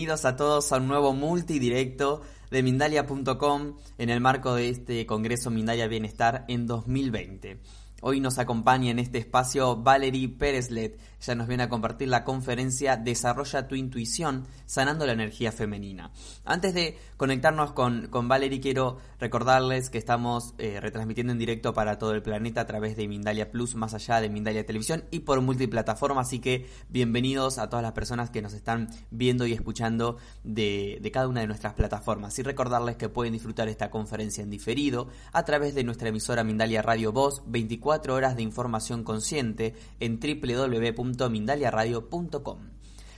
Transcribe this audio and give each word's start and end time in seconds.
Bienvenidos 0.00 0.24
a 0.24 0.34
todos 0.34 0.72
a 0.72 0.78
un 0.78 0.88
nuevo 0.88 1.12
multidirecto 1.12 2.22
de 2.50 2.62
Mindalia.com 2.62 3.76
en 3.98 4.08
el 4.08 4.18
marco 4.22 4.54
de 4.54 4.70
este 4.70 5.04
Congreso 5.04 5.50
Mindalia 5.50 5.88
Bienestar 5.88 6.46
en 6.48 6.66
2020. 6.66 7.60
Hoy 8.02 8.18
nos 8.20 8.38
acompaña 8.38 8.90
en 8.90 8.98
este 8.98 9.18
espacio 9.18 9.76
Valerie 9.76 10.30
Pérezlet. 10.30 10.98
Ella 11.20 11.34
nos 11.34 11.48
viene 11.48 11.64
a 11.64 11.68
compartir 11.68 12.08
la 12.08 12.24
conferencia 12.24 12.96
Desarrolla 12.96 13.68
tu 13.68 13.74
intuición, 13.74 14.46
sanando 14.64 15.04
la 15.04 15.12
energía 15.12 15.52
femenina. 15.52 16.10
Antes 16.46 16.72
de 16.72 16.96
conectarnos 17.18 17.72
con, 17.72 18.06
con 18.06 18.26
Valerie, 18.26 18.58
quiero 18.58 18.96
recordarles 19.18 19.90
que 19.90 19.98
estamos 19.98 20.54
eh, 20.56 20.80
retransmitiendo 20.80 21.34
en 21.34 21.38
directo 21.38 21.74
para 21.74 21.98
todo 21.98 22.14
el 22.14 22.22
planeta 22.22 22.62
a 22.62 22.66
través 22.66 22.96
de 22.96 23.06
Mindalia 23.06 23.50
Plus, 23.50 23.74
más 23.74 23.92
allá 23.92 24.22
de 24.22 24.30
Mindalia 24.30 24.64
Televisión 24.64 25.04
y 25.10 25.20
por 25.20 25.38
multiplataforma. 25.42 26.22
Así 26.22 26.38
que 26.38 26.70
bienvenidos 26.88 27.58
a 27.58 27.68
todas 27.68 27.82
las 27.82 27.92
personas 27.92 28.30
que 28.30 28.40
nos 28.40 28.54
están 28.54 28.88
viendo 29.10 29.44
y 29.46 29.52
escuchando 29.52 30.16
de, 30.42 31.00
de 31.02 31.10
cada 31.10 31.28
una 31.28 31.42
de 31.42 31.48
nuestras 31.48 31.74
plataformas. 31.74 32.38
Y 32.38 32.44
recordarles 32.44 32.96
que 32.96 33.10
pueden 33.10 33.34
disfrutar 33.34 33.68
esta 33.68 33.90
conferencia 33.90 34.42
en 34.42 34.48
diferido 34.48 35.08
a 35.32 35.44
través 35.44 35.74
de 35.74 35.84
nuestra 35.84 36.08
emisora 36.08 36.44
Mindalia 36.44 36.80
Radio 36.80 37.12
Voz 37.12 37.42
24 37.44 37.89
horas 38.08 38.36
de 38.36 38.42
información 38.42 39.04
consciente 39.04 39.74
en 39.98 40.20
www.mindaliaradio.com. 40.20 42.58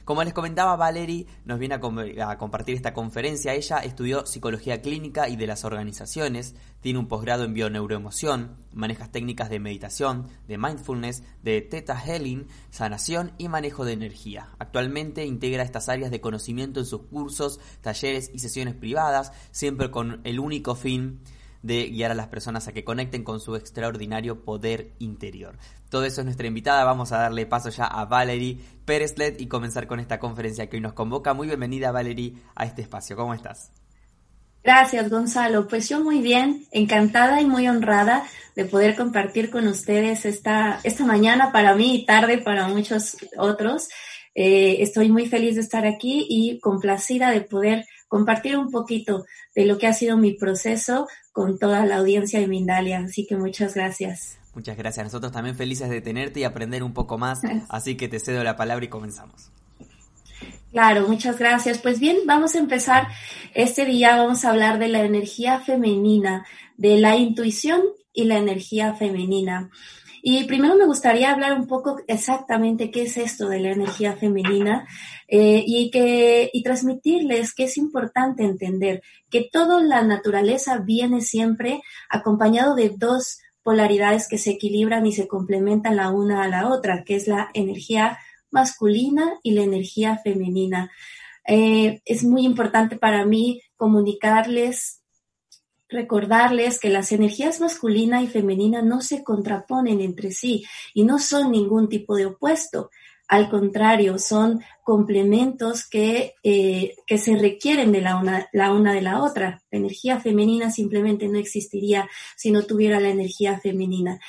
Como 0.04 0.24
les 0.24 0.32
comentaba, 0.32 0.74
Valerie 0.74 1.28
nos 1.44 1.60
viene 1.60 1.76
a, 1.76 2.36
compartir 2.36 2.74
esta 2.74 2.92
conferencia. 2.92 3.54
Ella 3.54 3.78
estudió 3.78 4.26
psicología 4.26 4.82
clínica 4.82 5.28
y 5.28 5.36
de 5.36 5.46
las 5.46 5.64
organizaciones, 5.64 6.56
tiene 6.80 6.98
un 6.98 7.06
posgrado 7.06 7.44
en 7.44 7.54
bioneuroemoción, 7.54 8.56
maneja 8.72 9.12
técnicas 9.12 9.48
de 9.48 9.60
meditación, 9.60 10.26
de 10.48 10.58
mindfulness, 10.58 11.22
de 11.44 11.60
Theta 11.60 11.96
Healing, 11.96 12.48
sanación 12.70 13.30
y 13.38 13.48
manejo 13.48 13.84
de 13.84 13.92
energía. 13.92 14.48
Actualmente 14.58 15.24
integra 15.24 15.62
estas 15.62 15.88
áreas 15.88 16.10
de 16.10 16.20
conocimiento 16.20 16.80
en 16.80 16.86
sus 16.86 17.02
cursos, 17.02 17.60
talleres 17.80 18.28
y 18.34 18.40
sesiones 18.40 18.74
privadas, 18.74 19.32
siempre 19.52 19.92
con 19.92 20.20
el 20.24 20.40
único 20.40 20.74
fin 20.74 21.20
de 21.62 21.88
guiar 21.88 22.10
a 22.10 22.14
las 22.14 22.28
personas 22.28 22.68
a 22.68 22.72
que 22.72 22.84
conecten 22.84 23.24
con 23.24 23.40
su 23.40 23.56
extraordinario 23.56 24.44
poder 24.44 24.92
interior. 24.98 25.56
Todo 25.88 26.04
eso 26.04 26.20
es 26.20 26.24
nuestra 26.24 26.46
invitada. 26.46 26.84
Vamos 26.84 27.12
a 27.12 27.18
darle 27.18 27.46
paso 27.46 27.70
ya 27.70 27.84
a 27.84 28.04
Valerie 28.04 28.58
Pérezlet 28.84 29.40
y 29.40 29.46
comenzar 29.46 29.86
con 29.86 30.00
esta 30.00 30.18
conferencia 30.18 30.68
que 30.68 30.76
hoy 30.76 30.82
nos 30.82 30.92
convoca. 30.92 31.34
Muy 31.34 31.46
bienvenida, 31.46 31.92
Valerie, 31.92 32.34
a 32.54 32.64
este 32.64 32.82
espacio. 32.82 33.16
¿Cómo 33.16 33.34
estás? 33.34 33.70
Gracias, 34.64 35.10
Gonzalo. 35.10 35.66
Pues 35.66 35.88
yo 35.88 36.00
muy 36.02 36.20
bien, 36.20 36.66
encantada 36.70 37.40
y 37.40 37.46
muy 37.46 37.66
honrada 37.66 38.24
de 38.54 38.64
poder 38.64 38.94
compartir 38.94 39.50
con 39.50 39.66
ustedes 39.66 40.24
esta, 40.24 40.78
esta 40.84 41.04
mañana 41.04 41.50
para 41.50 41.74
mí 41.74 41.96
y 41.96 42.06
tarde 42.06 42.38
para 42.38 42.68
muchos 42.68 43.16
otros. 43.38 43.88
Eh, 44.34 44.76
estoy 44.80 45.10
muy 45.10 45.26
feliz 45.26 45.56
de 45.56 45.62
estar 45.62 45.84
aquí 45.84 46.26
y 46.28 46.60
complacida 46.60 47.30
de 47.30 47.42
poder 47.42 47.84
compartir 48.12 48.58
un 48.58 48.70
poquito 48.70 49.24
de 49.54 49.64
lo 49.64 49.78
que 49.78 49.86
ha 49.86 49.94
sido 49.94 50.18
mi 50.18 50.34
proceso 50.34 51.08
con 51.32 51.58
toda 51.58 51.86
la 51.86 51.96
audiencia 51.96 52.40
de 52.40 52.46
Mindalia. 52.46 52.98
Así 52.98 53.26
que 53.26 53.36
muchas 53.36 53.74
gracias. 53.74 54.38
Muchas 54.54 54.76
gracias. 54.76 55.06
Nosotros 55.06 55.32
también 55.32 55.56
felices 55.56 55.88
de 55.88 56.02
tenerte 56.02 56.40
y 56.40 56.44
aprender 56.44 56.82
un 56.82 56.92
poco 56.92 57.16
más. 57.16 57.40
Así 57.70 57.96
que 57.96 58.08
te 58.08 58.20
cedo 58.20 58.44
la 58.44 58.54
palabra 58.54 58.84
y 58.84 58.88
comenzamos. 58.88 59.50
Claro, 60.72 61.08
muchas 61.08 61.38
gracias. 61.38 61.78
Pues 61.78 62.00
bien, 62.00 62.18
vamos 62.26 62.54
a 62.54 62.58
empezar 62.58 63.08
este 63.54 63.86
día. 63.86 64.14
Vamos 64.16 64.44
a 64.44 64.50
hablar 64.50 64.78
de 64.78 64.88
la 64.88 65.00
energía 65.00 65.60
femenina, 65.60 66.44
de 66.76 66.98
la 66.98 67.16
intuición 67.16 67.80
y 68.12 68.24
la 68.24 68.36
energía 68.36 68.92
femenina. 68.92 69.70
Y 70.24 70.44
primero 70.44 70.76
me 70.76 70.86
gustaría 70.86 71.32
hablar 71.32 71.58
un 71.58 71.66
poco 71.66 71.98
exactamente 72.06 72.92
qué 72.92 73.02
es 73.02 73.16
esto 73.16 73.48
de 73.48 73.58
la 73.58 73.72
energía 73.72 74.14
femenina 74.14 74.86
eh, 75.26 75.64
y, 75.66 75.90
que, 75.90 76.48
y 76.52 76.62
transmitirles 76.62 77.52
que 77.52 77.64
es 77.64 77.76
importante 77.76 78.44
entender 78.44 79.02
que 79.30 79.48
toda 79.50 79.82
la 79.82 80.02
naturaleza 80.02 80.78
viene 80.78 81.22
siempre 81.22 81.82
acompañado 82.08 82.76
de 82.76 82.90
dos 82.96 83.40
polaridades 83.64 84.28
que 84.28 84.38
se 84.38 84.50
equilibran 84.50 85.04
y 85.06 85.12
se 85.12 85.26
complementan 85.26 85.96
la 85.96 86.10
una 86.10 86.44
a 86.44 86.48
la 86.48 86.68
otra, 86.68 87.02
que 87.02 87.16
es 87.16 87.26
la 87.26 87.50
energía 87.52 88.16
masculina 88.52 89.34
y 89.42 89.52
la 89.52 89.62
energía 89.62 90.18
femenina. 90.18 90.92
Eh, 91.48 92.00
es 92.04 92.22
muy 92.22 92.44
importante 92.44 92.96
para 92.96 93.24
mí 93.24 93.60
comunicarles 93.76 95.01
recordarles 95.92 96.80
que 96.80 96.88
las 96.88 97.12
energías 97.12 97.60
masculina 97.60 98.22
y 98.22 98.26
femenina 98.26 98.82
no 98.82 99.00
se 99.00 99.22
contraponen 99.22 100.00
entre 100.00 100.32
sí 100.32 100.64
y 100.94 101.04
no 101.04 101.18
son 101.18 101.52
ningún 101.52 101.88
tipo 101.88 102.16
de 102.16 102.26
opuesto. 102.26 102.90
Al 103.28 103.48
contrario, 103.48 104.18
son 104.18 104.62
complementos 104.82 105.88
que, 105.88 106.34
eh, 106.42 106.96
que 107.06 107.16
se 107.16 107.36
requieren 107.36 107.90
de 107.90 108.02
la 108.02 108.16
una, 108.16 108.48
la 108.52 108.72
una 108.72 108.92
de 108.92 109.00
la 109.00 109.22
otra. 109.22 109.62
La 109.70 109.78
energía 109.78 110.20
femenina 110.20 110.70
simplemente 110.70 111.28
no 111.28 111.38
existiría 111.38 112.10
si 112.36 112.50
no 112.50 112.64
tuviera 112.64 113.00
la 113.00 113.08
energía 113.08 113.58
femenina, 113.58 114.20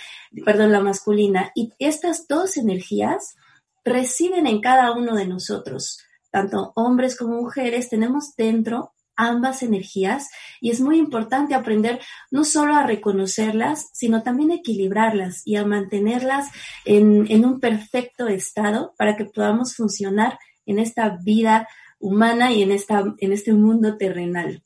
perdón, 0.45 0.71
la 0.71 0.79
masculina. 0.79 1.51
Y 1.53 1.73
estas 1.79 2.27
dos 2.29 2.55
energías 2.55 3.35
residen 3.83 4.47
en 4.47 4.61
cada 4.61 4.93
uno 4.93 5.15
de 5.15 5.27
nosotros. 5.27 5.99
Tanto 6.31 6.71
hombres 6.75 7.17
como 7.17 7.41
mujeres 7.41 7.89
tenemos 7.89 8.35
dentro 8.37 8.92
ambas 9.15 9.63
energías 9.63 10.29
y 10.61 10.71
es 10.71 10.81
muy 10.81 10.97
importante 10.97 11.55
aprender 11.55 11.99
no 12.31 12.43
solo 12.43 12.75
a 12.75 12.85
reconocerlas, 12.85 13.89
sino 13.93 14.23
también 14.23 14.51
a 14.51 14.55
equilibrarlas 14.55 15.41
y 15.45 15.55
a 15.55 15.65
mantenerlas 15.65 16.49
en, 16.85 17.45
un 17.45 17.59
perfecto 17.59 18.27
estado 18.27 18.93
para 18.97 19.15
que 19.15 19.25
podamos 19.25 19.75
funcionar 19.75 20.39
en 20.65 20.79
esta 20.79 21.17
vida 21.23 21.67
humana 21.99 22.51
y 22.51 22.63
en, 22.63 22.71
esta, 22.71 23.03
en 23.17 23.31
este 23.31 23.53
mundo 23.53 23.97
terrenal. 23.97 24.61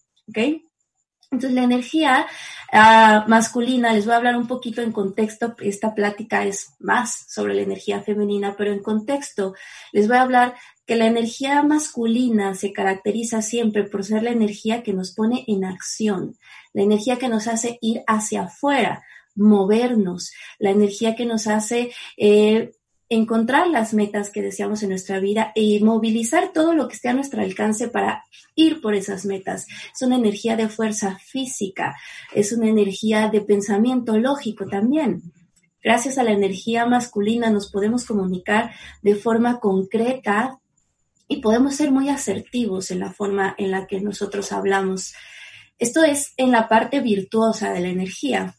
Entonces, 1.29 1.55
la 1.55 1.63
energía 1.63 2.25
uh, 2.71 3.29
masculina, 3.29 3.91
les 3.93 4.05
voy 4.05 4.13
a 4.13 4.17
hablar 4.17 4.37
un 4.37 4.47
poquito 4.47 4.81
en 4.81 4.93
contexto, 4.93 5.55
esta 5.59 5.93
plática 5.93 6.45
es 6.45 6.73
más 6.79 7.25
sobre 7.27 7.53
la 7.53 7.63
energía 7.63 8.01
femenina, 8.01 8.55
pero 8.57 8.71
en 8.71 8.81
contexto 8.81 9.53
les 9.91 10.07
voy 10.07 10.17
a 10.17 10.21
hablar 10.21 10.55
que 10.85 10.95
la 10.95 11.05
energía 11.05 11.61
masculina 11.63 12.55
se 12.55 12.71
caracteriza 12.71 13.41
siempre 13.41 13.83
por 13.83 14.05
ser 14.05 14.23
la 14.23 14.31
energía 14.31 14.83
que 14.83 14.93
nos 14.93 15.11
pone 15.11 15.43
en 15.47 15.65
acción, 15.65 16.37
la 16.71 16.83
energía 16.83 17.17
que 17.17 17.27
nos 17.27 17.47
hace 17.47 17.77
ir 17.81 18.03
hacia 18.07 18.43
afuera, 18.43 19.03
movernos, 19.35 20.31
la 20.59 20.71
energía 20.71 21.13
que 21.13 21.25
nos 21.25 21.47
hace 21.47 21.91
eh, 22.15 22.71
encontrar 23.09 23.67
las 23.67 23.93
metas 23.93 24.29
que 24.29 24.41
deseamos 24.41 24.83
en 24.83 24.89
nuestra 24.89 25.19
vida 25.19 25.51
y 25.55 25.79
movilizar 25.81 26.51
todo 26.53 26.73
lo 26.73 26.87
que 26.87 26.95
esté 26.95 27.09
a 27.09 27.13
nuestro 27.13 27.41
alcance 27.41 27.87
para 27.87 28.23
ir 28.55 28.81
por 28.81 28.95
esas 28.95 29.25
metas. 29.25 29.65
Es 29.93 30.01
una 30.01 30.17
energía 30.17 30.55
de 30.55 30.67
fuerza 30.67 31.17
física, 31.19 31.95
es 32.33 32.51
una 32.51 32.67
energía 32.67 33.29
de 33.29 33.41
pensamiento 33.41 34.17
lógico 34.17 34.65
también. 34.65 35.21
Gracias 35.81 36.17
a 36.17 36.23
la 36.23 36.31
energía 36.31 36.85
masculina 36.85 37.49
nos 37.49 37.71
podemos 37.71 38.05
comunicar 38.05 38.71
de 39.01 39.15
forma 39.15 39.59
concreta 39.59 40.59
y 41.29 41.37
podemos 41.37 41.75
ser 41.75 41.91
muy 41.91 42.09
asertivos 42.09 42.91
en 42.91 42.99
la 42.99 43.11
forma 43.11 43.55
en 43.57 43.71
la 43.71 43.87
que 43.87 44.01
nosotros 44.01 44.51
hablamos. 44.51 45.13
Esto 45.79 46.03
es 46.03 46.33
en 46.37 46.51
la 46.51 46.67
parte 46.67 46.99
virtuosa 47.01 47.71
de 47.71 47.81
la 47.81 47.89
energía. 47.89 48.55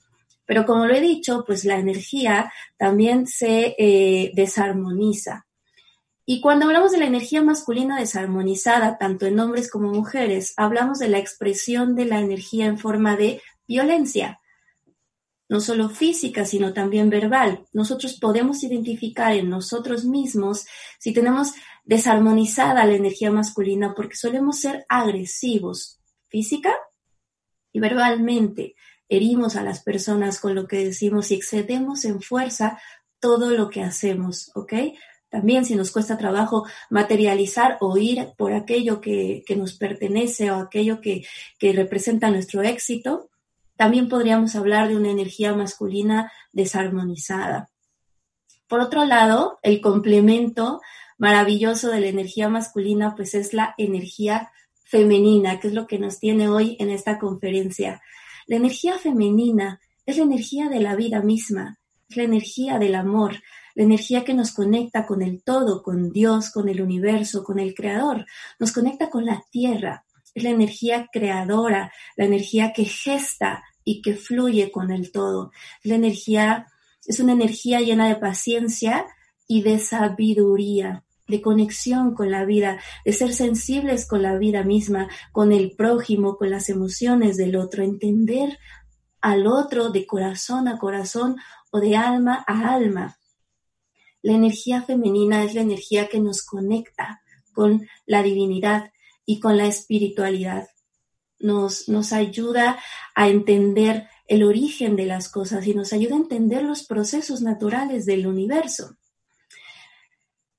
Pero 0.49 0.65
como 0.65 0.87
lo 0.87 0.95
he 0.95 1.01
dicho, 1.03 1.45
pues 1.47 1.67
la 1.67 1.79
energía 1.79 2.51
también 2.79 3.27
se 3.27 3.77
eh, 3.79 4.33
desarmoniza. 4.35 5.47
Y 6.25 6.41
cuando 6.41 6.65
hablamos 6.65 6.91
de 6.91 6.97
la 6.97 7.05
energía 7.05 7.43
masculina 7.43 7.99
desarmonizada, 7.99 8.97
tanto 8.97 9.27
en 9.27 9.39
hombres 9.41 9.71
como 9.71 9.93
mujeres, 9.93 10.55
hablamos 10.57 10.99
de 11.01 11.09
la 11.09 11.19
expresión 11.19 11.95
de 11.95 12.07
la 12.07 12.21
energía 12.21 12.65
en 12.65 12.79
forma 12.79 13.15
de 13.15 13.43
violencia. 13.67 14.41
no 15.51 15.61
solo 15.61 15.91
física, 15.91 16.47
sino 16.47 16.73
también 16.73 17.11
verbal. 17.11 17.67
Nosotros 17.73 18.19
podemos 18.19 18.63
identificar 18.63 19.35
en 19.35 19.51
nosotros 19.51 20.05
mismos 20.05 20.67
si 20.99 21.13
tenemos 21.13 21.53
desarmonizada 21.85 22.87
la 22.87 22.95
energía 22.95 23.31
masculina 23.31 23.95
porque 23.95 24.17
solemos 24.17 24.61
ser 24.61 24.87
agresivos 24.89 26.01
física 26.29 26.75
y 27.73 27.81
verbalmente. 27.81 28.75
Herimos 29.09 29.57
a 29.57 29.63
las 29.63 29.83
personas 29.83 30.41
con 30.41 30.55
lo 30.55 30.67
que 30.67 30.85
decimos 30.85 31.31
y 31.31 31.35
excedemos 31.35 32.05
en 32.05 32.21
fuerza 32.21 32.79
todo 33.21 33.51
lo 33.51 33.71
que 33.71 33.83
hacemos, 33.83 34.51
¿ok? 34.55 34.73
También 35.31 35.65
si 35.65 35.75
nos 35.77 35.91
cuesta 35.91 36.17
trabajo 36.17 36.67
materializar 36.89 37.77
o 37.81 37.97
ir 37.99 38.29
por 38.37 38.53
aquello 38.53 39.01
que, 39.01 39.45
nos 39.57 39.75
pertenece 39.75 40.51
o 40.51 40.57
aquello 40.57 41.01
que, 41.01 41.27
que 41.59 41.73
representa 41.73 42.31
nuestro 42.31 42.63
éxito, 42.63 43.29
también 43.77 44.09
podríamos 44.09 44.57
hablar 44.57 44.89
de 44.89 44.97
una 44.97 45.11
energía 45.11 45.55
masculina 45.55 46.33
desarmonizada. 46.53 47.71
Por 48.67 48.81
otro 48.81 49.05
lado, 49.05 49.59
el 49.63 49.81
complemento 49.81 50.81
maravilloso 51.19 51.89
de 51.89 52.01
la 52.01 52.07
energía 52.07 52.49
masculina, 52.49 53.15
pues 53.15 53.35
es 53.35 53.53
la 53.53 53.75
energía 53.77 54.51
femenina, 54.85 55.61
que 55.61 55.69
es 55.69 55.75
lo 55.75 55.87
que 55.87 55.99
nos 55.99 56.19
tiene 56.19 56.49
hoy 56.49 56.77
en 56.81 56.91
esta 56.91 57.19
conferencia. 57.19 58.01
La 58.49 58.57
energía 58.57 58.99
femenina 58.99 59.79
es 60.07 60.17
la 60.17 60.23
energía 60.23 60.71
de 60.71 60.81
la 60.81 60.97
vida 60.97 61.21
misma, 61.21 61.79
es 62.09 62.17
la 62.17 62.23
energía 62.23 62.79
del 62.79 62.95
amor, 62.95 63.43
la 63.75 63.85
energía 63.85 64.25
que 64.25 64.33
nos 64.33 64.53
conecta 64.53 65.05
con 65.07 65.21
el 65.21 65.43
todo, 65.45 65.83
con 65.83 66.11
Dios, 66.13 66.51
con 66.51 66.71
el 66.71 66.81
universo, 66.81 67.45
con 67.45 67.59
el 67.59 67.75
creador, 67.75 68.25
nos 68.59 68.73
conecta 68.73 69.11
con 69.11 69.27
la 69.27 69.45
tierra, 69.51 70.07
es 70.35 70.43
la 70.43 70.49
energía 70.49 71.09
creadora, 71.13 71.93
la 72.17 72.25
energía 72.25 72.73
que 72.73 72.87
gesta 72.87 73.63
y 73.85 74.01
que 74.01 74.15
fluye 74.15 74.71
con 74.71 74.91
el 74.93 75.13
todo. 75.13 75.53
La 75.83 75.97
energía 75.97 76.69
es 77.05 77.21
una 77.21 77.35
energía 77.35 77.81
llena 77.81 78.09
de 78.09 78.17
paciencia 78.17 79.05
y 79.47 79.61
de 79.61 79.79
sabiduría, 79.79 81.05
de 81.29 81.41
conexión 81.41 82.15
con 82.15 82.31
la 82.31 82.45
vida, 82.45 82.81
de 83.05 83.13
ser 83.13 83.33
sensibles 83.33 84.07
con 84.09 84.23
la 84.23 84.37
vida 84.37 84.65
misma, 84.65 85.09
con 85.31 85.53
el 85.53 85.73
prójimo, 85.77 86.37
con 86.37 86.51
las 86.51 86.69
emociones 86.69 87.37
del 87.37 87.57
otro, 87.57 87.85
entender 87.85 88.59
al 89.21 89.47
otro 89.47 89.91
de 89.91 90.07
corazón 90.07 90.69
a 90.69 90.79
corazón 90.79 91.37
o 91.71 91.81
de 91.81 91.97
alma 91.97 92.45
a 92.47 92.73
alma. 92.75 93.19
La 94.23 94.33
energía 94.33 94.83
femenina 94.83 95.45
es 95.45 95.55
la 95.55 95.61
energía 95.61 96.09
que 96.09 96.21
nos 96.21 96.43
conecta 96.43 97.23
con 97.53 97.87
la 98.07 98.23
divinidad, 98.23 98.91
y 99.29 99.41
con 99.41 99.59
la 99.59 99.67
espiritualidad. 99.67 100.69
Nos, 101.39 101.87
nos 101.87 102.15
ayuda 102.15 102.79
a 103.15 103.29
entender 103.29 104.09
el 104.27 104.43
origen 104.43 104.97
de 104.97 105.05
las 105.05 105.29
cosas 105.29 105.67
y 105.67 105.75
nos 105.75 105.93
ayuda 105.93 106.15
a 106.15 106.21
entender 106.21 106.63
los 106.63 106.85
procesos 106.85 107.43
naturales 107.43 108.07
del 108.07 108.27
universo. 108.27 108.97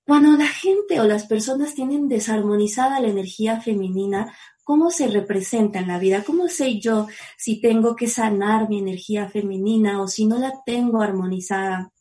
Cuando 0.09 0.31
la 0.31 0.47
gente 0.47 0.99
o 0.99 1.03
las 1.03 1.27
personas 1.27 1.75
tienen 1.75 2.09
desarmonizada 2.09 2.99
la 2.99 3.09
energía 3.09 3.61
femenina, 3.61 4.35
¿cómo 4.63 4.89
se 4.89 5.07
representa 5.07 5.77
en 5.77 5.87
la 5.87 5.99
vida? 5.99 6.23
¿Cómo 6.23 6.47
sé 6.47 6.79
yo 6.79 7.07
si 7.37 7.61
tengo 7.61 7.95
que 7.95 8.07
sanar 8.07 8.69
mi 8.69 8.79
energía 8.79 9.29
femenina 9.29 10.01
o 10.01 10.07
si 10.07 10.25
no 10.25 10.39
la 10.39 10.63
tengo 10.65 11.03
armonizada? 11.03 11.91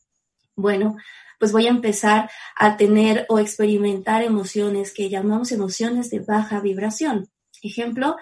Bueno, 0.57 0.97
pues 1.39 1.53
voy 1.53 1.67
a 1.67 1.69
empezar 1.69 2.31
a 2.57 2.79
tener 2.79 3.27
o 3.29 3.41
experimentar 3.41 4.23
emociones 4.23 4.95
que 4.95 5.11
llamamos 5.11 5.53
emociones 5.53 6.09
de 6.09 6.21
baja 6.21 6.61
vibración. 6.61 7.29
Ejemplo, 7.63 8.17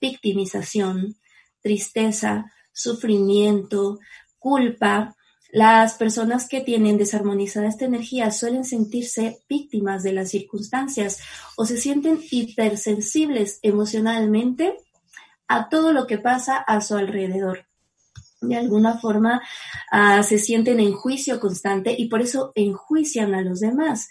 victimización, 0.00 1.16
tristeza, 1.60 2.52
sufrimiento, 2.72 3.98
culpa. 4.38 5.16
Las 5.52 5.94
personas 5.94 6.48
que 6.48 6.62
tienen 6.62 6.96
desarmonizada 6.96 7.68
esta 7.68 7.84
energía 7.84 8.30
suelen 8.30 8.64
sentirse 8.64 9.42
víctimas 9.50 10.02
de 10.02 10.14
las 10.14 10.30
circunstancias 10.30 11.20
o 11.56 11.66
se 11.66 11.76
sienten 11.76 12.18
hipersensibles 12.30 13.58
emocionalmente 13.60 14.74
a 15.48 15.68
todo 15.68 15.92
lo 15.92 16.06
que 16.06 16.16
pasa 16.16 16.56
a 16.56 16.80
su 16.80 16.96
alrededor 16.96 17.66
de 18.40 18.56
alguna 18.56 18.98
forma 18.98 19.40
ah, 19.90 20.22
se 20.22 20.38
sienten 20.38 20.80
en 20.80 20.92
juicio 20.92 21.38
constante 21.38 21.94
y 21.96 22.08
por 22.08 22.22
eso 22.22 22.52
enjuician 22.54 23.34
a 23.34 23.42
los 23.42 23.60
demás. 23.60 24.08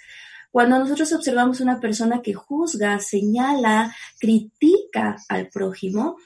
Cuando 0.51 0.79
nosotros 0.79 1.11
observamos 1.13 1.61
una 1.61 1.79
persona 1.79 2.21
que 2.21 2.33
juzga, 2.33 2.99
señala, 2.99 3.95
critica 4.19 5.17
al 5.29 5.47
prójimo, 5.47 6.17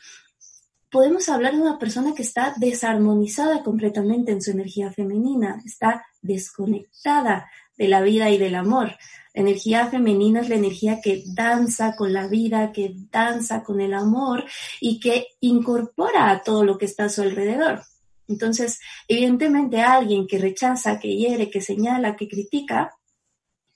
podemos 0.95 1.27
hablar 1.27 1.51
de 1.51 1.59
una 1.59 1.77
persona 1.77 2.15
que 2.15 2.21
está 2.21 2.53
desarmonizada 2.55 3.63
completamente 3.63 4.31
en 4.31 4.41
su 4.41 4.51
energía 4.51 4.93
femenina, 4.93 5.61
está 5.65 6.05
desconectada 6.21 7.51
de 7.75 7.89
la 7.89 7.99
vida 7.99 8.29
y 8.29 8.37
del 8.37 8.55
amor. 8.55 8.95
La 9.33 9.41
energía 9.41 9.87
femenina 9.87 10.39
es 10.39 10.47
la 10.47 10.55
energía 10.55 11.01
que 11.01 11.25
danza 11.25 11.97
con 11.97 12.13
la 12.13 12.27
vida, 12.27 12.71
que 12.71 12.93
danza 13.11 13.61
con 13.61 13.81
el 13.81 13.93
amor 13.93 14.45
y 14.79 15.01
que 15.01 15.27
incorpora 15.41 16.29
a 16.29 16.41
todo 16.41 16.63
lo 16.63 16.77
que 16.77 16.85
está 16.85 17.03
a 17.03 17.09
su 17.09 17.23
alrededor. 17.23 17.81
Entonces, 18.29 18.79
evidentemente 19.09 19.81
alguien 19.81 20.25
que 20.27 20.39
rechaza, 20.39 20.97
que 20.97 21.13
hiere, 21.13 21.49
que 21.49 21.59
señala, 21.59 22.15
que 22.15 22.29
critica, 22.29 22.95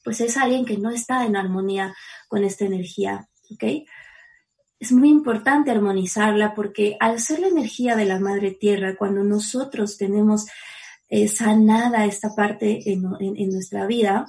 pues 0.06 0.22
es 0.22 0.38
alguien 0.38 0.63
que 0.63 0.77
no 0.77 0.89
está 0.89 1.25
en 1.25 1.36
armonía 1.36 1.94
con 2.30 2.45
esta 2.45 2.63
energía, 2.63 3.27
¿ok? 3.51 3.63
Es 4.79 4.91
muy 4.91 5.09
importante 5.09 5.71
armonizarla 5.71 6.55
porque 6.55 6.95
al 6.99 7.19
ser 7.19 7.39
la 7.39 7.47
energía 7.47 7.95
de 7.95 8.05
la 8.05 8.19
Madre 8.19 8.51
Tierra, 8.51 8.95
cuando 8.97 9.23
nosotros 9.23 9.97
tenemos 9.97 10.45
eh, 11.09 11.27
sanada 11.27 12.05
esta 12.05 12.33
parte 12.35 12.89
en, 12.89 13.01
nuestra 13.51 13.85
vida, 13.87 14.25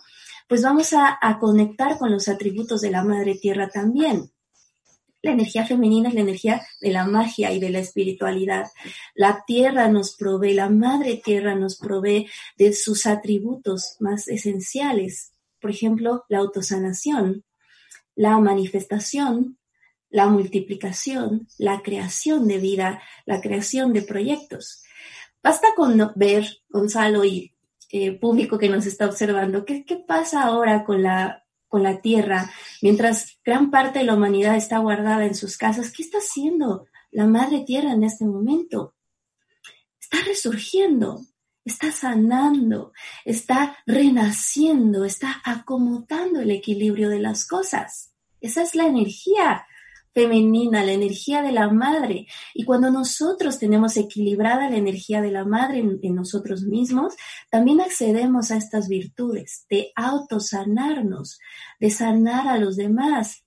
pues 0.49 0.62
vamos 0.62 0.93
a 0.93 1.38
conectar 1.38 1.99
con 1.99 2.11
los 2.11 2.29
atributos 2.29 2.81
de 2.81 2.91
la 2.91 3.05
Madre 3.05 3.37
Tierra 3.37 3.69
también. 3.69 4.31
La 5.23 5.32
energía 5.32 5.67
femenina 5.67 6.08
es 6.08 6.14
la 6.14 6.23
energía 6.23 6.62
de 6.81 6.91
la 6.91 7.05
magia 7.05 7.52
y 7.52 7.61
de 7.61 7.69
la 7.69 7.81
espiritualidad. 7.81 8.67
La 9.14 9.44
tierra 9.47 9.88
nos 9.88 10.17
provee, 10.17 10.55
la 10.55 10.70
madre 10.70 11.20
tierra 11.23 11.55
nos 11.55 11.76
provee 11.76 12.26
de 12.56 12.73
sus 12.73 13.06
atributos 13.06 13.97
más 14.00 14.29
esenciales. 14.29 15.32
Por 15.61 15.73
ejemplo, 15.73 16.25
la 16.29 16.38
autosanación, 16.38 17.44
la 18.14 18.38
manifestación, 18.38 19.58
la 20.11 20.27
multiplicación, 20.27 21.49
la 21.59 21.83
creación 21.83 22.47
de 22.47 22.59
vida, 22.59 23.03
la 23.27 23.41
creación 23.41 23.93
de 23.93 24.03
proyectos. 24.03 24.83
Basta 25.43 25.69
con 25.75 26.12
ver, 26.17 26.47
Gonzalo 26.69 27.25
y 27.25 27.55
eh, 27.90 28.12
público 28.12 28.59
que 28.59 28.69
nos 28.69 28.87
está 28.87 29.07
observando, 29.07 29.64
¿qué, 29.64 29.85
¿qué 29.85 29.97
pasa 29.97 30.43
ahora 30.43 30.85
con 30.85 31.02
la 31.02 31.45
con 31.71 31.85
la 31.85 32.00
tierra, 32.00 32.50
mientras 32.83 33.38
gran 33.45 33.71
parte 33.71 34.00
de 34.00 34.05
la 34.05 34.14
humanidad 34.14 34.57
está 34.57 34.79
guardada 34.79 35.25
en 35.25 35.37
sus 35.37 35.57
casas, 35.57 35.93
¿qué 35.93 36.02
está 36.02 36.19
haciendo 36.19 36.87
la 37.12 37.29
madre 37.29 37.61
tierra 37.61 37.93
en 37.93 38.02
este 38.02 38.25
momento? 38.25 38.97
Está 40.00 40.19
resurgiendo, 40.26 41.21
está 41.64 41.93
sanando, 41.93 42.93
está 43.25 43.79
renaciendo, 43.87 45.05
está 45.05 45.40
acomodando 45.45 46.40
el 46.40 46.50
equilibrio 46.50 47.09
de 47.09 47.21
las 47.21 47.47
cosas. 47.47 48.11
Esa 48.40 48.62
es 48.62 48.75
la 48.75 48.88
energía 48.88 49.64
femenina, 50.12 50.85
la 50.85 50.93
energía 50.93 51.43
de 51.43 51.52
la 51.52 51.71
madre. 51.71 52.26
Y 52.55 52.64
cuando 52.64 52.90
nosotros 52.90 53.59
tenemos 53.59 53.97
equilibrada 53.97 54.71
la 54.71 54.76
energía 54.76 55.21
de 55.21 55.31
la 55.31 55.45
madre 55.45 55.79
en, 55.79 56.14
nosotros 56.14 56.62
mismos, 56.62 57.14
también 57.50 57.81
accedemos 57.81 58.50
a 58.50 58.57
estas 58.57 58.88
virtudes 58.88 59.67
de 59.71 59.93
autosanarnos, 59.95 61.38
de 61.79 61.90
sanar 61.90 62.49
a 62.49 62.59
los 62.59 62.76
demás, 62.76 63.45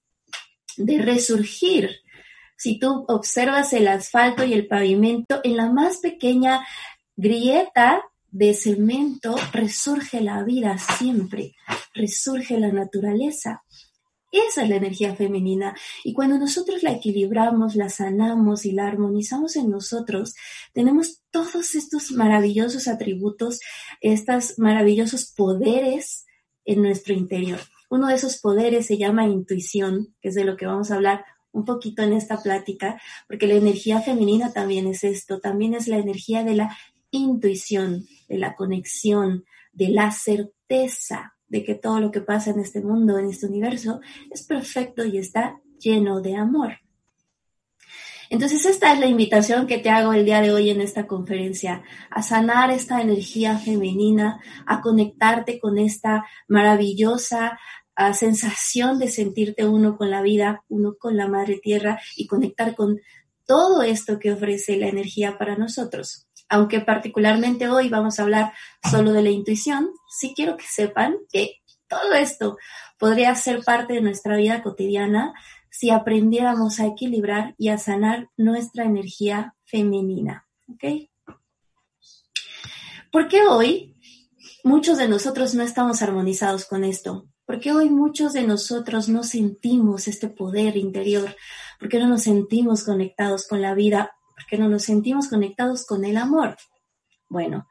de 0.77 0.99
resurgir. 0.99 1.89
Si 2.57 2.79
tú 2.79 3.05
observas 3.07 3.73
el 3.73 3.87
asfalto 3.87 4.45
y 4.45 4.53
el 4.53 4.67
pavimento, 4.67 5.41
en 5.43 5.57
la 5.57 5.69
más 5.69 5.97
pequeña 5.97 6.65
grieta 7.15 8.03
de 8.31 8.55
cemento 8.55 9.35
resurge 9.51 10.21
la 10.21 10.43
vida 10.43 10.77
siempre, 10.77 11.55
resurge 11.93 12.57
la 12.57 12.71
naturaleza. 12.71 13.63
Esa 14.33 14.63
es 14.63 14.69
la 14.69 14.77
energía 14.77 15.15
femenina. 15.15 15.75
Y 16.03 16.13
cuando 16.13 16.39
nosotros 16.39 16.81
la 16.81 16.91
equilibramos, 16.91 17.75
la 17.75 17.87
sanamos 17.87 18.65
y 18.65 18.71
la 18.71 18.87
armonizamos 18.87 19.55
en 19.55 19.69
nosotros, 19.69 20.33
tenemos 20.73 21.21
todos 21.29 21.75
estos 21.75 22.11
maravillosos 22.11 22.87
atributos, 22.87 23.59
estos 24.01 24.57
maravillosos 24.57 25.31
poderes 25.37 26.25
en 26.65 26.81
nuestro 26.81 27.13
interior. 27.13 27.59
Uno 27.91 28.07
de 28.07 28.15
esos 28.15 28.37
poderes 28.37 28.87
se 28.87 28.97
llama 28.97 29.27
intuición, 29.27 30.15
que 30.19 30.29
es 30.29 30.35
de 30.35 30.45
lo 30.45 30.57
que 30.57 30.65
vamos 30.65 30.89
a 30.89 30.95
hablar 30.95 31.25
un 31.51 31.63
poquito 31.63 32.01
en 32.01 32.13
esta 32.13 32.41
plática, 32.41 32.99
porque 33.27 33.45
la 33.45 33.53
energía 33.53 34.01
femenina 34.01 34.51
también 34.51 34.87
es 34.87 35.03
esto, 35.03 35.39
también 35.41 35.75
es 35.75 35.87
la 35.87 35.97
energía 35.97 36.43
de 36.43 36.55
la 36.55 36.75
intuición, 37.11 38.07
de 38.27 38.39
la 38.39 38.55
conexión, 38.55 39.45
de 39.73 39.89
la 39.89 40.09
certeza, 40.09 41.32
de 41.53 41.63
que 41.63 41.75
todo 41.75 41.99
lo 41.99 42.09
que 42.09 42.19
pasa 42.19 42.49
en 42.49 42.59
este 42.59 42.81
mundo, 42.81 43.19
en 43.19 43.29
este 43.29 43.45
universo, 43.45 44.01
es 44.31 44.41
perfecto 44.41 45.05
y 45.05 45.19
está 45.19 45.61
lleno 45.77 46.19
de 46.19 46.35
amor. 46.35 46.79
Entonces 48.31 48.65
esta 48.65 48.91
es 48.91 48.99
la 48.99 49.05
invitación 49.05 49.67
que 49.67 49.77
te 49.77 49.91
hago 49.91 50.13
el 50.13 50.25
día 50.25 50.41
de 50.41 50.51
hoy 50.51 50.71
en 50.71 50.81
esta 50.81 51.05
conferencia, 51.05 51.83
a 52.09 52.23
sanar 52.23 52.71
esta 52.71 53.03
energía 53.03 53.59
femenina, 53.59 54.41
a 54.65 54.81
conectarte 54.81 55.59
con 55.59 55.77
esta 55.77 56.25
maravillosa 56.47 57.59
ah, 57.95 58.13
sensación 58.15 58.97
de 58.97 59.09
sentirte 59.09 59.67
uno 59.67 59.95
con 59.95 60.09
la 60.09 60.23
vida, 60.23 60.63
uno 60.69 60.95
con 60.97 61.17
la 61.17 61.27
madre 61.27 61.59
tierra 61.61 62.01
y 62.17 62.25
conectar 62.25 62.73
con 62.73 62.99
todo 63.45 63.83
esto 63.83 64.17
que 64.17 64.31
ofrece 64.31 64.75
la 64.77 64.87
energía 64.87 65.37
para 65.37 65.55
nosotros. 65.55 66.27
Aunque 66.49 66.79
particularmente 66.79 67.69
hoy 67.69 67.89
vamos 67.89 68.19
a 68.19 68.23
hablar 68.23 68.53
solo 68.89 69.11
de 69.11 69.21
la 69.21 69.29
intuición, 69.29 69.91
sí 70.13 70.33
quiero 70.35 70.57
que 70.57 70.65
sepan 70.65 71.15
que 71.31 71.61
todo 71.87 72.13
esto 72.13 72.57
podría 72.97 73.35
ser 73.35 73.63
parte 73.63 73.93
de 73.93 74.01
nuestra 74.01 74.37
vida 74.37 74.63
cotidiana 74.63 75.33
si 75.69 75.89
aprendiéramos 75.89 76.79
a 76.79 76.85
equilibrar 76.85 77.55
y 77.57 77.69
a 77.69 77.77
sanar 77.77 78.29
nuestra 78.37 78.85
energía 78.85 79.55
femenina. 79.65 80.47
¿Ok? 80.67 81.09
¿Por 83.11 83.27
qué 83.27 83.43
hoy 83.43 83.95
muchos 84.63 84.97
de 84.97 85.07
nosotros 85.07 85.55
no 85.55 85.63
estamos 85.63 86.01
armonizados 86.01 86.65
con 86.65 86.83
esto? 86.83 87.27
¿Por 87.45 87.59
qué 87.59 87.71
hoy 87.71 87.89
muchos 87.89 88.33
de 88.33 88.43
nosotros 88.43 89.09
no 89.09 89.23
sentimos 89.23 90.07
este 90.07 90.29
poder 90.29 90.77
interior? 90.77 91.35
¿Por 91.79 91.89
qué 91.89 91.99
no 91.99 92.07
nos 92.07 92.23
sentimos 92.23 92.83
conectados 92.83 93.47
con 93.47 93.61
la 93.61 93.73
vida? 93.73 94.15
¿Por 94.35 94.45
qué 94.45 94.57
no 94.57 94.69
nos 94.69 94.83
sentimos 94.83 95.27
conectados 95.27 95.85
con 95.85 96.05
el 96.05 96.17
amor? 96.17 96.55
Bueno, 97.29 97.67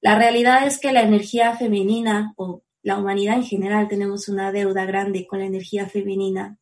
la 0.00 0.18
realidad 0.18 0.66
es 0.66 0.78
que 0.78 0.92
la 0.92 1.02
energía 1.02 1.56
femenina 1.56 2.32
o 2.36 2.62
la 2.82 2.98
humanidad 2.98 3.36
en 3.36 3.44
general 3.44 3.88
tenemos 3.88 4.28
una 4.28 4.52
deuda 4.52 4.84
grande 4.84 5.26
con 5.26 5.40
la 5.40 5.46
energía 5.46 5.88
femenina. 5.88 6.58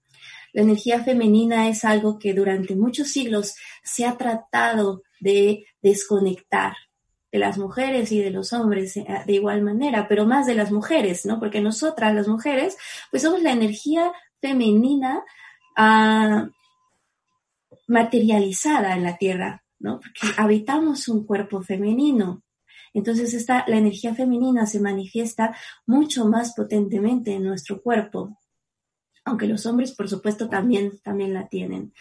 La 0.52 0.62
energía 0.62 1.02
femenina 1.02 1.68
es 1.68 1.84
algo 1.84 2.18
que 2.18 2.32
durante 2.32 2.76
muchos 2.76 3.08
siglos 3.08 3.56
se 3.82 4.06
ha 4.06 4.16
tratado 4.16 5.02
de 5.20 5.66
desconectar 5.82 6.74
de 7.32 7.40
las 7.40 7.58
mujeres 7.58 8.12
y 8.12 8.20
de 8.20 8.30
los 8.30 8.52
hombres 8.52 8.96
eh, 8.96 9.06
de 9.26 9.32
igual 9.32 9.62
manera, 9.62 10.06
pero 10.06 10.24
más 10.24 10.46
de 10.46 10.54
las 10.54 10.70
mujeres, 10.70 11.26
¿no? 11.26 11.40
Porque 11.40 11.60
nosotras, 11.60 12.14
las 12.14 12.28
mujeres, 12.28 12.76
pues 13.10 13.24
somos 13.24 13.42
la 13.42 13.50
energía 13.50 14.12
femenina 14.40 15.24
ah, 15.76 16.48
materializada 17.88 18.94
en 18.94 19.02
la 19.02 19.16
Tierra, 19.16 19.64
¿no? 19.80 19.98
Porque 19.98 20.40
habitamos 20.40 21.08
un 21.08 21.26
cuerpo 21.26 21.60
femenino. 21.60 22.44
Entonces 22.94 23.46
la 23.48 23.76
energía 23.76 24.14
femenina 24.14 24.66
se 24.66 24.80
manifiesta 24.80 25.54
mucho 25.84 26.26
más 26.26 26.54
potentemente 26.54 27.32
en 27.32 27.42
nuestro 27.42 27.82
cuerpo, 27.82 28.38
aunque 29.24 29.46
los 29.46 29.66
hombres 29.66 29.92
por 29.92 30.08
supuesto 30.08 30.48
también, 30.48 30.98
también 31.00 31.34
la 31.34 31.48
tienen. 31.48 31.92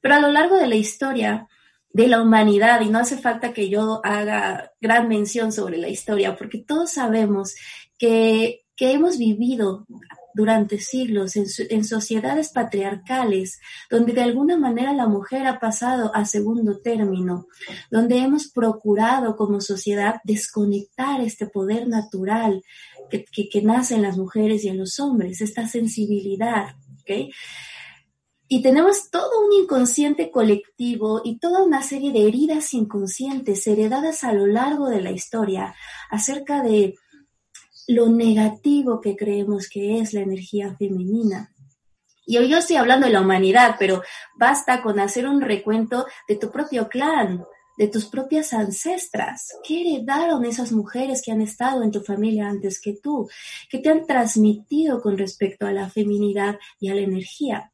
Pero 0.00 0.14
a 0.14 0.20
lo 0.20 0.32
largo 0.32 0.56
de 0.56 0.66
la 0.66 0.76
historia 0.76 1.46
de 1.92 2.06
la 2.06 2.22
humanidad, 2.22 2.80
y 2.80 2.88
no 2.88 3.00
hace 3.00 3.18
falta 3.18 3.52
que 3.52 3.68
yo 3.68 4.00
haga 4.04 4.72
gran 4.80 5.08
mención 5.08 5.52
sobre 5.52 5.76
la 5.76 5.88
historia, 5.88 6.36
porque 6.36 6.58
todos 6.58 6.92
sabemos 6.92 7.54
que, 7.98 8.64
que 8.76 8.92
hemos 8.92 9.18
vivido 9.18 9.86
durante 10.34 10.78
siglos 10.78 11.36
en, 11.36 11.84
sociedades 11.84 12.50
patriarcales, 12.50 13.60
donde 13.90 14.12
de 14.12 14.22
alguna 14.22 14.56
manera 14.56 14.92
la 14.92 15.06
mujer 15.06 15.46
ha 15.46 15.58
pasado 15.58 16.14
a 16.14 16.24
segundo 16.24 16.80
término, 16.80 17.46
donde 17.90 18.18
hemos 18.18 18.48
procurado 18.48 19.36
como 19.36 19.60
sociedad 19.60 20.20
desconectar 20.24 21.20
este 21.20 21.46
poder 21.46 21.88
natural 21.88 22.62
que, 23.10 23.24
que, 23.24 23.62
nace 23.62 23.96
en 23.96 24.02
las 24.02 24.16
mujeres 24.16 24.64
y 24.64 24.68
en 24.68 24.78
los 24.78 25.00
hombres, 25.00 25.40
esta 25.40 25.66
sensibilidad. 25.66 26.76
Y 28.48 28.62
tenemos 28.62 29.10
todo 29.10 29.30
un 29.46 29.62
inconsciente 29.62 30.30
colectivo 30.30 31.22
y 31.24 31.38
toda 31.38 31.62
una 31.62 31.82
serie 31.82 32.12
de 32.12 32.26
heridas 32.26 32.74
inconscientes 32.74 33.66
heredadas 33.66 34.24
a 34.24 34.32
lo 34.32 34.46
largo 34.46 34.88
de 34.88 35.00
la 35.00 35.12
historia 35.12 35.74
acerca 36.10 36.62
de 36.62 36.94
lo 37.90 38.08
negativo 38.08 39.00
que 39.00 39.16
creemos 39.16 39.68
que 39.68 39.98
es 39.98 40.12
la 40.12 40.20
energía 40.20 40.74
femenina. 40.76 41.52
Y 42.24 42.38
hoy 42.38 42.48
yo 42.48 42.58
estoy 42.58 42.76
hablando 42.76 43.06
de 43.06 43.12
la 43.12 43.20
humanidad, 43.20 43.76
pero 43.78 44.02
basta 44.36 44.80
con 44.82 45.00
hacer 45.00 45.26
un 45.26 45.40
recuento 45.40 46.06
de 46.28 46.36
tu 46.36 46.52
propio 46.52 46.88
clan, 46.88 47.44
de 47.76 47.88
tus 47.88 48.06
propias 48.06 48.52
ancestras. 48.52 49.48
¿Qué 49.64 49.80
heredaron 49.80 50.44
esas 50.44 50.70
mujeres 50.70 51.20
que 51.24 51.32
han 51.32 51.40
estado 51.40 51.82
en 51.82 51.90
tu 51.90 52.00
familia 52.02 52.48
antes 52.48 52.80
que 52.80 52.94
tú? 53.02 53.28
¿Qué 53.68 53.78
te 53.78 53.88
han 53.88 54.06
transmitido 54.06 55.00
con 55.02 55.18
respecto 55.18 55.66
a 55.66 55.72
la 55.72 55.90
feminidad 55.90 56.58
y 56.78 56.90
a 56.90 56.94
la 56.94 57.00
energía? 57.00 57.72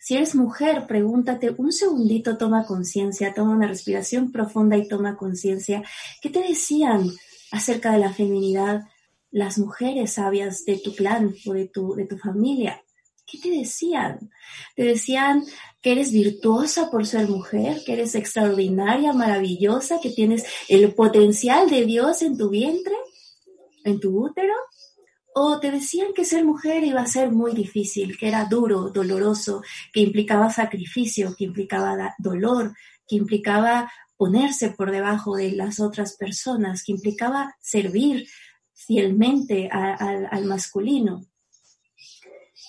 Si 0.00 0.16
eres 0.16 0.34
mujer, 0.34 0.86
pregúntate 0.88 1.54
un 1.56 1.70
segundito, 1.70 2.36
toma 2.36 2.64
conciencia, 2.64 3.32
toma 3.32 3.54
una 3.54 3.68
respiración 3.68 4.32
profunda 4.32 4.76
y 4.76 4.88
toma 4.88 5.16
conciencia. 5.16 5.84
¿Qué 6.20 6.30
te 6.30 6.40
decían 6.40 7.10
acerca 7.52 7.92
de 7.92 7.98
la 7.98 8.12
feminidad, 8.12 8.82
las 9.30 9.58
mujeres 9.58 10.14
sabias 10.14 10.64
de 10.64 10.78
tu 10.78 10.94
clan 10.94 11.34
o 11.46 11.52
de 11.52 11.68
tu, 11.68 11.94
de 11.94 12.06
tu 12.06 12.18
familia? 12.18 12.82
¿Qué 13.30 13.38
te 13.38 13.50
decían? 13.50 14.30
¿Te 14.74 14.82
decían 14.82 15.44
que 15.80 15.92
eres 15.92 16.10
virtuosa 16.10 16.90
por 16.90 17.06
ser 17.06 17.28
mujer, 17.28 17.82
que 17.86 17.92
eres 17.92 18.14
extraordinaria, 18.14 19.12
maravillosa, 19.12 20.00
que 20.00 20.10
tienes 20.10 20.44
el 20.68 20.92
potencial 20.94 21.70
de 21.70 21.84
Dios 21.84 22.22
en 22.22 22.36
tu 22.36 22.50
vientre, 22.50 22.96
en 23.84 24.00
tu 24.00 24.26
útero? 24.26 24.54
¿O 25.32 25.60
te 25.60 25.70
decían 25.70 26.08
que 26.12 26.24
ser 26.24 26.44
mujer 26.44 26.82
iba 26.82 27.02
a 27.02 27.06
ser 27.06 27.30
muy 27.30 27.52
difícil, 27.52 28.18
que 28.18 28.26
era 28.26 28.46
duro, 28.46 28.90
doloroso, 28.90 29.62
que 29.92 30.00
implicaba 30.00 30.50
sacrificio, 30.50 31.36
que 31.38 31.44
implicaba 31.44 32.14
dolor, 32.18 32.74
que 33.06 33.14
implicaba 33.14 33.92
ponerse 34.16 34.70
por 34.70 34.90
debajo 34.90 35.36
de 35.36 35.52
las 35.52 35.78
otras 35.78 36.16
personas, 36.16 36.82
que 36.84 36.92
implicaba 36.92 37.54
servir 37.60 38.26
fielmente 38.86 39.68
al 39.70 40.44
masculino. 40.46 41.26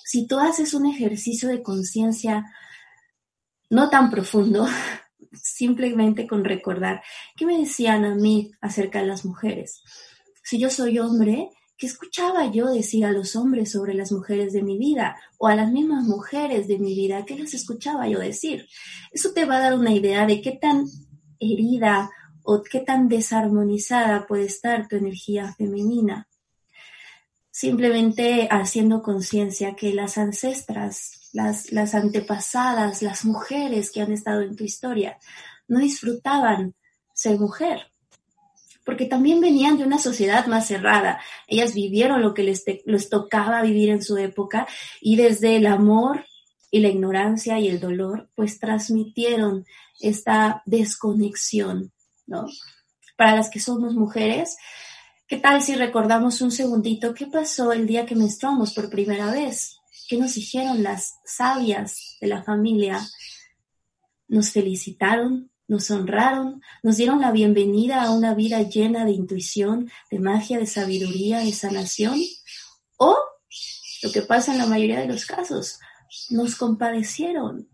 Si 0.05 0.27
tú 0.27 0.39
haces 0.39 0.73
un 0.73 0.85
ejercicio 0.85 1.47
de 1.49 1.63
conciencia 1.63 2.45
no 3.69 3.89
tan 3.89 4.09
profundo, 4.11 4.67
simplemente 5.33 6.27
con 6.27 6.43
recordar, 6.43 7.01
¿qué 7.37 7.45
me 7.45 7.57
decían 7.57 8.03
a 8.03 8.15
mí 8.15 8.51
acerca 8.59 8.99
de 8.99 9.07
las 9.07 9.25
mujeres? 9.25 9.81
Si 10.43 10.59
yo 10.59 10.69
soy 10.69 10.99
hombre, 10.99 11.49
¿qué 11.77 11.87
escuchaba 11.87 12.51
yo 12.51 12.67
decir 12.67 13.05
a 13.05 13.11
los 13.11 13.37
hombres 13.37 13.71
sobre 13.71 13.93
las 13.93 14.11
mujeres 14.11 14.51
de 14.51 14.63
mi 14.63 14.77
vida? 14.77 15.15
O 15.37 15.47
a 15.47 15.55
las 15.55 15.71
mismas 15.71 16.03
mujeres 16.03 16.67
de 16.67 16.77
mi 16.77 16.93
vida, 16.93 17.25
¿qué 17.25 17.35
les 17.35 17.53
escuchaba 17.53 18.07
yo 18.09 18.19
decir? 18.19 18.67
Eso 19.11 19.31
te 19.31 19.45
va 19.45 19.57
a 19.57 19.61
dar 19.61 19.75
una 19.75 19.93
idea 19.93 20.25
de 20.25 20.41
qué 20.41 20.51
tan 20.51 20.85
herida 21.39 22.11
qué 22.59 22.81
tan 22.81 23.07
desarmonizada 23.07 24.27
puede 24.27 24.45
estar 24.45 24.87
tu 24.87 24.97
energía 24.97 25.53
femenina. 25.57 26.27
Simplemente 27.49 28.47
haciendo 28.49 29.01
conciencia 29.01 29.75
que 29.75 29.93
las 29.93 30.17
ancestras, 30.17 31.29
las, 31.33 31.95
antepasadas, 31.95 33.01
las 33.01 33.25
mujeres 33.25 33.91
que 33.91 34.01
han 34.01 34.11
estado 34.11 34.41
en 34.41 34.55
tu 34.55 34.63
historia, 34.63 35.17
no 35.67 35.79
disfrutaban 35.79 36.75
ser 37.13 37.39
mujer, 37.39 37.91
porque 38.85 39.05
también 39.05 39.39
venían 39.39 39.77
de 39.77 39.85
una 39.85 39.99
sociedad 39.99 40.45
más 40.47 40.67
cerrada. 40.67 41.21
Ellas 41.47 41.73
vivieron 41.73 42.21
lo 42.21 42.33
que 42.33 42.43
les, 42.43 42.63
tocaba 43.09 43.61
vivir 43.61 43.89
en 43.89 44.01
su 44.01 44.17
época 44.17 44.67
y 44.99 45.15
desde 45.15 45.57
el 45.57 45.67
amor 45.67 46.25
y 46.69 46.79
la 46.79 46.87
ignorancia 46.87 47.59
y 47.59 47.67
el 47.67 47.79
dolor, 47.79 48.29
pues 48.35 48.59
transmitieron 48.59 49.65
esta 49.99 50.63
desconexión 50.65 51.91
para 53.17 53.35
las 53.35 53.49
que 53.49 53.59
somos 53.59 53.93
mujeres, 53.93 54.55
¿qué 55.27 55.37
tal 55.37 55.61
si 55.61 55.75
recordamos 55.75 56.41
un 56.41 56.51
segundito 56.51 57.13
qué 57.13 57.27
pasó 57.27 57.71
el 57.71 57.87
día 57.87 58.05
que 58.05 58.15
menstruamos 58.15 58.73
por 58.73 58.89
primera 58.89 59.31
vez? 59.31 59.77
¿Qué 60.07 60.17
nos 60.17 60.35
dijeron 60.35 60.83
las 60.83 61.15
sabias 61.25 62.17
de 62.19 62.27
la 62.27 62.43
familia? 62.43 62.99
Nos 64.27 64.51
felicitaron, 64.51 65.51
nos 65.67 65.89
honraron, 65.89 66.61
nos 66.83 66.97
dieron 66.97 67.21
la 67.21 67.31
bienvenida 67.31 68.03
a 68.03 68.11
una 68.11 68.33
vida 68.33 68.61
llena 68.63 69.05
de 69.05 69.13
intuición, 69.13 69.89
de 70.09 70.19
magia, 70.19 70.59
de 70.59 70.67
sabiduría, 70.67 71.39
de 71.39 71.53
sanación. 71.53 72.19
O, 72.97 73.17
lo 74.03 74.11
que 74.11 74.21
pasa 74.21 74.51
en 74.51 74.57
la 74.57 74.65
mayoría 74.65 74.99
de 74.99 75.07
los 75.07 75.25
casos, 75.25 75.79
nos 76.29 76.55
compadecieron, 76.55 77.69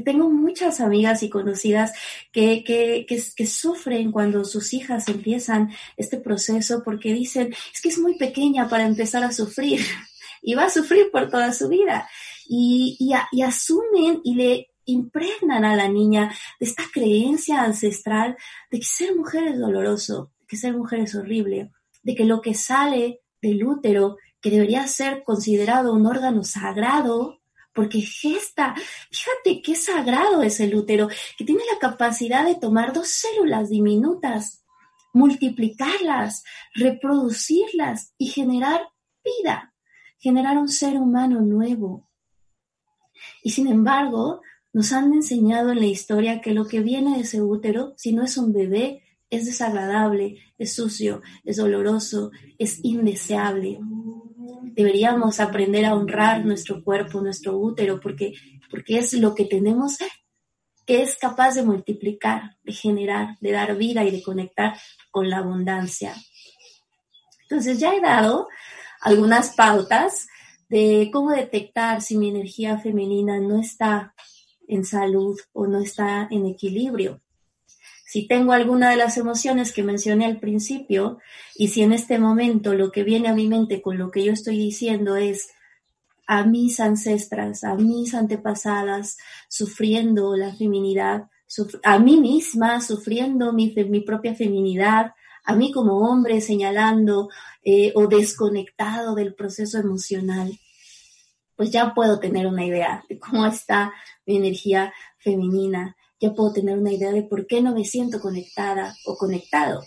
tengo 0.00 0.30
muchas 0.30 0.80
amigas 0.80 1.22
y 1.22 1.30
conocidas 1.30 1.92
que, 2.32 2.64
que, 2.64 3.06
que, 3.06 3.46
sufren 3.46 4.12
cuando 4.12 4.44
sus 4.44 4.74
hijas 4.74 5.08
empiezan 5.08 5.70
este 5.96 6.18
proceso 6.18 6.82
porque 6.84 7.12
dicen, 7.12 7.54
es 7.72 7.80
que 7.80 7.88
es 7.88 7.98
muy 7.98 8.16
pequeña 8.16 8.68
para 8.68 8.86
empezar 8.86 9.24
a 9.24 9.32
sufrir 9.32 9.80
y 10.42 10.54
va 10.54 10.64
a 10.64 10.70
sufrir 10.70 11.10
por 11.10 11.30
toda 11.30 11.52
su 11.52 11.68
vida. 11.68 12.08
Y, 12.48 12.96
y, 13.32 13.42
asumen 13.42 14.20
y 14.22 14.34
le 14.34 14.70
impregnan 14.84 15.64
a 15.64 15.74
la 15.74 15.88
niña 15.88 16.32
de 16.60 16.66
esta 16.66 16.84
creencia 16.92 17.62
ancestral 17.62 18.36
de 18.70 18.78
que 18.78 18.86
ser 18.86 19.16
mujer 19.16 19.48
es 19.48 19.58
doloroso, 19.58 20.30
de 20.40 20.46
que 20.46 20.56
ser 20.56 20.74
mujer 20.74 21.00
es 21.00 21.14
horrible, 21.14 21.72
de 22.02 22.14
que 22.14 22.24
lo 22.24 22.40
que 22.40 22.54
sale 22.54 23.20
del 23.42 23.64
útero, 23.66 24.16
que 24.40 24.50
debería 24.50 24.86
ser 24.86 25.24
considerado 25.24 25.92
un 25.92 26.06
órgano 26.06 26.44
sagrado, 26.44 27.40
porque 27.76 28.00
gesta. 28.00 28.74
Fíjate 29.10 29.62
qué 29.62 29.76
sagrado 29.76 30.42
es 30.42 30.58
el 30.58 30.74
útero, 30.74 31.08
que 31.38 31.44
tiene 31.44 31.62
la 31.72 31.78
capacidad 31.78 32.44
de 32.44 32.56
tomar 32.56 32.92
dos 32.92 33.08
células 33.08 33.68
diminutas, 33.68 34.64
multiplicarlas, 35.12 36.42
reproducirlas 36.74 38.14
y 38.18 38.28
generar 38.28 38.88
vida, 39.22 39.74
generar 40.18 40.56
un 40.56 40.68
ser 40.68 40.96
humano 40.96 41.40
nuevo. 41.42 42.10
Y 43.42 43.50
sin 43.50 43.68
embargo, 43.68 44.40
nos 44.72 44.92
han 44.92 45.12
enseñado 45.12 45.70
en 45.72 45.80
la 45.80 45.86
historia 45.86 46.40
que 46.40 46.52
lo 46.52 46.66
que 46.66 46.80
viene 46.80 47.16
de 47.16 47.22
ese 47.22 47.40
útero, 47.42 47.94
si 47.96 48.12
no 48.12 48.24
es 48.24 48.36
un 48.36 48.52
bebé, 48.52 49.02
es 49.30 49.46
desagradable, 49.46 50.38
es 50.58 50.74
sucio, 50.74 51.22
es 51.44 51.56
doloroso, 51.56 52.30
es 52.58 52.80
indeseable. 52.84 53.78
Deberíamos 54.76 55.40
aprender 55.40 55.86
a 55.86 55.94
honrar 55.94 56.44
nuestro 56.44 56.84
cuerpo, 56.84 57.22
nuestro 57.22 57.56
útero, 57.56 57.98
porque, 57.98 58.34
porque 58.70 58.98
es 58.98 59.14
lo 59.14 59.34
que 59.34 59.46
tenemos 59.46 59.96
que 60.84 61.02
es 61.02 61.16
capaz 61.16 61.54
de 61.54 61.62
multiplicar, 61.62 62.56
de 62.62 62.72
generar, 62.72 63.36
de 63.40 63.50
dar 63.50 63.74
vida 63.76 64.04
y 64.04 64.10
de 64.12 64.22
conectar 64.22 64.78
con 65.10 65.28
la 65.28 65.38
abundancia. 65.38 66.14
Entonces 67.42 67.80
ya 67.80 67.94
he 67.94 68.00
dado 68.00 68.48
algunas 69.00 69.56
pautas 69.56 70.28
de 70.68 71.10
cómo 71.12 71.30
detectar 71.30 72.02
si 72.02 72.18
mi 72.18 72.28
energía 72.28 72.78
femenina 72.78 73.40
no 73.40 73.60
está 73.60 74.14
en 74.68 74.84
salud 74.84 75.38
o 75.52 75.66
no 75.66 75.80
está 75.80 76.28
en 76.30 76.46
equilibrio. 76.46 77.20
Si 78.06 78.28
tengo 78.28 78.52
alguna 78.52 78.90
de 78.90 78.96
las 78.96 79.16
emociones 79.18 79.72
que 79.72 79.82
mencioné 79.82 80.26
al 80.26 80.38
principio 80.38 81.18
y 81.56 81.68
si 81.68 81.82
en 81.82 81.92
este 81.92 82.20
momento 82.20 82.72
lo 82.72 82.92
que 82.92 83.02
viene 83.02 83.28
a 83.28 83.34
mi 83.34 83.48
mente 83.48 83.82
con 83.82 83.98
lo 83.98 84.12
que 84.12 84.24
yo 84.24 84.32
estoy 84.32 84.56
diciendo 84.56 85.16
es 85.16 85.50
a 86.28 86.44
mis 86.44 86.78
ancestras, 86.78 87.64
a 87.64 87.74
mis 87.74 88.14
antepasadas 88.14 89.18
sufriendo 89.48 90.36
la 90.36 90.54
feminidad, 90.54 91.28
a 91.82 91.98
mí 91.98 92.20
misma 92.20 92.80
sufriendo 92.80 93.52
mi, 93.52 93.70
propia 94.06 94.36
feminidad, 94.36 95.12
a 95.44 95.56
mí 95.56 95.72
como 95.72 95.98
hombre 95.98 96.40
señalando 96.40 97.28
eh, 97.64 97.92
o 97.96 98.06
desconectado 98.06 99.16
del 99.16 99.34
proceso 99.34 99.78
emocional, 99.78 100.56
pues 101.56 101.72
ya 101.72 101.92
puedo 101.92 102.20
tener 102.20 102.46
una 102.46 102.64
idea 102.64 103.04
de 103.08 103.18
cómo 103.18 103.46
está 103.46 103.92
mi 104.26 104.36
energía 104.36 104.92
femenina, 105.18 105.95
ya 106.20 106.32
puedo 106.32 106.52
tener 106.52 106.78
una 106.78 106.92
idea 106.92 107.12
de 107.12 107.22
por 107.22 107.46
qué 107.46 107.60
no 107.60 107.74
me 107.74 107.84
siento 107.84 108.20
conectada 108.20 108.94
o 109.04 109.16
conectado, 109.16 109.82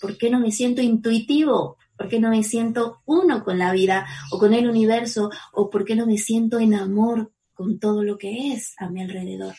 por 0.00 0.16
qué 0.16 0.30
no 0.30 0.40
me 0.40 0.50
siento 0.50 0.82
intuitivo, 0.82 1.76
por 1.96 2.08
qué 2.08 2.20
no 2.20 2.30
me 2.30 2.42
siento 2.42 3.02
uno 3.04 3.44
con 3.44 3.58
la 3.58 3.72
vida 3.72 4.06
o 4.30 4.38
con 4.38 4.54
el 4.54 4.68
universo, 4.68 5.30
o 5.52 5.70
por 5.70 5.84
qué 5.84 5.96
no 5.96 6.06
me 6.06 6.18
siento 6.18 6.58
en 6.58 6.74
amor 6.74 7.32
con 7.54 7.78
todo 7.78 8.02
lo 8.02 8.18
que 8.18 8.52
es 8.52 8.74
a 8.78 8.88
mi 8.90 9.02
alrededor. 9.02 9.54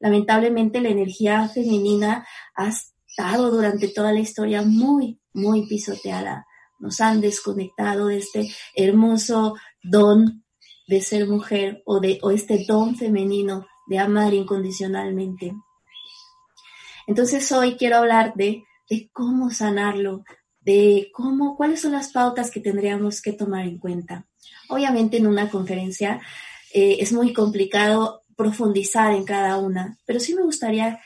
Lamentablemente 0.00 0.80
la 0.80 0.90
energía 0.90 1.48
femenina 1.48 2.26
ha 2.54 2.68
estado 2.68 3.50
durante 3.50 3.88
toda 3.88 4.12
la 4.12 4.20
historia 4.20 4.62
muy, 4.62 5.18
muy 5.32 5.66
pisoteada. 5.66 6.46
Nos 6.78 7.00
han 7.00 7.20
desconectado 7.20 8.06
de 8.06 8.18
este 8.18 8.48
hermoso 8.76 9.54
don 9.82 10.44
de 10.86 11.00
ser 11.02 11.26
mujer 11.26 11.82
o 11.84 12.00
de 12.00 12.18
o 12.22 12.30
este 12.30 12.64
don 12.66 12.96
femenino 12.96 13.66
de 13.88 13.98
amar 13.98 14.34
incondicionalmente. 14.34 15.54
Entonces 17.06 17.50
hoy 17.52 17.76
quiero 17.76 17.96
hablar 17.96 18.34
de, 18.34 18.64
de 18.88 19.10
cómo 19.12 19.50
sanarlo, 19.50 20.24
de 20.60 21.10
cómo, 21.14 21.56
cuáles 21.56 21.80
son 21.80 21.92
las 21.92 22.12
pautas 22.12 22.50
que 22.50 22.60
tendríamos 22.60 23.22
que 23.22 23.32
tomar 23.32 23.64
en 23.64 23.78
cuenta. 23.78 24.26
Obviamente 24.68 25.16
en 25.16 25.26
una 25.26 25.50
conferencia 25.50 26.20
eh, 26.74 26.98
es 27.00 27.12
muy 27.12 27.32
complicado 27.32 28.24
profundizar 28.36 29.12
en 29.14 29.24
cada 29.24 29.58
una, 29.58 29.98
pero 30.04 30.20
sí 30.20 30.34
me 30.34 30.42
gustaría 30.42 31.00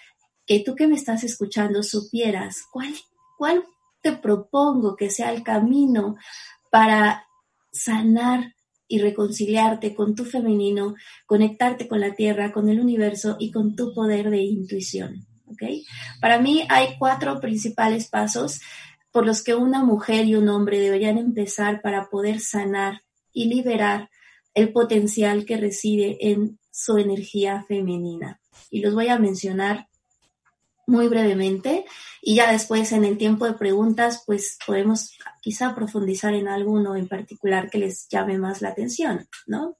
que 0.45 0.61
tú 0.61 0.75
que 0.75 0.89
me 0.89 0.97
estás 0.97 1.23
escuchando 1.23 1.83
supieras 1.83 2.65
cuál, 2.71 2.93
cuál 3.39 3.65
te 4.03 4.12
propongo 4.12 4.97
que 4.97 5.09
sea 5.09 5.33
el 5.33 5.45
camino 5.45 6.16
para 6.71 7.27
sanar 7.71 8.55
y 8.92 8.98
reconciliarte 8.98 9.94
con 9.94 10.14
tu 10.14 10.26
femenino, 10.26 10.96
conectarte 11.24 11.88
con 11.88 11.98
la 11.98 12.14
tierra, 12.14 12.52
con 12.52 12.68
el 12.68 12.78
universo 12.78 13.37
y 13.38 13.50
con 13.50 13.74
tu 13.74 13.94
poder 13.94 14.28
de 14.28 14.42
intuición. 14.42 15.26
¿okay? 15.46 15.87
Para 16.20 16.38
mí 16.38 16.66
hay 16.68 16.98
cuatro 16.98 17.40
principales 17.40 18.09
pasos 18.09 18.61
por 19.11 19.24
los 19.24 19.42
que 19.42 19.55
una 19.55 19.83
mujer 19.83 20.26
y 20.26 20.35
un 20.35 20.50
hombre 20.50 20.78
deberían 20.78 21.16
empezar 21.16 21.81
para 21.81 22.11
poder 22.11 22.40
sanar 22.40 23.00
y 23.33 23.46
liberar 23.46 24.11
el 24.52 24.74
potencial 24.74 25.46
que 25.46 25.57
reside 25.57 26.18
en 26.20 26.59
su 26.70 26.98
energía 26.98 27.64
femenina. 27.66 28.42
Y 28.70 28.83
los 28.83 28.92
voy 28.92 29.09
a 29.09 29.18
mencionar 29.18 29.88
muy 30.87 31.09
brevemente 31.09 31.85
y 32.21 32.37
ya 32.37 32.51
después 32.51 32.92
en 32.92 33.05
el 33.05 33.18
tiempo 33.18 33.47
de 33.47 33.55
preguntas 33.55 34.23
pues 34.27 34.59
podemos 34.66 35.16
quizá 35.40 35.75
profundizar 35.75 36.35
en 36.35 36.49
alguno 36.49 36.97
en 36.97 37.09
particular 37.09 37.71
que 37.71 37.79
les 37.79 38.09
llame 38.09 38.38
más 38.38 38.62
la 38.62 38.71
atención, 38.71 39.29
¿no? 39.47 39.77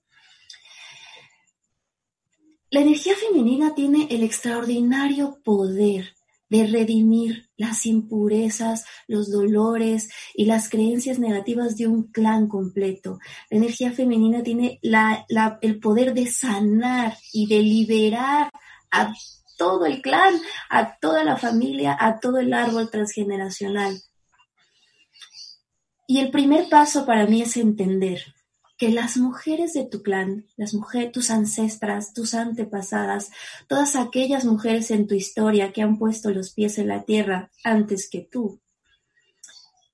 La 2.69 2.81
energía 2.81 3.13
femenina 3.15 3.75
tiene 3.75 4.07
el 4.09 4.23
extraordinario 4.23 5.39
poder 5.43 6.15
de 6.49 6.67
redimir 6.67 7.49
las 7.57 7.85
impurezas, 7.85 8.85
los 9.07 9.31
dolores 9.31 10.09
y 10.35 10.45
las 10.45 10.69
creencias 10.69 11.19
negativas 11.19 11.77
de 11.77 11.87
un 11.87 12.11
clan 12.11 12.47
completo. 12.47 13.19
La 13.49 13.57
energía 13.57 13.91
femenina 13.91 14.43
tiene 14.43 14.79
el 14.81 15.79
poder 15.79 16.13
de 16.13 16.27
sanar 16.27 17.17
y 17.31 17.47
de 17.47 17.59
liberar 17.59 18.51
a 18.91 19.13
todo 19.57 19.85
el 19.85 20.01
clan, 20.01 20.35
a 20.69 20.97
toda 20.97 21.23
la 21.23 21.37
familia, 21.37 21.97
a 21.99 22.19
todo 22.19 22.39
el 22.39 22.53
árbol 22.53 22.89
transgeneracional. 22.89 24.01
Y 26.07 26.19
el 26.19 26.31
primer 26.31 26.69
paso 26.69 27.05
para 27.05 27.25
mí 27.25 27.41
es 27.41 27.57
entender 27.57 28.21
que 28.77 28.89
las 28.89 29.17
mujeres 29.17 29.73
de 29.73 29.85
tu 29.85 30.03
clan, 30.03 30.45
las 30.57 30.73
mujeres, 30.73 31.11
tus 31.11 31.29
ancestras, 31.29 32.13
tus 32.13 32.33
antepasadas, 32.33 33.31
todas 33.67 33.95
aquellas 33.95 34.45
mujeres 34.45 34.91
en 34.91 35.07
tu 35.07 35.15
historia 35.15 35.71
que 35.71 35.81
han 35.81 35.97
puesto 35.97 36.31
los 36.31 36.53
pies 36.53 36.77
en 36.77 36.89
la 36.89 37.03
tierra 37.03 37.51
antes 37.63 38.09
que 38.09 38.27
tú, 38.29 38.59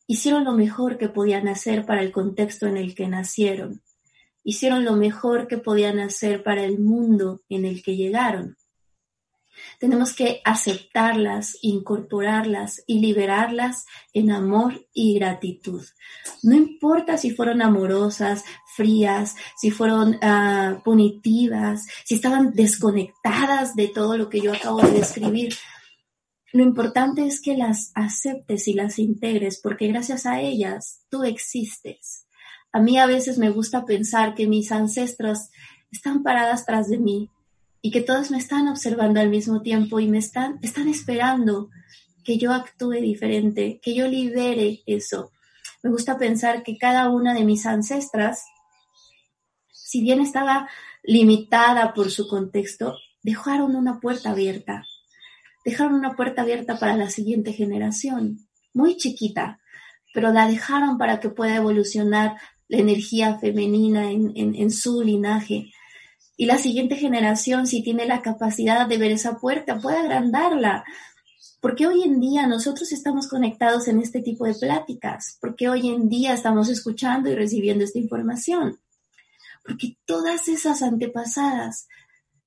hicieron 0.08 0.43
lo 0.43 0.54
mejor 0.54 0.98
que 0.98 1.08
podían 1.08 1.48
hacer 1.48 1.86
para 1.86 2.02
el 2.02 2.12
contexto 2.12 2.65
en 2.65 2.78
el 2.78 2.95
que 2.95 3.08
nacieron, 3.08 3.84
hicieron 4.43 4.84
lo 4.84 4.95
mejor 4.95 5.48
que 5.48 5.60
podían 5.60 6.00
hacer 6.00 6.41
para 6.41 6.63
el 6.63 6.80
mundo 6.80 7.43
en 7.48 7.65
el 7.65 7.84
que 7.84 7.95
llegaron. 7.95 8.58
Tenemos 9.80 10.13
que 10.13 10.41
aceptarlas, 10.43 11.58
incorporarlas 11.62 12.84
y 12.88 13.00
liberarlas 13.00 13.86
en 14.13 14.32
amor 14.32 14.88
y 14.93 15.15
gratitud. 15.15 15.86
No 16.43 16.56
importa 16.56 17.17
si 17.17 17.32
fueron 17.32 17.62
amorosas, 17.62 18.43
frías, 18.76 19.36
si 19.58 19.72
fueron 19.72 20.15
uh, 20.15 20.82
punitivas, 20.84 21.88
si 22.06 22.15
estaban 22.15 22.54
desconectadas 22.54 23.76
de 23.76 23.88
todo 23.88 24.17
lo 24.17 24.30
que 24.30 24.41
yo 24.41 24.54
acabo 24.54 24.82
de 24.82 24.91
describir. 24.91 25.54
Lo 26.52 26.63
importante 26.63 27.26
es 27.26 27.41
que 27.41 27.56
las 27.56 27.91
aceptes 27.93 28.67
y 28.67 28.74
las 28.74 28.98
integres 28.98 29.60
porque 29.62 29.88
gracias 29.88 30.26
a 30.26 30.41
ellas 30.41 31.06
tú 31.10 31.24
existes. 31.24 32.26
A 32.72 32.80
mí 32.80 32.98
a 32.98 33.06
veces 33.06 33.38
me 33.38 33.50
gusta 33.50 33.86
pensar 33.86 34.36
que 34.36 34.48
mis 34.48 34.72
ancestros 34.72 35.50
están 35.91 36.24
paradas 36.24 36.65
tras 36.65 36.88
de 36.88 37.00
mí 37.00 37.30
y 37.82 37.92
que 37.92 38.02
todos 38.02 38.32
me 38.32 38.38
están 38.38 38.68
observando 38.68 39.20
al 39.20 39.30
mismo 39.30 39.62
tiempo 39.62 40.00
y 40.00 40.08
me 40.08 40.18
están, 40.18 40.60
están 40.62 40.88
esperando 40.88 41.70
que 42.24 42.38
yo 42.38 42.54
actúe 42.54 43.02
diferente, 43.02 43.80
que 43.82 43.96
yo 43.96 44.08
libere 44.08 44.82
eso. 44.86 45.32
Me 45.82 45.89
gusta 45.89 46.18
pensar 46.18 46.63
que 46.63 46.78
cada 46.78 47.10
una 47.10 47.34
de 47.34 47.46
mis 47.46 47.65
ancestras, 47.65 48.44
si 49.72 50.02
bien 50.02 50.20
estaba 50.20 50.70
limitada 51.04 51.94
por 51.94 52.12
su 52.12 52.28
contexto, 52.28 52.98
dejaron 53.24 53.76
una 53.76 54.00
puerta 54.00 54.32
abierta. 54.32 54.84
Dejaron 55.63 55.94
una 55.94 56.15
puerta 56.15 56.42
abierta 56.42 56.78
para 56.78 56.96
la 56.96 57.10
siguiente 57.10 57.54
generación, 57.54 58.48
muy 58.74 58.98
chiquita, 58.98 59.60
pero 60.13 60.32
la 60.32 60.48
dejaron 60.48 60.98
para 60.98 61.20
que 61.20 61.30
pueda 61.30 61.56
evolucionar 61.56 62.36
la 62.68 62.78
energía 62.78 63.39
femenina 63.39 64.12
en, 64.12 64.34
en 64.36 64.72
su 64.72 65.02
linaje 65.02 65.72
y 66.39 66.45
la 66.45 66.58
siguiente 66.58 66.95
generación, 66.95 67.67
si 67.67 67.84
tiene 67.84 68.06
la 68.06 68.21
capacidad 68.21 68.88
de 68.88 68.97
ver 68.97 69.12
esa 69.12 69.39
puerta, 69.39 69.78
puede 69.78 69.97
agrandarla. 69.97 70.86
Porque 71.60 71.86
hoy 71.86 72.04
en 72.04 72.21
día 72.21 72.47
nosotros 72.47 72.93
estamos 72.93 73.28
conectados 73.28 73.89
en 73.89 73.99
este 73.99 74.21
tipo 74.21 74.45
de 74.45 74.54
pláticas, 74.54 75.38
porque 75.41 75.67
hoy 75.67 75.89
en 75.89 76.08
día 76.08 76.32
estamos 76.32 76.69
escuchando 76.69 77.30
y 77.30 77.36
recibiendo 77.36 77.84
esta 77.84 77.99
información, 77.99 78.80
porque 79.65 79.97
todas 80.06 80.47
esas 80.47 80.82
antepasadas 80.82 81.89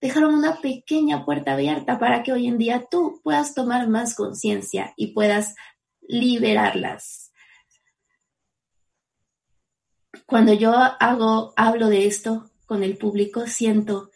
dejaron 0.00 0.36
una 0.36 0.62
pequeña 0.62 1.26
puerta 1.26 1.52
abierta 1.52 1.98
para 1.98 2.22
que 2.22 2.32
hoy 2.32 2.46
en 2.46 2.56
día 2.56 2.86
tú 2.90 3.20
puedas 3.22 3.52
tomar 3.52 3.88
más 3.88 4.14
conciencia 4.14 4.94
y 4.96 5.08
puedas 5.08 5.54
liberarlas. 6.00 7.30
Cuando 10.24 10.54
yo 10.54 10.72
hago, 10.74 11.52
hablo 11.56 11.88
de 11.88 12.06
esto, 12.06 12.51
con 12.72 12.82
el 12.82 12.96
público, 12.96 13.46
siento 13.46 14.10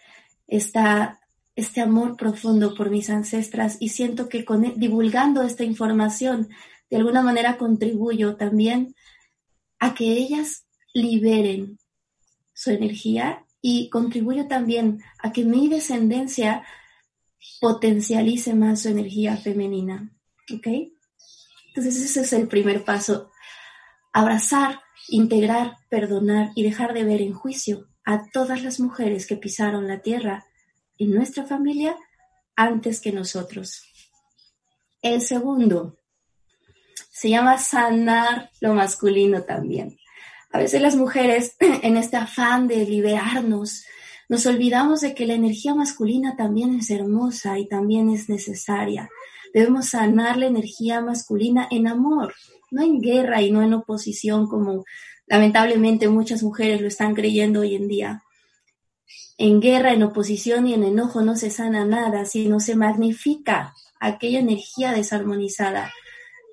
este 0.47 1.83
amor 1.83 2.16
profundo 2.16 2.75
por 2.75 2.88
mis 2.88 3.11
ancestras 3.11 3.77
y 3.81 3.90
siento 3.90 4.31
que 4.31 4.47
con, 4.47 4.81
divulgando 4.81 5.42
esta 5.42 5.62
información 5.62 6.49
de 6.88 6.97
alguna 6.97 7.21
manera 7.21 7.59
contribuyo 7.59 8.37
también 8.37 8.95
a 9.79 9.92
que 9.92 10.07
ellas 10.07 10.64
liberen 10.95 11.79
su 12.55 12.71
energía 12.71 13.45
y 13.61 13.90
contribuyo 13.90 14.49
también 14.49 15.03
a 15.19 15.33
que 15.33 15.45
mi 15.45 15.69
descendencia 15.69 16.64
potencialice 17.61 18.55
más 18.55 18.81
su 18.81 18.88
energía 18.88 19.37
femenina. 19.37 20.16
¿Ok? 20.51 20.66
Entonces 21.69 21.97
ese 22.03 22.23
es 22.23 22.33
el 22.33 22.49
primer 22.49 22.85
paso. 22.85 23.31
Abrazar, 24.14 24.81
integrar, 25.09 25.77
perdonar 25.90 26.53
y 26.55 26.62
dejar 26.62 26.95
de 26.95 27.05
ver 27.05 27.21
en 27.21 27.35
juicio 27.35 27.87
a 28.07 28.31
todas 28.31 28.62
las 28.62 28.81
mujeres 28.81 29.27
que 29.27 29.37
pisaron 29.37 29.88
la 29.88 29.99
tierra 29.99 30.47
en 30.97 31.11
nuestra 31.11 31.45
familia 31.45 31.97
antes 32.55 33.01
que 33.01 33.12
nosotros. 33.12 33.83
El 35.03 35.21
segundo 35.21 35.99
se 37.11 37.29
llama 37.31 37.59
sanar 37.59 38.51
lo 38.61 38.75
masculino 38.75 39.42
también. 39.42 39.99
A 40.53 40.59
veces 40.59 40.81
las 40.81 40.97
mujeres, 40.97 41.57
en 41.61 41.97
este 41.97 42.16
afán 42.16 42.69
de 42.69 42.87
liberarnos, 42.87 43.85
nos 44.29 44.47
olvidamos 44.47 45.01
de 45.01 45.14
que 45.14 45.27
la 45.27 45.35
energía 45.35 45.75
masculina 45.75 46.37
también 46.37 46.79
es 46.79 46.90
hermosa 46.90 47.59
y 47.59 47.69
también 47.69 48.11
es 48.11 48.29
necesaria. 48.29 49.11
Debemos 49.53 49.90
sanar 49.90 50.37
la 50.37 50.47
energía 50.47 51.01
masculina 51.01 51.66
en 51.71 51.88
amor, 51.88 52.35
no 52.71 52.83
en 52.83 53.01
guerra 53.01 53.42
y 53.42 53.51
no 53.51 53.62
en 53.62 53.75
oposición 53.75 54.47
como 54.47 54.85
lamentablemente 55.27 56.09
muchas 56.09 56.43
mujeres 56.43 56.81
lo 56.81 56.89
están 56.89 57.15
creyendo 57.15 57.61
hoy 57.61 57.75
en 57.75 57.89
día. 57.89 58.23
En 59.39 59.61
guerra, 59.61 59.93
en 59.93 60.03
oposición 60.03 60.67
y 60.67 60.75
en 60.75 60.85
enojo 60.85 61.21
no 61.23 61.37
se 61.37 61.51
sana 61.51 61.85
nada, 61.85 62.25
sino 62.25 62.59
se 62.61 62.75
magnifica 62.75 63.75
aquella 64.01 64.41
energía 64.41 64.93
desarmonizada. 64.93 65.93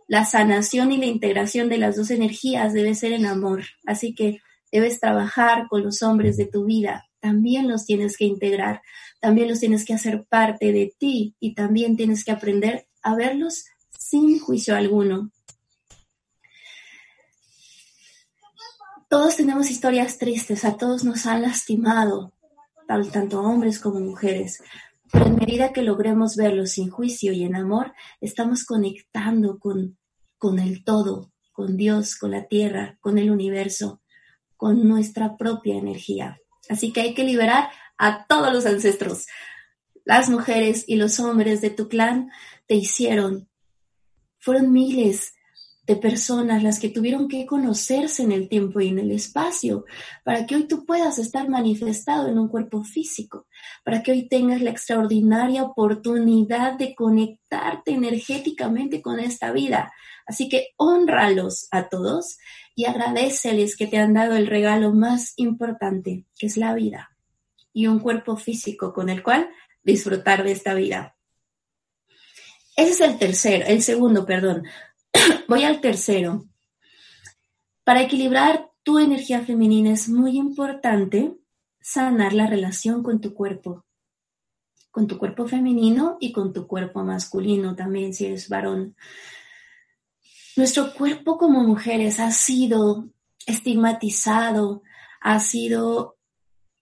La 0.08 0.26
sanación 0.26 0.92
y 0.92 0.98
la 0.98 1.06
integración 1.06 1.70
de 1.70 1.78
las 1.78 1.96
dos 1.96 2.12
energías 2.12 2.74
debe 2.74 2.94
ser 2.94 3.14
en 3.14 3.26
amor, 3.26 3.64
así 3.86 4.14
que 4.14 4.42
debes 4.72 5.00
trabajar 5.00 5.68
con 5.70 5.84
los 5.84 6.02
hombres 6.02 6.36
de 6.36 6.46
tu 6.46 6.66
vida, 6.66 7.08
también 7.20 7.70
los 7.70 7.86
tienes 7.86 8.18
que 8.18 8.26
integrar, 8.26 8.82
también 9.22 9.48
los 9.48 9.60
tienes 9.60 9.86
que 9.86 9.94
hacer 9.94 10.26
parte 10.28 10.74
de 10.74 10.94
ti 10.98 11.36
y 11.40 11.54
también 11.54 11.96
tienes 11.96 12.26
que 12.26 12.32
aprender 12.32 12.88
a 13.02 13.16
verlos 13.16 13.66
sin 13.98 14.40
juicio 14.40 14.76
alguno. 14.76 15.32
Todos 19.14 19.36
tenemos 19.36 19.70
historias 19.70 20.18
tristes, 20.18 20.66
a 20.66 20.76
todos 20.76 21.04
nos 21.04 21.28
han 21.28 21.44
lastimado, 21.44 22.34
tanto 22.88 23.42
hombres 23.42 23.78
como 23.78 24.00
mujeres, 24.00 24.64
pero 25.12 25.28
en 25.28 25.36
medida 25.36 25.72
que 25.72 25.84
logremos 25.84 26.36
verlos 26.36 26.72
sin 26.72 26.90
juicio 26.90 27.32
y 27.32 27.44
en 27.44 27.56
amor, 27.56 27.94
estamos 28.22 28.66
conectando 28.66 29.60
con, 29.60 30.00
con 30.40 30.58
el 30.58 30.84
todo, 30.84 31.32
con 31.52 31.78
Dios, 31.78 32.16
con 32.16 32.32
la 32.32 32.48
tierra, 32.48 32.98
con 33.02 33.20
el 33.20 33.30
universo, 33.30 34.02
con 34.58 34.88
nuestra 34.88 35.38
propia 35.38 35.76
energía. 35.76 36.40
Así 36.68 36.92
que 36.92 37.02
hay 37.02 37.14
que 37.14 37.24
liberar 37.24 37.70
a 38.00 38.26
todos 38.26 38.52
los 38.52 38.66
ancestros. 38.66 39.28
Las 40.06 40.28
mujeres 40.28 40.86
y 40.88 40.96
los 40.96 41.20
hombres 41.20 41.62
de 41.62 41.70
tu 41.70 41.88
clan 41.88 42.32
te 42.66 42.74
hicieron. 42.74 43.48
Fueron 44.40 44.72
miles 44.72 45.36
de 45.86 45.98
personas 45.98 46.64
las 46.64 46.80
que 46.80 46.90
tuvieron 46.90 47.28
que 47.28 47.46
conocerse 47.46 48.24
en 48.24 48.32
el 48.32 48.48
tiempo 48.48 48.80
y 48.80 48.88
en 48.88 49.00
el 49.00 49.12
espacio 49.12 49.86
para 50.24 50.46
que 50.46 50.56
hoy 50.56 50.64
tú 50.68 50.86
puedas 50.86 51.20
estar 51.20 51.50
manifestado 51.50 52.30
en 52.30 52.40
un 52.40 52.48
cuerpo 52.48 52.84
físico, 52.84 53.48
para 53.84 54.02
que 54.02 54.14
hoy 54.14 54.28
tengas 54.30 54.62
la 54.62 54.70
extraordinaria 54.70 55.64
oportunidad 55.64 56.78
de 56.78 56.96
conectarte 56.96 57.92
energéticamente 57.92 59.02
con 59.02 59.20
esta 59.20 59.52
vida. 59.52 59.92
Así 60.26 60.48
que 60.48 60.70
honralos 60.78 61.68
a 61.72 61.90
todos 61.90 62.38
y 62.76 62.86
agradeceles 62.86 63.76
que 63.76 63.88
te 63.88 63.98
han 63.98 64.14
dado 64.14 64.36
el 64.36 64.48
regalo 64.48 64.94
más 64.94 65.34
importante, 65.36 66.26
que 66.38 66.48
es 66.48 66.56
la 66.56 66.74
vida 66.74 67.10
y 67.74 67.88
un 67.88 68.00
cuerpo 68.00 68.38
físico 68.38 68.94
con 68.94 69.10
el 69.10 69.22
cual 69.22 69.50
disfrutar 69.84 70.44
de 70.44 70.52
esta 70.54 70.74
vida. 70.76 71.18
Ese 72.76 72.92
es 72.92 73.02
el 73.02 73.18
tercero, 73.18 73.66
el 73.68 73.84
segundo, 73.84 74.26
perdón. 74.26 74.64
Voy 75.48 75.64
al 75.64 75.82
tercero. 75.82 76.46
Para 77.84 78.02
equilibrar 78.02 78.70
tu 78.84 79.00
energía 79.00 79.42
femenina 79.42 79.92
es 79.92 80.10
muy 80.10 80.38
importante 80.38 81.38
sanar 81.82 82.34
la 82.34 82.48
relación 82.48 83.04
con 83.04 83.20
tu 83.20 83.34
cuerpo, 83.34 83.86
con 84.92 85.08
tu 85.08 85.18
cuerpo 85.18 85.48
femenino 85.48 86.18
y 86.20 86.32
con 86.32 86.54
tu 86.54 86.68
cuerpo 86.68 87.04
masculino 87.04 87.76
también 87.76 88.14
si 88.14 88.26
eres 88.26 88.48
varón. 88.48 88.96
Nuestro 90.56 90.94
cuerpo 90.94 91.38
como 91.38 91.64
mujeres 91.64 92.20
ha 92.20 92.32
sido 92.32 93.10
estigmatizado, 93.46 94.84
ha 95.20 95.40
sido 95.40 96.18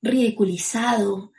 ridiculizado, 0.02 1.31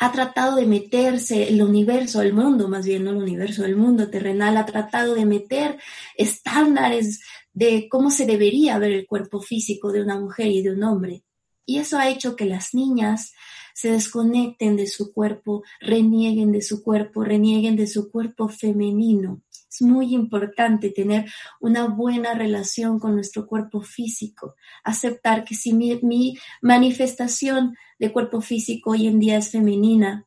ha 0.00 0.12
tratado 0.12 0.56
de 0.56 0.66
meterse 0.66 1.48
el 1.48 1.62
universo, 1.62 2.22
el 2.22 2.32
mundo, 2.32 2.68
más 2.68 2.86
bien 2.86 3.04
no 3.04 3.10
el 3.10 3.18
universo, 3.18 3.66
el 3.66 3.76
mundo 3.76 4.08
terrenal, 4.08 4.56
ha 4.56 4.64
tratado 4.64 5.14
de 5.14 5.26
meter 5.26 5.78
estándares 6.16 7.20
de 7.52 7.86
cómo 7.90 8.10
se 8.10 8.24
debería 8.24 8.78
ver 8.78 8.92
el 8.92 9.06
cuerpo 9.06 9.42
físico 9.42 9.92
de 9.92 10.00
una 10.00 10.18
mujer 10.18 10.46
y 10.46 10.62
de 10.62 10.72
un 10.72 10.84
hombre. 10.84 11.22
Y 11.66 11.78
eso 11.78 11.98
ha 11.98 12.08
hecho 12.08 12.34
que 12.34 12.46
las 12.46 12.72
niñas 12.72 13.34
se 13.74 13.90
desconecten 13.90 14.74
de 14.74 14.86
su 14.86 15.12
cuerpo, 15.12 15.64
renieguen 15.80 16.50
de 16.50 16.62
su 16.62 16.82
cuerpo, 16.82 17.22
renieguen 17.22 17.76
de 17.76 17.86
su 17.86 18.10
cuerpo 18.10 18.48
femenino. 18.48 19.42
Es 19.70 19.82
muy 19.82 20.14
importante 20.14 20.90
tener 20.90 21.30
una 21.60 21.86
buena 21.86 22.34
relación 22.34 22.98
con 22.98 23.14
nuestro 23.14 23.46
cuerpo 23.46 23.80
físico, 23.80 24.56
aceptar 24.82 25.44
que 25.44 25.54
si 25.54 25.72
mi, 25.72 26.36
manifestación 26.60 27.76
de 27.98 28.12
cuerpo 28.12 28.40
físico 28.40 28.90
hoy 28.90 29.06
en 29.06 29.20
día 29.20 29.38
es 29.38 29.50
femenina, 29.50 30.26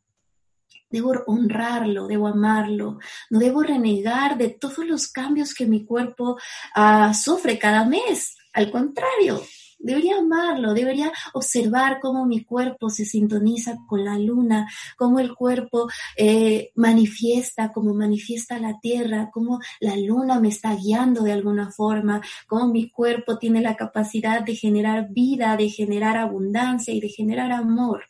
debo 0.89 1.11
honrarlo, 1.27 2.07
debo 2.07 2.27
amarlo, 2.27 2.99
no 3.29 3.39
debo 3.39 3.63
renegar 3.63 4.37
de 4.37 4.49
todos 4.49 4.85
los 4.85 5.07
cambios 5.07 5.53
que 5.53 5.65
mi 5.65 5.85
cuerpo 5.85 6.37
ah, 6.75 7.13
sufre 7.13 7.59
cada 7.59 7.83
mes. 7.85 8.37
Al 8.53 8.71
contrario, 8.71 9.41
Debería 9.83 10.17
amarlo, 10.17 10.73
debería 10.73 11.11
observar 11.33 11.99
cómo 11.99 12.25
mi 12.25 12.45
cuerpo 12.45 12.89
se 12.89 13.03
sintoniza 13.03 13.79
con 13.85 14.05
la 14.05 14.17
luna, 14.17 14.65
cómo 14.95 15.19
el 15.19 15.35
cuerpo 15.35 15.89
eh, 16.15 16.71
manifiesta, 16.75 17.73
cómo 17.73 17.93
manifiesta 17.93 18.57
la 18.59 18.79
tierra, 18.79 19.29
cómo 19.29 19.59
la 19.81 19.97
luna 19.97 20.39
me 20.39 20.47
está 20.47 20.73
guiando 20.73 21.21
de 21.23 21.33
alguna 21.33 21.69
forma, 21.69 22.21
cómo 22.47 22.69
mi 22.69 22.89
cuerpo 22.89 23.37
tiene 23.37 23.59
la 23.59 23.75
capacidad 23.75 24.41
de 24.41 24.55
generar 24.55 25.09
vida, 25.09 25.57
de 25.57 25.67
generar 25.67 26.15
abundancia 26.15 26.93
y 26.93 27.01
de 27.01 27.09
generar 27.09 27.51
amor. 27.51 28.05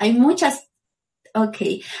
Hay 0.00 0.12
muchas, 0.12 0.70
ok, 1.34 1.56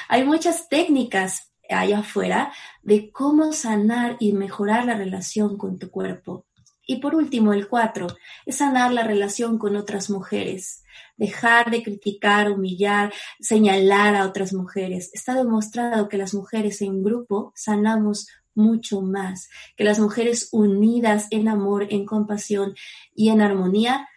hay 0.08 0.24
muchas 0.24 0.68
técnicas 0.68 1.52
allá 1.70 2.00
afuera 2.00 2.52
de 2.82 3.12
cómo 3.12 3.52
sanar 3.52 4.16
y 4.18 4.32
mejorar 4.32 4.84
la 4.84 4.96
relación 4.96 5.56
con 5.56 5.78
tu 5.78 5.90
cuerpo. 5.90 6.44
Y 6.86 6.96
por 6.96 7.14
último, 7.14 7.52
el 7.52 7.68
cuatro, 7.68 8.06
es 8.44 8.56
sanar 8.56 8.92
la 8.92 9.04
relación 9.04 9.58
con 9.58 9.76
otras 9.76 10.10
mujeres, 10.10 10.84
dejar 11.16 11.70
de 11.70 11.82
criticar, 11.82 12.50
humillar, 12.50 13.12
señalar 13.40 14.14
a 14.14 14.26
otras 14.26 14.52
mujeres. 14.52 15.10
Está 15.14 15.34
demostrado 15.34 16.08
que 16.08 16.18
las 16.18 16.34
mujeres 16.34 16.82
en 16.82 17.02
grupo 17.02 17.52
sanamos 17.54 18.28
mucho 18.54 19.00
más, 19.00 19.48
que 19.76 19.84
las 19.84 19.98
mujeres 19.98 20.48
unidas 20.52 21.26
en 21.30 21.48
amor, 21.48 21.86
en 21.90 22.04
compasión 22.04 22.74
y 23.14 23.30
en 23.30 23.40
armonía 23.40 24.08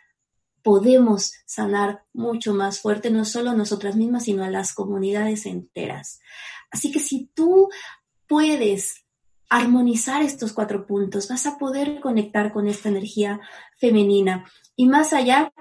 podemos 0.62 1.32
sanar 1.46 2.04
mucho 2.12 2.54
más 2.54 2.82
fuerte, 2.82 3.10
no 3.10 3.24
solo 3.24 3.52
a 3.52 3.56
nosotras 3.56 3.96
mismas, 3.96 4.26
sino 4.26 4.44
a 4.44 4.50
las 4.50 4.74
comunidades 4.74 5.46
enteras. 5.46 6.20
Así 6.70 6.92
que 6.92 7.00
si 7.00 7.32
tú 7.34 7.70
puedes 8.28 9.06
armonizar 9.50 10.22
estos 10.24 10.54
cuatro 10.54 10.86
puntos, 10.86 11.28
vas 11.30 11.46
a 11.46 11.58
poder 11.58 12.00
conectar 12.00 12.52
con 12.52 12.68
esta 12.68 12.90
energía 12.90 13.40
femenina. 13.78 14.46
Y 14.76 14.88
más 14.88 15.14
allá 15.14 15.54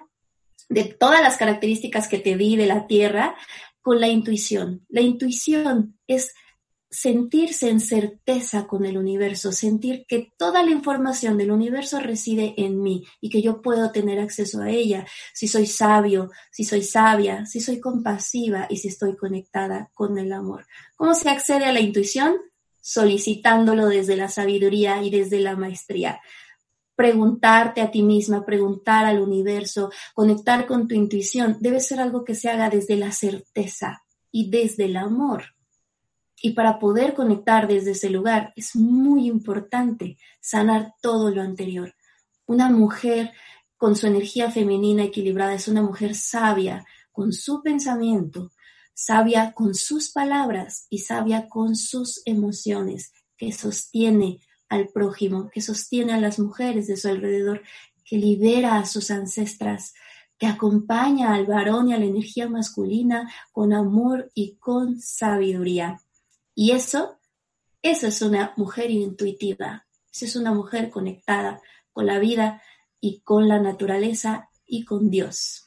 de 0.68 0.84
todas 0.84 1.20
las 1.22 1.36
características 1.36 2.08
que 2.08 2.18
te 2.18 2.36
di 2.36 2.56
de 2.56 2.66
la 2.66 2.86
Tierra, 2.86 3.36
con 3.86 4.00
la 4.00 4.08
intuición. 4.08 4.84
La 4.88 5.00
intuición 5.00 5.96
es 6.08 6.34
sentirse 6.90 7.68
en 7.68 7.78
certeza 7.78 8.66
con 8.66 8.84
el 8.84 8.98
universo, 8.98 9.52
sentir 9.52 10.06
que 10.08 10.32
toda 10.36 10.64
la 10.64 10.70
información 10.70 11.38
del 11.38 11.52
universo 11.52 12.00
reside 12.00 12.54
en 12.56 12.82
mí 12.82 13.04
y 13.20 13.30
que 13.30 13.42
yo 13.42 13.62
puedo 13.62 13.92
tener 13.92 14.18
acceso 14.18 14.60
a 14.60 14.70
ella 14.70 15.06
si 15.34 15.46
soy 15.46 15.66
sabio, 15.66 16.30
si 16.50 16.64
soy 16.64 16.82
sabia, 16.82 17.46
si 17.46 17.60
soy 17.60 17.78
compasiva 17.78 18.66
y 18.68 18.78
si 18.78 18.88
estoy 18.88 19.14
conectada 19.16 19.90
con 19.94 20.18
el 20.18 20.32
amor. 20.32 20.66
¿Cómo 20.96 21.14
se 21.14 21.28
accede 21.28 21.66
a 21.66 21.72
la 21.72 21.80
intuición? 21.80 22.36
Solicitándolo 22.86 23.88
desde 23.88 24.16
la 24.16 24.28
sabiduría 24.28 25.02
y 25.02 25.10
desde 25.10 25.40
la 25.40 25.56
maestría. 25.56 26.20
preguntarte 26.94 27.82
a 27.82 27.90
ti 27.90 28.02
misma, 28.02 28.46
preguntar 28.46 29.04
al 29.04 29.20
universo, 29.20 29.90
conectar 30.14 30.66
con 30.66 30.88
tu 30.88 30.94
intuición, 30.94 31.58
debe 31.60 31.80
ser 31.80 32.00
algo 32.00 32.24
que 32.24 32.34
se 32.34 32.48
haga 32.48 32.70
desde 32.70 32.96
la 32.96 33.12
certeza 33.12 34.04
y 34.30 34.48
desde 34.50 34.86
el 34.86 34.96
amor. 34.96 35.56
Y 36.40 36.52
para 36.52 36.78
poder 36.78 37.12
conectar 37.12 37.68
desde 37.68 37.90
ese 37.90 38.08
lugar 38.08 38.54
es 38.56 38.74
muy 38.76 39.26
importante 39.26 40.16
sanar 40.40 40.94
todo 41.02 41.30
lo 41.30 41.42
anterior. 41.42 41.92
Una 42.46 42.70
mujer 42.70 43.32
con 43.76 43.94
su 43.94 44.06
energía 44.06 44.50
femenina 44.50 45.02
equilibrada 45.02 45.52
es 45.54 45.68
una 45.68 45.82
mujer 45.82 46.14
sabia 46.14 46.86
con 47.12 47.32
su 47.32 47.62
pensamiento, 47.62 48.52
sabia 48.96 49.52
con 49.52 49.74
sus 49.74 50.10
palabras 50.10 50.86
y 50.88 51.00
sabia 51.00 51.48
con 51.50 51.76
sus 51.76 52.22
emociones, 52.24 53.12
que 53.36 53.52
sostiene 53.52 54.40
al 54.70 54.88
prójimo, 54.88 55.50
que 55.52 55.60
sostiene 55.60 56.14
a 56.14 56.20
las 56.20 56.38
mujeres 56.38 56.86
de 56.86 56.96
su 56.96 57.08
alrededor, 57.08 57.62
que 58.06 58.16
libera 58.16 58.78
a 58.78 58.86
sus 58.86 59.10
ancestras, 59.10 59.92
que 60.38 60.46
acompaña 60.46 61.34
al 61.34 61.44
varón 61.44 61.88
y 61.88 61.92
a 61.94 61.98
la 61.98 62.06
energía 62.06 62.48
masculina 62.48 63.30
con 63.52 63.74
amor 63.74 64.30
y 64.34 64.56
con 64.56 64.98
sabiduría. 64.98 66.00
Y 66.54 66.70
eso, 66.70 67.18
eso 67.82 68.06
es 68.06 68.22
una 68.22 68.54
mujer 68.56 68.90
intuitiva, 68.90 69.86
eso 70.10 70.24
es 70.24 70.36
una 70.36 70.52
mujer 70.52 70.88
conectada 70.88 71.60
con 71.92 72.06
la 72.06 72.18
vida 72.18 72.62
y 72.98 73.20
con 73.20 73.46
la 73.46 73.60
naturaleza 73.60 74.48
y 74.64 74.86
con 74.86 75.10
Dios. 75.10 75.65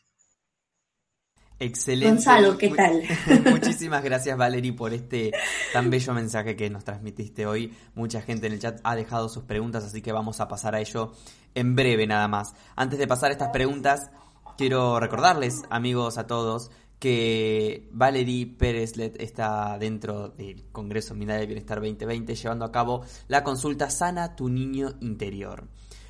Excelente. 1.59 2.15
Gonzalo, 2.15 2.57
¿qué 2.57 2.69
tal? 2.69 3.03
Muchísimas 3.51 4.01
gracias, 4.05 4.37
Valerie, 4.37 4.71
por 4.71 4.93
este 4.93 5.31
tan 5.73 5.89
bello 5.89 6.13
mensaje 6.13 6.55
que 6.55 6.69
nos 6.69 6.85
transmitiste 6.85 7.45
hoy. 7.45 7.73
Mucha 7.95 8.21
gente 8.21 8.47
en 8.47 8.53
el 8.53 8.59
chat 8.59 8.79
ha 8.83 8.95
dejado 8.95 9.27
sus 9.27 9.43
preguntas, 9.43 9.83
así 9.83 10.01
que 10.01 10.13
vamos 10.13 10.39
a 10.39 10.47
pasar 10.47 10.73
a 10.75 10.79
ello 10.79 11.11
en 11.55 11.75
breve 11.75 12.07
nada 12.07 12.27
más. 12.29 12.53
Antes 12.77 12.97
de 12.97 13.07
pasar 13.07 13.29
a 13.29 13.33
estas 13.33 13.49
preguntas, 13.49 14.09
quiero 14.57 14.99
recordarles, 15.01 15.63
amigos, 15.69 16.17
a 16.17 16.27
todos, 16.27 16.71
que 16.97 17.89
Valerie 17.91 18.45
Pérezlet 18.45 19.21
está 19.21 19.77
dentro 19.77 20.29
del 20.29 20.65
Congreso 20.71 21.15
Mindalia 21.15 21.41
de 21.41 21.47
Bienestar 21.47 21.79
2020 21.79 22.35
llevando 22.35 22.65
a 22.65 22.71
cabo 22.71 23.03
la 23.27 23.43
consulta 23.43 23.89
Sana 23.89 24.35
tu 24.35 24.49
Niño 24.49 24.95
Interior. 25.01 25.67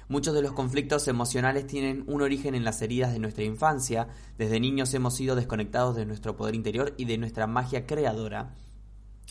Muchos 0.09 0.33
de 0.33 0.41
los 0.41 0.53
conflictos 0.53 1.07
emocionales 1.07 1.67
tienen 1.67 2.03
un 2.07 2.23
origen 2.23 2.55
en 2.55 2.63
las 2.63 2.81
heridas 2.81 3.13
de 3.13 3.19
nuestra 3.19 3.43
infancia. 3.43 4.07
Desde 4.39 4.59
niños 4.59 4.91
hemos 4.95 5.15
sido 5.15 5.35
desconectados 5.35 5.95
de 5.95 6.07
nuestro 6.07 6.35
poder 6.35 6.55
interior 6.55 6.95
y 6.97 7.05
de 7.05 7.19
nuestra 7.19 7.45
magia 7.45 7.85
creadora. 7.85 8.55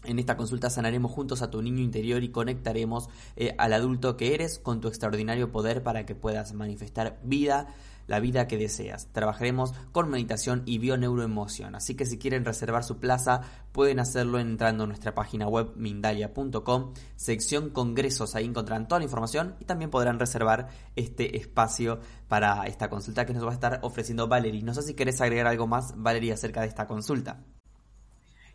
En 0.05 0.21
esta 0.21 0.37
consulta 0.37 0.71
sanaremos 0.71 1.11
juntos 1.11 1.43
a 1.43 1.51
tu 1.51 1.61
niño 1.62 1.83
interior 1.83 2.23
y 2.23 2.29
conectaremos 2.29 3.09
eh, 3.35 3.57
al 3.59 3.73
adulto 3.73 4.17
que 4.17 4.35
eres 4.35 4.61
con 4.61 4.81
tu 4.81 4.87
extraordinario 4.87 5.51
poder 5.51 5.83
para 5.83 6.07
que 6.07 6.14
puedas 6.14 6.53
manifestar 6.53 7.19
vida, 7.25 7.75
la 8.09 8.18
vida 8.18 8.49
que 8.49 8.59
deseas. 8.59 9.07
Trabajaremos 9.12 9.73
con 9.92 10.11
meditación 10.11 10.62
y 10.66 10.79
bioneuroemoción. 10.79 11.77
Así 11.77 11.94
que 11.94 12.07
si 12.07 12.18
quieren 12.18 12.44
reservar 12.44 12.83
su 12.83 12.99
plaza, 12.99 13.42
pueden 13.71 14.01
hacerlo 14.01 14.40
entrando 14.40 14.85
a 14.85 14.87
nuestra 14.88 15.14
página 15.14 15.47
web 15.47 15.71
mindalia.com, 15.77 16.94
sección 17.14 17.71
congresos. 17.71 18.35
Ahí 18.35 18.47
encontrarán 18.47 18.88
toda 18.88 18.99
la 18.99 19.05
información 19.05 19.55
y 19.61 19.66
también 19.66 19.90
podrán 19.90 20.18
reservar 20.18 20.68
este 20.97 21.37
espacio 21.37 22.01
para 22.27 22.66
esta 22.66 22.90
consulta 22.90 23.27
que 23.27 23.35
nos 23.35 23.44
va 23.44 23.51
a 23.51 23.55
estar 23.55 23.79
ofreciendo 23.83 24.27
Valerie. 24.27 24.62
No 24.62 24.75
sé 24.75 24.83
si 24.83 24.94
querés 24.94 25.21
agregar 25.21 25.47
algo 25.47 25.66
más, 25.66 25.92
Valerie, 25.97 26.33
acerca 26.33 26.62
de 26.62 26.68
esta 26.68 26.87
consulta. 26.87 27.44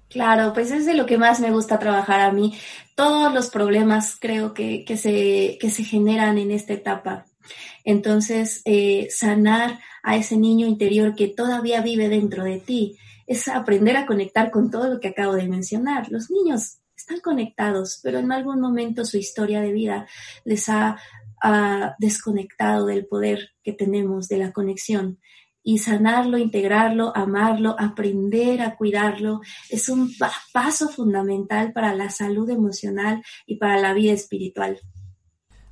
Claro, 0.10 0.54
pues 0.54 0.72
es 0.72 0.86
de 0.86 0.94
lo 0.94 1.06
que 1.06 1.18
más 1.18 1.40
me 1.40 1.52
gusta 1.52 1.80
trabajar 1.80 2.22
a 2.22 2.32
mí. 2.32 2.56
Todos 2.96 3.34
los 3.34 3.50
problemas 3.50 4.18
creo 4.20 4.54
que, 4.54 4.84
que, 4.84 4.98
se, 4.98 5.58
que 5.60 5.72
se 5.72 5.84
generan 5.84 6.38
en 6.38 6.52
esta 6.52 6.74
etapa 6.74 7.26
entonces, 7.84 8.62
eh, 8.66 9.08
sanar 9.10 9.80
a 10.04 10.18
ese 10.18 10.38
niño 10.38 10.68
interior 10.68 11.16
que 11.16 11.28
todavía 11.28 11.82
vive 11.82 12.10
dentro 12.10 12.44
de 12.44 12.60
ti 12.60 12.98
es 13.28 13.48
aprender 13.48 13.96
a 13.98 14.06
conectar 14.06 14.52
con 14.52 14.70
todo 14.70 14.90
lo 14.90 15.00
que 15.00 15.10
acabo 15.10 15.34
de 15.34 15.48
mencionar. 15.48 16.12
Los 16.12 16.30
niños 16.30 16.80
están 16.96 17.20
conectados, 17.20 18.00
pero 18.04 18.20
en 18.20 18.32
algún 18.32 18.60
momento 18.60 19.06
su 19.06 19.18
historia 19.18 19.62
de 19.62 19.72
vida 19.72 20.08
les 20.46 20.70
ha, 20.70 20.98
desconectado 22.00 22.86
del 22.86 23.06
poder 23.06 23.50
que 23.64 23.74
tenemos, 23.74 24.30
de 24.30 24.38
la 24.38 24.54
conexión. 24.54 25.20
Y 25.62 25.80
sanarlo, 25.80 26.38
integrarlo, 26.38 27.12
amarlo, 27.18 27.76
aprender 27.78 28.62
a 28.62 28.78
cuidarlo 28.78 29.42
es 29.70 29.90
un 29.90 30.10
paso 30.54 30.88
fundamental 30.88 31.74
para 31.74 31.94
la 31.96 32.10
salud 32.10 32.50
emocional 32.50 33.22
y 33.46 33.58
para 33.58 33.78
la 33.78 33.94
vida 33.94 34.14
espiritual. 34.14 34.80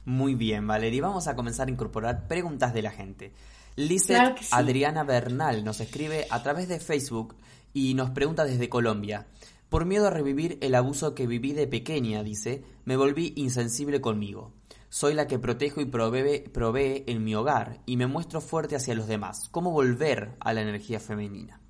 Muy 0.06 0.36
bien, 0.36 0.66
Valeria. 0.66 1.04
Vamos 1.04 1.28
a 1.28 1.36
comenzar 1.36 1.68
a 1.68 1.72
incorporar 1.72 2.28
preguntas 2.28 2.74
de 2.74 2.82
la 2.82 2.92
gente. 2.92 3.34
Lizeth 3.76 4.40
Adriana 4.52 5.04
Bernal 5.04 5.64
nos 5.64 5.80
escribe 5.80 6.28
a 6.30 6.44
través 6.44 6.68
de 6.68 6.80
Facebook 6.80 7.36
y 7.74 7.94
nos 7.94 8.10
pregunta 8.10 8.44
desde 8.44 8.70
Colombia. 8.70 9.28
Por 9.70 9.86
miedo 9.86 10.08
a 10.08 10.10
revivir 10.10 10.58
el 10.62 10.76
abuso 10.76 11.16
que 11.16 11.28
viví 11.28 11.54
de 11.54 11.68
pequeña, 11.68 12.24
dice, 12.24 12.64
me 12.84 12.98
volví 12.98 13.32
insensible 13.38 14.02
conmigo. 14.02 14.52
Soy 14.90 15.14
la 15.14 15.28
que 15.28 15.40
protejo 15.40 15.80
y 15.80 15.86
provee, 15.86 16.42
provee 16.52 17.06
en 17.08 17.24
mi 17.24 17.34
hogar 17.36 17.80
y 17.86 17.96
me 17.96 18.08
muestro 18.08 18.42
fuerte 18.42 18.76
hacia 18.76 18.96
los 18.96 19.08
demás. 19.08 19.48
¿Cómo 19.50 19.72
volver 19.72 20.36
a 20.42 20.52
la 20.52 20.62
energía 20.62 21.00
femenina? 21.00 21.61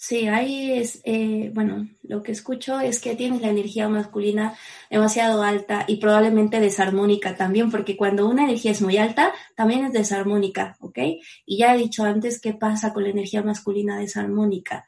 Sí, 0.00 0.28
ahí 0.28 0.70
es, 0.78 1.00
eh, 1.02 1.50
bueno, 1.52 1.88
lo 2.02 2.22
que 2.22 2.30
escucho 2.30 2.78
es 2.78 3.00
que 3.00 3.16
tienes 3.16 3.42
la 3.42 3.48
energía 3.48 3.88
masculina 3.88 4.56
demasiado 4.88 5.42
alta 5.42 5.86
y 5.88 5.96
probablemente 5.96 6.60
desarmónica 6.60 7.34
también, 7.36 7.68
porque 7.68 7.96
cuando 7.96 8.28
una 8.28 8.44
energía 8.44 8.70
es 8.70 8.80
muy 8.80 8.96
alta, 8.96 9.32
también 9.56 9.84
es 9.84 9.92
desarmónica, 9.92 10.76
¿ok? 10.78 10.98
Y 11.44 11.58
ya 11.58 11.74
he 11.74 11.78
dicho 11.78 12.04
antes 12.04 12.40
qué 12.40 12.54
pasa 12.54 12.92
con 12.92 13.02
la 13.02 13.08
energía 13.08 13.42
masculina 13.42 13.98
desarmónica. 13.98 14.86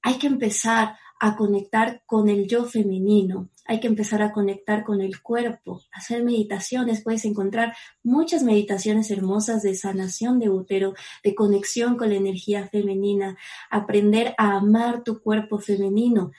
Hay 0.00 0.14
que 0.14 0.28
empezar 0.28 0.96
a 1.20 1.36
conectar 1.36 2.02
con 2.06 2.28
el 2.28 2.46
yo 2.46 2.64
femenino, 2.64 3.48
hay 3.68 3.80
que 3.80 3.88
empezar 3.88 4.22
a 4.22 4.32
conectar 4.32 4.84
con 4.84 5.00
el 5.00 5.20
cuerpo, 5.20 5.82
hacer 5.92 6.22
meditaciones, 6.22 7.02
puedes 7.02 7.24
encontrar 7.24 7.74
muchas 8.02 8.42
meditaciones 8.42 9.10
hermosas 9.10 9.62
de 9.62 9.74
sanación 9.74 10.38
de 10.38 10.50
útero, 10.50 10.94
de 11.24 11.34
conexión 11.34 11.96
con 11.96 12.10
la 12.10 12.16
energía 12.16 12.68
femenina, 12.68 13.36
aprender 13.70 14.34
a 14.38 14.56
amar 14.56 15.02
tu 15.02 15.20
cuerpo 15.20 15.58
femenino. 15.58 16.30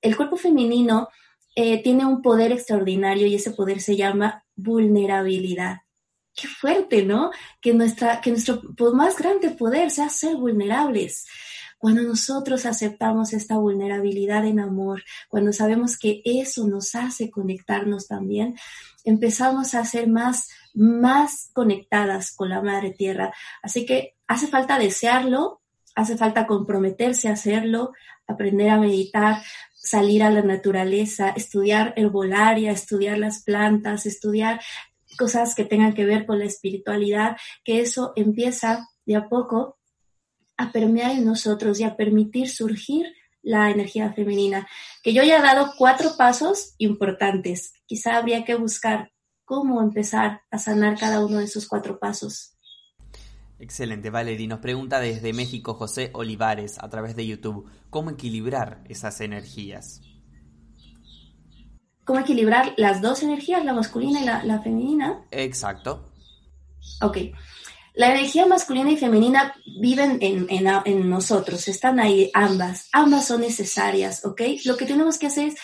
El 0.00 0.16
cuerpo 0.16 0.36
femenino 0.36 1.08
eh, 1.54 1.82
tiene 1.82 2.06
un 2.06 2.22
poder 2.22 2.50
extraordinario 2.50 3.26
y 3.26 3.34
ese 3.34 3.52
poder 3.52 3.80
se 3.80 3.96
llama 3.96 4.44
vulnerabilidad. 4.56 5.78
Qué 6.34 6.48
fuerte, 6.48 7.02
¿no? 7.04 7.30
Que, 7.60 7.74
nuestra, 7.74 8.20
que 8.20 8.30
nuestro 8.30 8.62
más 8.94 9.16
grande 9.16 9.50
poder 9.50 9.90
sea 9.90 10.08
ser 10.08 10.36
vulnerables. 10.36 11.26
Cuando 11.82 12.02
nosotros 12.02 12.64
aceptamos 12.64 13.32
esta 13.32 13.56
vulnerabilidad 13.56 14.46
en 14.46 14.60
amor, 14.60 15.02
cuando 15.28 15.52
sabemos 15.52 15.98
que 15.98 16.22
eso 16.24 16.68
nos 16.68 16.94
hace 16.94 17.28
conectarnos 17.28 18.06
también, 18.06 18.54
empezamos 19.02 19.74
a 19.74 19.84
ser 19.84 20.06
más, 20.06 20.48
más 20.74 21.50
conectadas 21.52 22.36
con 22.36 22.50
la 22.50 22.62
Madre 22.62 22.92
Tierra. 22.92 23.34
Así 23.64 23.84
que 23.84 24.14
hace 24.28 24.46
falta 24.46 24.78
desearlo, 24.78 25.60
hace 25.96 26.16
falta 26.16 26.46
comprometerse 26.46 27.28
a 27.28 27.32
hacerlo, 27.32 27.90
aprender 28.28 28.70
a 28.70 28.78
meditar, 28.78 29.42
salir 29.74 30.22
a 30.22 30.30
la 30.30 30.42
naturaleza, 30.42 31.30
estudiar 31.30 31.94
herbolaria, 31.96 32.70
estudiar 32.70 33.18
las 33.18 33.42
plantas, 33.42 34.06
estudiar 34.06 34.60
cosas 35.18 35.56
que 35.56 35.64
tengan 35.64 35.94
que 35.94 36.04
ver 36.04 36.26
con 36.26 36.38
la 36.38 36.44
espiritualidad, 36.44 37.36
que 37.64 37.80
eso 37.80 38.12
empieza 38.14 38.88
de 39.04 39.16
a 39.16 39.28
poco 39.28 39.78
a 40.56 40.72
permear 40.72 41.12
en 41.12 41.24
nosotros 41.24 41.80
y 41.80 41.84
a 41.84 41.96
permitir 41.96 42.48
surgir 42.48 43.06
la 43.42 43.70
energía 43.70 44.12
femenina. 44.12 44.68
Que 45.02 45.12
yo 45.12 45.22
ya 45.22 45.38
he 45.38 45.42
dado 45.42 45.72
cuatro 45.76 46.16
pasos 46.16 46.74
importantes. 46.78 47.74
Quizá 47.86 48.16
habría 48.16 48.44
que 48.44 48.54
buscar 48.54 49.12
cómo 49.44 49.82
empezar 49.82 50.42
a 50.50 50.58
sanar 50.58 50.98
cada 50.98 51.24
uno 51.24 51.38
de 51.38 51.44
esos 51.44 51.66
cuatro 51.66 51.98
pasos. 51.98 52.56
Excelente, 53.58 54.10
Valerie. 54.10 54.48
Nos 54.48 54.60
pregunta 54.60 54.98
desde 54.98 55.32
México 55.32 55.74
José 55.74 56.10
Olivares 56.14 56.78
a 56.80 56.88
través 56.88 57.14
de 57.14 57.26
YouTube, 57.26 57.70
¿cómo 57.90 58.10
equilibrar 58.10 58.82
esas 58.88 59.20
energías? 59.20 60.00
¿Cómo 62.04 62.18
equilibrar 62.18 62.74
las 62.76 63.00
dos 63.00 63.22
energías, 63.22 63.64
la 63.64 63.72
masculina 63.72 64.20
y 64.20 64.24
la, 64.24 64.42
la 64.42 64.60
femenina? 64.60 65.24
Exacto. 65.30 66.12
Ok. 67.00 67.18
La 67.94 68.10
energía 68.10 68.46
masculina 68.46 68.90
y 68.90 68.96
femenina 68.96 69.54
viven 69.78 70.18
en, 70.20 71.10
nosotros, 71.10 71.68
están 71.68 72.00
ahí 72.00 72.30
ambas, 72.32 72.88
ambas 72.92 73.26
son 73.26 73.42
necesarias, 73.42 74.24
¿ok? 74.24 74.40
Lo 74.64 74.76
que 74.76 74.86
tenemos 74.86 75.18
que 75.18 75.26
hacer 75.26 75.48
es 75.48 75.56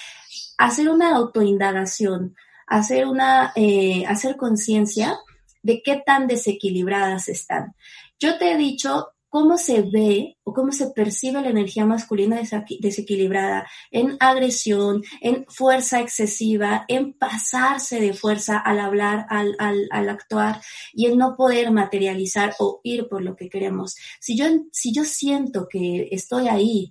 hacer 0.58 0.90
una 0.90 1.16
autoindagación, 1.16 2.36
hacer 2.66 3.06
una, 3.06 3.52
eh, 3.56 4.04
hacer 4.06 4.36
conciencia 4.36 5.18
de 5.62 5.82
qué 5.82 6.02
tan 6.04 6.26
desequilibradas 6.26 7.28
están. 7.28 7.74
Yo 8.18 8.36
te 8.36 8.52
he 8.52 8.56
dicho 8.58 9.08
cómo 9.28 9.58
se 9.58 9.82
ve 9.82 10.36
o 10.42 10.52
cómo 10.52 10.72
se 10.72 10.90
percibe 10.90 11.42
la 11.42 11.50
energía 11.50 11.84
masculina 11.84 12.40
desequilibrada 12.80 13.66
en 13.90 14.16
agresión, 14.20 15.02
en 15.20 15.44
fuerza 15.48 16.00
excesiva, 16.00 16.84
en 16.88 17.12
pasarse 17.12 18.00
de 18.00 18.14
fuerza 18.14 18.58
al 18.58 18.80
hablar, 18.80 19.26
al, 19.28 19.56
al, 19.58 20.08
actuar 20.08 20.60
y 20.92 21.06
en 21.06 21.18
no 21.18 21.36
poder 21.36 21.70
materializar 21.70 22.54
o 22.58 22.80
ir 22.82 23.08
por 23.08 23.22
lo 23.22 23.36
que 23.36 23.48
queremos. 23.48 23.96
Si 24.20 24.36
yo, 24.36 24.46
si 24.72 24.92
yo 24.92 25.04
siento 25.04 25.68
que 25.68 26.08
estoy 26.10 26.48
ahí, 26.48 26.90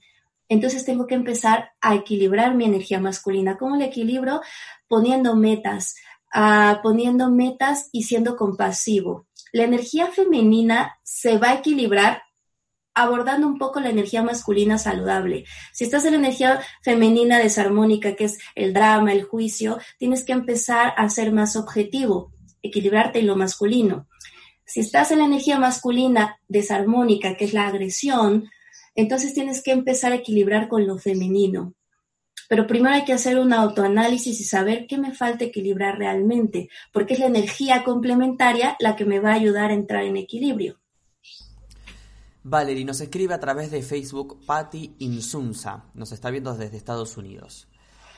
entonces 0.50 0.86
tengo 0.86 1.08
que 1.08 1.15
empezar 1.15 1.71
a 1.82 1.95
equilibrar 1.95 2.56
mi 2.56 2.65
energía 2.65 3.00
masculina. 3.00 3.58
¿Cómo 3.58 3.76
la 3.76 3.86
equilibro? 3.86 4.41
Poniendo 4.88 5.36
metas, 5.36 5.95
uh, 6.34 6.82
poniendo 6.82 7.30
metas 7.30 7.89
y 7.91 8.04
siendo 8.04 8.38
compasivo. 8.38 9.28
La 9.52 9.63
energía 9.63 10.08
femenina 10.08 10.97
se 11.04 11.38
va 11.38 11.50
a 11.50 11.56
equilibrar 11.56 12.21
abordando 12.97 13.47
un 13.47 13.57
poco 13.57 13.79
la 13.79 13.89
energía 13.89 14.23
masculina 14.23 14.77
saludable. 14.77 15.45
Si 15.71 15.83
estás 15.83 16.05
en 16.05 16.13
la 16.13 16.17
energía 16.17 16.62
femenina 16.81 17.38
desarmónica, 17.38 18.15
que 18.15 18.25
es 18.25 18.39
el 18.55 18.73
drama, 18.73 19.13
el 19.13 19.23
juicio, 19.23 19.77
tienes 19.99 20.23
que 20.23 20.33
empezar 20.33 20.93
a 20.97 21.07
ser 21.10 21.31
más 21.31 21.55
objetivo, 21.55 22.33
equilibrarte 22.63 23.19
en 23.19 23.27
lo 23.27 23.36
masculino. 23.36 24.07
Si 24.65 24.79
estás 24.79 25.12
en 25.12 25.19
la 25.19 25.25
energía 25.25 25.60
masculina 25.60 26.39
desarmónica, 26.47 27.38
que 27.38 27.45
es 27.45 27.53
la 27.53 27.67
agresión, 27.67 28.49
entonces 28.95 29.33
tienes 29.33 29.62
que 29.62 29.71
empezar 29.71 30.12
a 30.12 30.15
equilibrar 30.15 30.67
con 30.67 30.88
lo 30.88 30.97
femenino. 30.97 31.75
Pero 32.49 32.65
primero 32.65 32.95
hay 32.95 33.03
que 33.03 33.13
hacer 33.13 33.38
un 33.38 33.53
autoanálisis 33.53 34.39
y 34.39 34.43
saber 34.43 34.88
qué 34.88 34.97
me 34.97 35.13
falta 35.13 35.45
equilibrar 35.45 35.99
realmente, 35.99 36.69
porque 36.91 37.13
es 37.13 37.19
la 37.19 37.27
energía 37.27 37.83
complementaria 37.83 38.75
la 38.79 38.95
que 38.95 39.05
me 39.05 39.19
va 39.19 39.31
a 39.31 39.36
ayudar 39.36 39.69
a 39.69 39.75
entrar 39.75 40.03
en 40.03 40.17
equilibrio. 40.17 40.79
Valerie 42.49 42.86
nos 42.86 43.01
escribe 43.01 43.33
a 43.33 43.41
través 43.41 43.71
de 43.71 43.81
Facebook 43.81 44.45
Patty 44.45 44.95
Insunza, 44.99 45.83
nos 45.93 46.13
está 46.13 46.29
viendo 46.29 46.55
desde 46.55 46.77
Estados 46.77 47.17
Unidos. 47.17 47.67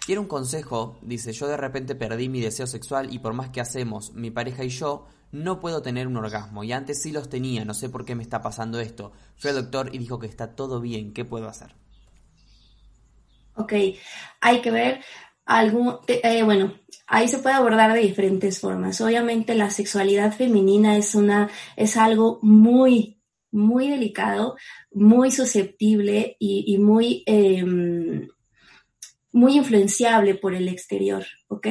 Quiere 0.06 0.20
un 0.20 0.28
consejo, 0.28 1.00
dice, 1.02 1.34
yo 1.34 1.48
de 1.48 1.58
repente 1.58 1.96
perdí 1.96 2.30
mi 2.30 2.40
deseo 2.40 2.68
sexual 2.68 3.12
y 3.12 3.18
por 3.18 3.34
más 3.34 3.50
que 3.50 3.60
hacemos, 3.60 4.14
mi 4.14 4.30
pareja 4.30 4.64
y 4.64 4.70
yo, 4.70 5.08
no 5.32 5.60
puedo 5.60 5.82
tener 5.82 6.06
un 6.06 6.16
orgasmo 6.16 6.64
y 6.64 6.74
antes 6.74 7.02
sí 7.02 7.12
los 7.12 7.28
tenía, 7.28 7.66
no 7.66 7.74
sé 7.74 7.90
por 7.90 8.06
qué 8.06 8.14
me 8.14 8.22
está 8.22 8.40
pasando 8.40 8.80
esto. 8.80 9.14
Fue 9.36 9.50
al 9.50 9.56
doctor 9.56 9.90
y 9.94 9.98
dijo 9.98 10.20
que 10.20 10.28
está 10.28 10.54
todo 10.54 10.80
bien, 10.80 11.12
¿qué 11.12 11.26
puedo 11.26 11.48
hacer? 11.48 11.74
Ok, 13.56 13.74
hay 14.42 14.62
que 14.62 14.70
ver 14.70 15.04
algún, 15.48 15.98
eh, 16.06 16.44
bueno, 16.44 16.76
ahí 17.08 17.28
se 17.28 17.40
puede 17.40 17.56
abordar 17.56 17.94
de 17.94 18.02
diferentes 18.02 18.60
formas. 18.60 19.02
Obviamente 19.02 19.56
la 19.56 19.72
sexualidad 19.72 20.32
femenina 20.32 20.98
es 20.98 21.16
una, 21.16 21.50
es 21.76 21.98
algo 21.98 22.38
muy 22.44 23.19
muy 23.52 23.90
delicado, 23.90 24.56
muy 24.92 25.32
susceptible 25.32 26.36
y, 26.40 26.78
muy, 26.78 27.24
em, 27.26 28.28
muy 29.32 29.58
influenciable 29.58 30.36
por 30.36 30.56
el 30.56 30.68
exterior, 30.68 31.26
¿ok? 31.50 31.68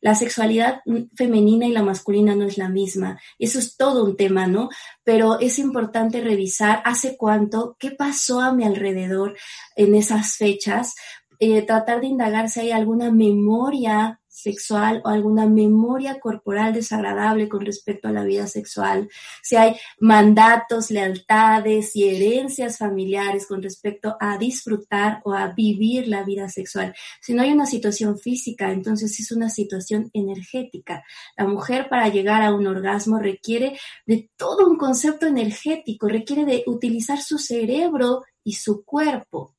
La 0.00 0.14
sexualidad 0.14 0.80
femenina 1.14 1.66
y 1.66 1.72
la 1.72 1.82
masculina 1.82 2.34
no 2.34 2.46
es 2.46 2.56
la 2.56 2.68
misma. 2.68 3.20
Eso 3.38 3.58
es 3.58 3.76
todo 3.76 4.04
un 4.04 4.16
tema, 4.16 4.46
¿no? 4.46 4.70
Pero 5.02 5.38
es 5.38 5.58
importante 5.58 6.22
revisar 6.22 6.82
hace 6.84 7.16
cuánto, 7.16 7.76
qué 7.78 7.90
pasó 7.90 8.40
a 8.40 8.52
mi 8.52 8.64
alrededor 8.64 9.36
en 9.76 9.94
esas 9.94 10.36
fechas, 10.36 10.94
eh, 11.40 11.62
tratar 11.62 12.00
de 12.00 12.06
indagar 12.06 12.48
si 12.48 12.60
hay 12.60 12.70
alguna 12.70 13.10
memoria 13.10 14.20
sexual 14.34 15.00
o 15.04 15.08
alguna 15.08 15.46
memoria 15.46 16.18
corporal 16.18 16.72
desagradable 16.72 17.48
con 17.48 17.64
respecto 17.64 18.08
a 18.08 18.12
la 18.12 18.24
vida 18.24 18.48
sexual, 18.48 19.08
si 19.42 19.54
hay 19.54 19.76
mandatos, 20.00 20.90
lealtades 20.90 21.94
y 21.94 22.08
herencias 22.08 22.78
familiares 22.78 23.46
con 23.46 23.62
respecto 23.62 24.16
a 24.18 24.36
disfrutar 24.36 25.20
o 25.24 25.32
a 25.32 25.52
vivir 25.52 26.08
la 26.08 26.24
vida 26.24 26.48
sexual. 26.48 26.94
Si 27.20 27.32
no 27.32 27.42
hay 27.42 27.52
una 27.52 27.66
situación 27.66 28.18
física, 28.18 28.72
entonces 28.72 29.18
es 29.20 29.30
una 29.30 29.48
situación 29.48 30.10
energética. 30.12 31.04
La 31.36 31.46
mujer 31.46 31.88
para 31.88 32.08
llegar 32.08 32.42
a 32.42 32.52
un 32.52 32.66
orgasmo 32.66 33.20
requiere 33.20 33.78
de 34.04 34.28
todo 34.36 34.66
un 34.66 34.76
concepto 34.76 35.26
energético, 35.26 36.08
requiere 36.08 36.44
de 36.44 36.64
utilizar 36.66 37.22
su 37.22 37.38
cerebro 37.38 38.24
y 38.42 38.54
su 38.54 38.84
cuerpo. 38.84 39.54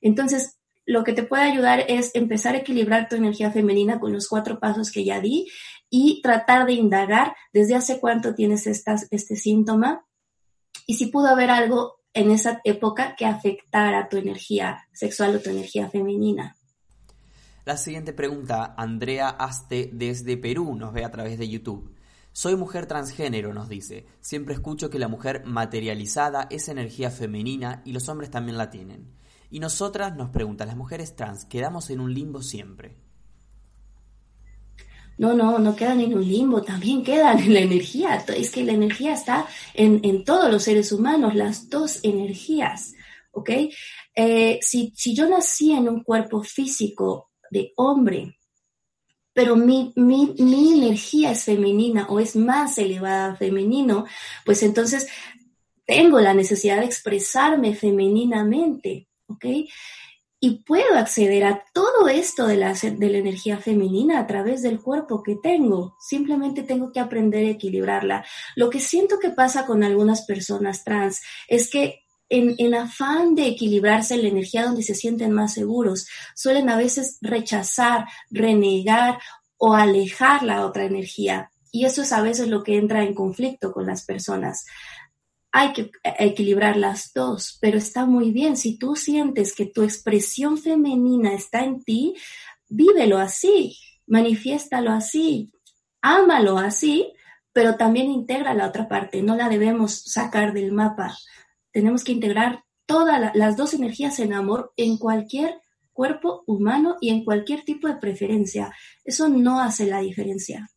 Entonces, 0.00 0.57
lo 0.88 1.04
que 1.04 1.12
te 1.12 1.22
puede 1.22 1.42
ayudar 1.42 1.84
es 1.86 2.14
empezar 2.14 2.54
a 2.54 2.58
equilibrar 2.58 3.10
tu 3.10 3.16
energía 3.16 3.50
femenina 3.50 4.00
con 4.00 4.10
los 4.10 4.26
cuatro 4.26 4.58
pasos 4.58 4.90
que 4.90 5.04
ya 5.04 5.20
di 5.20 5.46
y 5.90 6.22
tratar 6.22 6.64
de 6.64 6.72
indagar 6.72 7.36
desde 7.52 7.74
hace 7.74 8.00
cuánto 8.00 8.34
tienes 8.34 8.66
este 8.66 9.36
síntoma 9.36 10.06
y 10.86 10.94
si 10.94 11.08
pudo 11.08 11.28
haber 11.28 11.50
algo 11.50 12.00
en 12.14 12.30
esa 12.30 12.62
época 12.64 13.16
que 13.16 13.26
afectara 13.26 14.08
tu 14.08 14.16
energía 14.16 14.88
sexual 14.94 15.36
o 15.36 15.40
tu 15.40 15.50
energía 15.50 15.90
femenina. 15.90 16.56
La 17.66 17.76
siguiente 17.76 18.14
pregunta, 18.14 18.74
Andrea 18.78 19.28
Aste 19.28 19.90
desde 19.92 20.38
Perú, 20.38 20.74
nos 20.74 20.94
ve 20.94 21.04
a 21.04 21.10
través 21.10 21.38
de 21.38 21.50
YouTube. 21.50 21.94
Soy 22.32 22.56
mujer 22.56 22.86
transgénero, 22.86 23.52
nos 23.52 23.68
dice. 23.68 24.06
Siempre 24.22 24.54
escucho 24.54 24.88
que 24.88 24.98
la 24.98 25.08
mujer 25.08 25.44
materializada 25.44 26.46
es 26.48 26.70
energía 26.70 27.10
femenina 27.10 27.82
y 27.84 27.92
los 27.92 28.08
hombres 28.08 28.30
también 28.30 28.56
la 28.56 28.70
tienen. 28.70 29.17
Y 29.50 29.60
nosotras 29.60 30.14
nos 30.16 30.30
preguntan, 30.30 30.68
las 30.68 30.76
mujeres 30.76 31.16
trans, 31.16 31.44
¿quedamos 31.44 31.90
en 31.90 32.00
un 32.00 32.12
limbo 32.12 32.42
siempre? 32.42 32.96
No, 35.16 35.34
no, 35.34 35.58
no 35.58 35.74
quedan 35.74 36.00
en 36.00 36.14
un 36.14 36.26
limbo, 36.26 36.62
también 36.62 37.02
quedan 37.02 37.38
en 37.40 37.54
la 37.54 37.60
energía. 37.60 38.24
Es 38.28 38.50
que 38.50 38.62
la 38.62 38.72
energía 38.72 39.14
está 39.14 39.46
en, 39.74 40.24
todos 40.24 40.50
los 40.50 40.62
seres 40.62 40.92
humanos, 40.92 41.34
las 41.34 41.68
dos 41.68 41.98
energías, 42.04 42.94
¿ok? 43.32 43.50
Eh, 44.14 44.58
si, 44.62 44.92
si 44.94 45.14
yo 45.14 45.28
nací 45.28 45.72
en 45.72 45.88
un 45.88 46.04
cuerpo 46.04 46.42
físico 46.42 47.30
de 47.50 47.72
hombre, 47.76 48.38
pero 49.32 49.56
mi, 49.56 49.92
mi, 49.96 50.34
mi, 50.38 50.72
energía 50.74 51.32
es 51.32 51.44
femenina 51.44 52.06
o 52.08 52.20
es 52.20 52.34
más 52.36 52.78
elevada 52.78 53.36
femenino, 53.36 54.04
pues 54.44 54.62
entonces 54.62 55.08
tengo 55.84 56.20
la 56.20 56.34
necesidad 56.34 56.78
de 56.78 56.86
expresarme 56.86 57.74
femeninamente. 57.74 59.07
¿Ok? 59.28 59.44
Y 60.40 60.62
puedo 60.62 60.96
acceder 60.96 61.44
a 61.44 61.64
todo 61.72 62.08
esto 62.08 62.46
de 62.46 62.56
la, 62.56 62.72
de 62.72 63.10
la 63.10 63.18
energía 63.18 63.58
femenina 63.58 64.20
a 64.20 64.26
través 64.26 64.62
del 64.62 64.80
cuerpo 64.80 65.22
que 65.22 65.36
tengo. 65.42 65.96
Simplemente 65.98 66.62
tengo 66.62 66.92
que 66.92 67.00
aprender 67.00 67.44
a 67.46 67.50
equilibrarla. 67.50 68.24
Lo 68.54 68.70
que 68.70 68.78
siento 68.78 69.18
que 69.18 69.30
pasa 69.30 69.66
con 69.66 69.82
algunas 69.82 70.22
personas 70.26 70.84
trans 70.84 71.20
es 71.48 71.68
que 71.68 72.04
en, 72.28 72.54
en, 72.58 72.74
afán 72.74 73.34
de 73.34 73.48
equilibrarse 73.48 74.16
la 74.16 74.28
energía 74.28 74.64
donde 74.64 74.82
se 74.82 74.94
sienten 74.94 75.32
más 75.32 75.54
seguros, 75.54 76.06
suelen 76.36 76.68
a 76.68 76.76
veces 76.76 77.18
rechazar, 77.20 78.06
renegar 78.30 79.18
o 79.56 79.74
alejar 79.74 80.44
la 80.44 80.64
otra 80.64 80.84
energía. 80.84 81.50
Y 81.72 81.84
eso 81.84 82.02
es 82.02 82.12
a 82.12 82.22
veces 82.22 82.48
lo 82.48 82.62
que 82.62 82.76
entra 82.76 83.02
en 83.02 83.14
conflicto 83.14 83.72
con 83.72 83.86
las 83.86 84.04
personas 84.04 84.66
hay 85.52 85.72
que 85.72 85.90
equilibrar 86.18 86.76
las 86.76 87.12
dos, 87.14 87.58
pero 87.60 87.78
está 87.78 88.06
muy 88.06 88.30
bien. 88.32 88.56
Si 88.56 88.78
tú 88.78 88.96
sientes 88.96 89.54
que 89.54 89.66
tu 89.66 89.82
expresión 89.82 90.58
femenina 90.58 91.32
está 91.32 91.64
en 91.64 91.82
ti, 91.82 92.14
vívelo 92.68 93.18
así, 93.18 93.76
manifiéstalo 94.06 94.90
así, 94.90 95.52
ámalo 96.02 96.58
así, 96.58 97.12
pero 97.52 97.76
también 97.76 98.10
integra 98.10 98.54
la 98.54 98.66
otra 98.66 98.88
parte, 98.88 99.22
no 99.22 99.36
la 99.36 99.48
debemos 99.48 100.02
sacar 100.04 100.52
del 100.52 100.72
mapa. 100.72 101.16
Tenemos 101.72 102.04
que 102.04 102.12
integrar 102.12 102.64
todas 102.86 103.34
las 103.34 103.56
dos 103.56 103.74
energías 103.74 104.18
en 104.18 104.32
amor 104.32 104.72
en 104.76 104.96
cualquier 104.96 105.60
cuerpo 105.92 106.44
humano 106.46 106.96
y 107.00 107.10
en 107.10 107.24
cualquier 107.24 107.64
tipo 107.64 107.88
de 107.88 107.96
preferencia. 107.96 108.72
Eso 109.04 109.28
no 109.28 109.60
hace 109.60 109.86
la 109.86 110.00
diferencia. 110.00 110.68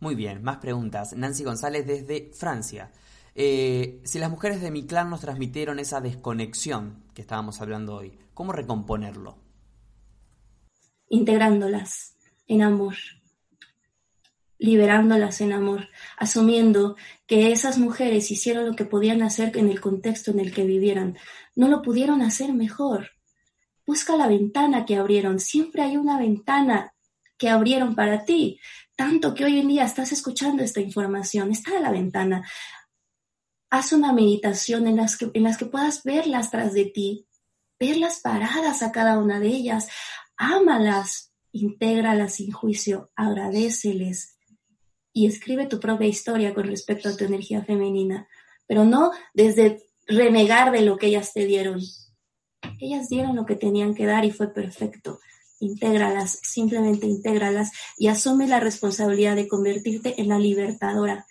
Muy 0.00 0.14
bien, 0.14 0.42
más 0.42 0.58
preguntas. 0.58 1.14
Nancy 1.16 1.44
González 1.44 1.86
desde 1.86 2.30
Francia. 2.34 2.92
Eh, 3.40 4.00
si 4.02 4.18
las 4.18 4.32
mujeres 4.32 4.60
de 4.60 4.72
mi 4.72 4.84
clan 4.84 5.10
nos 5.10 5.20
transmitieron 5.20 5.78
esa 5.78 6.00
desconexión 6.00 7.04
que 7.14 7.20
estábamos 7.20 7.60
hablando 7.60 7.94
hoy, 7.94 8.18
¿cómo 8.34 8.50
recomponerlo? 8.50 9.38
Integrándolas 11.08 12.16
en 12.48 12.62
amor, 12.62 12.96
liberándolas 14.58 15.40
en 15.40 15.52
amor, 15.52 15.88
asumiendo 16.16 16.96
que 17.28 17.52
esas 17.52 17.78
mujeres 17.78 18.28
hicieron 18.32 18.66
lo 18.66 18.74
que 18.74 18.84
podían 18.84 19.22
hacer 19.22 19.56
en 19.56 19.68
el 19.68 19.80
contexto 19.80 20.32
en 20.32 20.40
el 20.40 20.52
que 20.52 20.64
vivieran. 20.64 21.16
No 21.54 21.68
lo 21.68 21.80
pudieron 21.80 22.22
hacer 22.22 22.52
mejor. 22.52 23.12
Busca 23.86 24.16
la 24.16 24.26
ventana 24.26 24.84
que 24.84 24.96
abrieron. 24.96 25.38
Siempre 25.38 25.82
hay 25.82 25.96
una 25.96 26.18
ventana 26.18 26.92
que 27.36 27.48
abrieron 27.48 27.94
para 27.94 28.24
ti. 28.24 28.58
Tanto 28.96 29.32
que 29.32 29.44
hoy 29.44 29.60
en 29.60 29.68
día 29.68 29.84
estás 29.84 30.10
escuchando 30.10 30.64
esta 30.64 30.80
información. 30.80 31.52
Está 31.52 31.76
a 31.76 31.80
la 31.80 31.92
ventana 31.92 32.44
haz 33.70 33.92
una 33.92 34.12
meditación 34.12 34.86
en 34.86 34.96
las 34.96 35.16
que, 35.16 35.66
puedas 35.66 36.02
verlas 36.02 36.50
tras 36.50 36.72
de 36.72 36.86
ti, 36.86 37.26
verlas 37.78 38.20
paradas 38.20 38.82
a 38.82 38.92
cada 38.92 39.18
una 39.18 39.40
de 39.40 39.48
ellas, 39.48 39.88
ámalas, 40.36 41.32
intégralas 41.52 42.34
sin 42.34 42.52
juicio, 42.52 43.10
agradeceles 43.14 44.38
y 45.12 45.26
escribe 45.26 45.66
tu 45.66 45.80
propia 45.80 46.06
historia 46.06 46.54
con 46.54 46.66
respecto 46.66 47.08
a 47.08 47.16
tu 47.16 47.24
energía 47.24 47.64
femenina, 47.64 48.28
pero 48.66 48.84
no 48.84 49.10
desde 49.34 49.82
renegar 50.06 50.72
de 50.72 50.82
lo 50.82 50.96
que 50.96 51.08
ellas 51.08 51.32
te 51.32 51.44
dieron. 51.44 51.80
Ellas 52.80 53.08
dieron 53.08 53.36
lo 53.36 53.46
que 53.46 53.56
tenían 53.56 53.94
que 53.94 54.06
dar 54.06 54.24
y 54.24 54.30
fue 54.30 54.52
perfecto. 54.52 55.20
Intégralas, 55.60 56.38
simplemente 56.42 57.06
intégralas 57.06 57.72
y 57.96 58.08
asume 58.08 58.46
la 58.46 58.60
responsabilidad 58.60 59.34
de 59.34 59.48
convertirte 59.48 60.20
en 60.20 60.28
la 60.28 60.38
libertadora. 60.38 61.26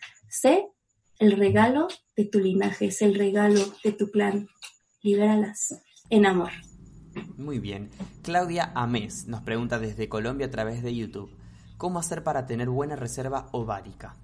El 1.20 1.34
regalo 1.34 1.88
de 2.16 2.26
tu 2.26 2.40
linaje, 2.40 2.88
es 2.88 3.02
el 3.02 3.16
regalo 3.16 3.62
de 3.84 3.92
tu 3.92 4.10
clan. 4.12 4.48
Libéralas 5.02 5.82
en 6.10 6.26
amor. 6.26 6.52
Muy 7.38 7.60
bien. 7.60 7.90
Claudia 8.24 8.72
Amés 8.76 9.28
nos 9.28 9.42
pregunta 9.42 9.80
desde 9.80 10.10
Colombia 10.10 10.48
a 10.48 10.52
través 10.52 10.84
de 10.84 10.96
YouTube. 10.96 11.32
¿Cómo 11.78 12.00
hacer 12.00 12.24
para 12.24 12.46
tener 12.46 12.70
buena 12.70 12.96
reserva 12.96 13.50
ovárica? 13.52 14.16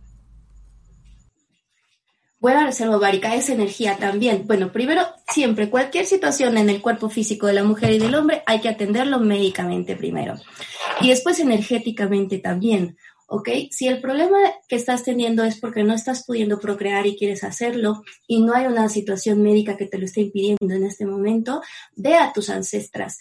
Buena 2.40 2.66
reserva 2.66 2.98
ovárica 2.98 3.34
es 3.36 3.50
energía 3.50 3.96
también. 3.98 4.46
Bueno, 4.46 4.72
primero, 4.72 5.02
siempre, 5.30 5.70
cualquier 5.70 6.06
situación 6.06 6.58
en 6.58 6.70
el 6.70 6.82
cuerpo 6.82 7.10
físico 7.10 7.48
de 7.48 7.54
la 7.54 7.64
mujer 7.64 7.92
y 7.92 8.00
del 8.00 8.16
hombre 8.16 8.44
hay 8.46 8.60
que 8.60 8.68
atenderlo 8.68 9.20
médicamente 9.20 9.96
primero. 9.96 10.36
Y 11.00 11.10
después 11.10 11.40
energéticamente 11.40 12.40
también. 12.40 12.98
¿Ok? 13.28 13.50
Si 13.72 13.88
el 13.88 14.02
problema 14.02 14.38
que 14.68 14.76
estás 14.76 15.04
teniendo 15.04 15.44
es 15.44 15.60
porque 15.60 15.84
no 15.84 15.94
estás 15.94 16.26
pudiendo 16.26 16.60
procrear 16.60 17.08
y 17.08 17.16
quieres 17.16 17.44
hacerlo 17.44 18.04
y 18.28 18.42
no 18.42 18.54
hay 18.54 18.66
una 18.66 18.90
situación 18.90 19.42
médica 19.42 19.78
que 19.78 19.88
te 19.88 19.98
lo 19.98 20.06
esté 20.06 20.22
impidiendo 20.22 20.74
en 20.74 20.84
este 20.84 21.06
momento, 21.06 21.62
ve 21.96 22.16
a 22.16 22.34
tus 22.34 22.50
ancestras. 22.50 23.18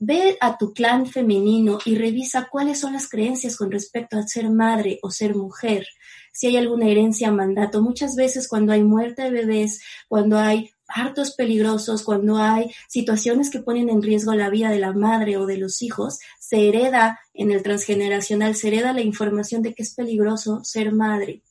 Ve 0.00 0.36
a 0.40 0.58
tu 0.58 0.74
clan 0.74 1.06
femenino 1.06 1.78
y 1.84 1.94
revisa 1.94 2.48
cuáles 2.50 2.80
son 2.80 2.94
las 2.94 3.08
creencias 3.08 3.56
con 3.56 3.70
respecto 3.70 4.18
a 4.18 4.26
ser 4.26 4.50
madre 4.50 4.98
o 5.02 5.10
ser 5.10 5.36
mujer. 5.36 5.86
Si 6.32 6.48
hay 6.48 6.56
alguna 6.56 6.88
herencia, 6.88 7.30
mandato. 7.30 7.80
Muchas 7.80 8.16
veces 8.16 8.48
cuando 8.48 8.72
hay 8.72 8.82
muerte 8.82 9.22
de 9.22 9.30
bebés, 9.30 9.80
cuando 10.08 10.36
hay 10.36 10.73
hartos 10.94 11.32
peligrosos, 11.34 12.04
cuando 12.04 12.36
hay 12.36 12.70
situaciones 12.88 13.50
que 13.50 13.58
ponen 13.58 13.90
en 13.90 14.00
riesgo 14.00 14.32
la 14.34 14.48
vida 14.48 14.70
de 14.70 14.78
la 14.78 14.92
madre 14.92 15.36
o 15.36 15.44
de 15.44 15.58
los 15.58 15.82
hijos, 15.82 16.20
se 16.38 16.68
hereda 16.68 17.18
en 17.34 17.50
el 17.50 17.62
transgeneracional, 17.62 18.54
se 18.54 18.68
hereda 18.68 18.92
la 18.92 19.02
información 19.02 19.60
de 19.62 19.74
que 19.74 19.82
es 19.82 19.94
peligroso 19.94 20.62
ser 20.62 20.92
madre. 20.92 21.42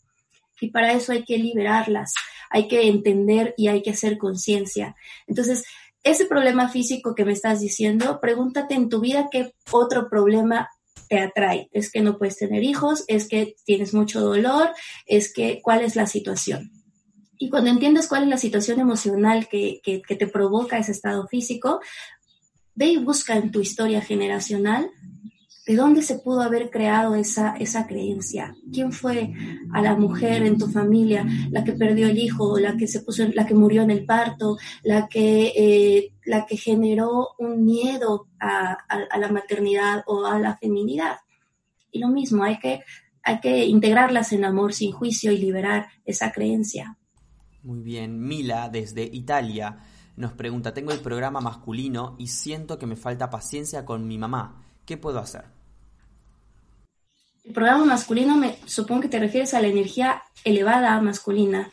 Y 0.62 0.70
para 0.70 0.94
eso 0.94 1.12
hay 1.12 1.26
que 1.26 1.38
liberarlas, 1.38 2.14
hay 2.50 2.70
que 2.70 2.88
entender 2.88 3.54
y 3.58 3.68
hay 3.68 3.82
que 3.82 3.92
hacer 3.92 4.18
conciencia. 4.18 4.96
Entonces, 5.28 5.66
ese 6.04 6.26
problema 6.26 6.70
físico 6.70 7.14
que 7.14 7.26
me 7.26 7.34
estás 7.34 7.60
diciendo, 7.60 8.20
pregúntate 8.22 8.76
en 8.76 8.88
tu 8.88 9.02
vida 9.02 9.28
qué 9.30 9.54
otro 9.72 10.10
problema 10.10 10.70
te 11.10 11.20
atrae. 11.20 11.70
Es 11.74 11.92
que 11.92 12.02
no 12.02 12.18
puedes 12.18 12.38
tener 12.38 12.64
hijos, 12.64 13.04
es 13.08 13.28
que 13.28 13.56
tienes 13.66 13.94
mucho 13.94 14.22
dolor, 14.22 14.70
es 15.06 15.34
que 15.34 15.62
cuál 15.62 15.82
es 15.82 15.98
la 15.98 16.08
situación. 16.08 16.72
Y 17.44 17.50
cuando 17.50 17.70
entiendes 17.70 18.08
cuál 18.08 18.24
es 18.24 18.30
la 18.30 18.38
situación 18.38 18.80
emocional 18.80 19.50
que, 19.50 19.82
te 19.84 20.28
provoca 20.28 20.78
ese 20.78 20.94
estado 20.94 21.28
físico, 21.28 21.82
ve 22.74 22.86
y 22.86 22.98
busca 22.98 23.36
en 23.36 23.52
tu 23.52 23.60
historia 23.60 24.00
generacional 24.00 24.90
de 25.68 25.76
dónde 25.76 26.04
se 26.04 26.20
pudo 26.20 26.40
haber 26.40 26.70
creado 26.70 27.16
esa, 27.16 27.58
esa 27.58 27.86
creencia. 27.86 28.56
¿Quién 28.72 28.94
fue 28.94 29.34
a 29.74 29.82
la 29.82 29.94
mujer 29.98 30.44
en 30.44 30.58
tu 30.58 30.68
familia 30.68 31.28
la 31.52 31.66
que 31.66 31.74
perdió 31.74 32.08
el 32.08 32.18
hijo, 32.18 32.58
la 32.60 32.78
que 32.78 32.88
se 32.88 33.02
puso, 33.02 33.28
la 33.34 33.46
que 33.46 33.56
murió 33.56 33.82
en 33.82 33.92
el 33.92 34.06
parto, 34.06 34.56
la 34.82 35.10
que, 35.10 35.52
eh, 35.54 36.14
la 36.24 36.46
que 36.46 36.56
generó 36.56 37.32
un 37.40 37.66
miedo 37.66 38.30
a, 38.40 38.72
a, 38.88 39.18
la 39.18 39.28
maternidad 39.34 40.02
o 40.08 40.26
a 40.26 40.40
la 40.40 40.56
feminidad? 40.56 41.18
Y 41.92 42.00
lo 42.00 42.08
mismo, 42.08 42.46
hay 42.46 42.58
que, 42.60 42.84
hay 43.22 43.42
que 43.42 43.66
integrarlas 43.66 44.32
en 44.32 44.46
amor 44.46 44.74
sin 44.74 44.94
juicio 44.94 45.34
y 45.34 45.40
liberar 45.40 45.88
esa 46.06 46.32
creencia. 46.32 46.98
Muy 47.64 47.80
bien, 47.80 48.20
Mila 48.20 48.70
desde 48.70 49.04
Italia 49.04 49.80
nos 50.16 50.34
pregunta, 50.34 50.74
tengo 50.74 50.92
el 50.92 51.00
programa 51.00 51.42
masculino 51.42 52.16
y 52.20 52.28
siento 52.28 52.78
que 52.78 52.86
me 52.86 52.96
falta 52.96 53.30
paciencia 53.30 53.84
con 53.84 54.08
mi 54.08 54.18
mamá. 54.18 54.64
¿Qué 54.86 54.98
puedo 54.98 55.20
hacer? 55.20 55.46
El 57.44 57.54
programa 57.54 57.86
masculino, 57.86 58.38
me, 58.38 58.58
supongo 58.66 59.02
que 59.02 59.10
te 59.10 59.20
refieres 59.20 59.54
a 59.54 59.62
la 59.62 59.68
energía 59.68 60.24
elevada 60.44 61.00
masculina. 61.02 61.72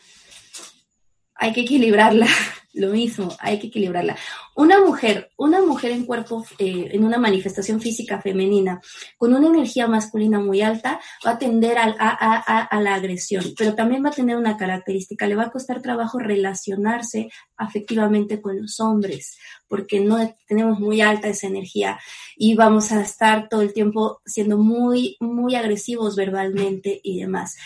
Hay 1.35 1.53
que 1.53 1.61
equilibrarla. 1.61 2.27
Lo 2.73 2.89
mismo, 2.89 3.35
hay 3.39 3.59
que 3.59 3.67
equilibrarla. 3.67 4.17
Una 4.61 4.79
mujer, 4.79 5.31
una 5.37 5.59
mujer 5.59 5.89
en 5.89 6.05
cuerpo, 6.05 6.45
eh, 6.59 6.89
en 6.91 7.03
una 7.03 7.17
manifestación 7.17 7.81
física 7.81 8.21
femenina, 8.21 8.79
con 9.17 9.33
una 9.33 9.47
energía 9.47 9.87
masculina 9.87 10.39
muy 10.39 10.61
alta, 10.61 11.01
va 11.25 11.31
a 11.31 11.39
tender 11.39 11.79
a, 11.79 11.87
a, 11.89 12.79
la 12.79 12.93
agresión, 12.93 13.43
pero 13.57 13.73
también 13.73 14.05
va 14.05 14.09
a 14.09 14.13
tener 14.13 14.37
una 14.37 14.57
característica, 14.57 15.25
le 15.25 15.33
va 15.33 15.45
a 15.45 15.51
costar 15.51 15.81
trabajo 15.81 16.19
relacionarse 16.19 17.31
afectivamente 17.57 18.39
con 18.39 18.61
los 18.61 18.79
hombres, 18.79 19.35
porque 19.67 19.99
no 19.99 20.31
tenemos 20.45 20.79
muy 20.79 21.01
alta 21.01 21.29
esa 21.29 21.47
energía 21.47 21.99
y 22.37 22.53
vamos 22.53 22.91
a 22.91 23.01
estar 23.01 23.49
todo 23.49 23.63
el 23.63 23.73
tiempo 23.73 24.21
siendo 24.27 24.59
muy, 24.59 25.17
muy 25.19 25.55
agresivos 25.55 26.15
verbalmente 26.15 27.01
y 27.03 27.19
demás. 27.19 27.57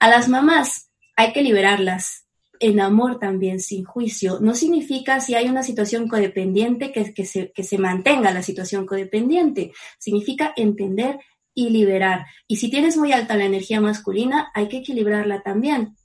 A 0.00 0.10
las 0.10 0.28
mamás 0.28 0.90
hay 1.14 1.32
que 1.32 1.42
liberarlas, 1.42 2.24
en 2.60 2.78
amor 2.78 3.18
también, 3.18 3.58
sin 3.58 3.84
juicio. 3.84 4.38
No 4.40 4.54
significa 4.54 5.20
si 5.20 5.34
hay 5.34 5.48
una 5.48 5.62
situación 5.62 6.06
codependiente 6.06 6.92
que, 6.92 7.12
que, 7.14 7.24
se, 7.24 7.50
que 7.52 7.64
se 7.64 7.78
mantenga 7.78 8.32
la 8.32 8.42
situación 8.42 8.86
codependiente. 8.86 9.72
Significa 9.98 10.52
entender 10.56 11.18
y 11.54 11.70
liberar. 11.70 12.26
Y 12.46 12.56
si 12.56 12.70
tienes 12.70 12.96
muy 12.96 13.12
alta 13.12 13.36
la 13.36 13.46
energía 13.46 13.80
masculina, 13.80 14.50
hay 14.54 14.68
que 14.68 14.78
equilibrarla 14.78 15.42
también. 15.42 15.96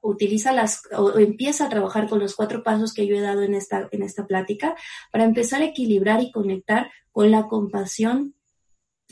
Utiliza 0.00 0.52
las, 0.52 0.82
o 0.96 1.16
empieza 1.18 1.66
a 1.66 1.68
trabajar 1.68 2.08
con 2.08 2.18
los 2.18 2.34
cuatro 2.34 2.64
pasos 2.64 2.92
que 2.92 3.06
yo 3.06 3.14
he 3.14 3.20
dado 3.20 3.42
en 3.42 3.54
esta, 3.54 3.88
en 3.92 4.02
esta 4.02 4.26
plática 4.26 4.74
para 5.12 5.24
empezar 5.24 5.62
a 5.62 5.66
equilibrar 5.66 6.20
y 6.20 6.32
conectar 6.32 6.90
con 7.12 7.30
la 7.30 7.46
compasión 7.46 8.34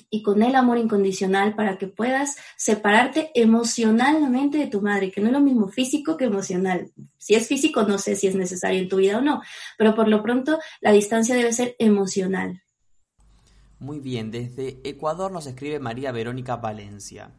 y 0.08 0.22
con 0.22 0.42
el 0.42 0.54
amor 0.54 0.78
incondicional 0.78 1.54
para 1.54 1.78
que 1.78 1.86
puedas 1.86 2.36
separarte 2.56 3.30
emocionalmente 3.34 4.58
de 4.58 4.66
tu 4.66 4.80
madre, 4.80 5.10
que 5.10 5.20
no 5.20 5.28
es 5.28 5.32
lo 5.32 5.40
mismo 5.40 5.68
físico 5.68 6.16
que 6.16 6.24
emocional. 6.24 6.90
Si 7.18 7.34
es 7.34 7.46
físico, 7.46 7.82
no 7.82 7.98
sé 7.98 8.16
si 8.16 8.26
es 8.26 8.34
necesario 8.34 8.80
en 8.80 8.88
tu 8.88 8.96
vida 8.96 9.18
o 9.18 9.20
no, 9.20 9.42
pero 9.76 9.94
por 9.94 10.08
lo 10.08 10.22
pronto 10.22 10.58
la 10.80 10.92
distancia 10.92 11.34
debe 11.34 11.52
ser 11.52 11.76
emocional. 11.78 12.62
Muy 13.78 13.98
bien, 13.98 14.30
desde 14.30 14.80
Ecuador 14.84 15.32
nos 15.32 15.46
escribe 15.46 15.78
María 15.78 16.12
Verónica 16.12 16.56
Valencia. 16.56 17.30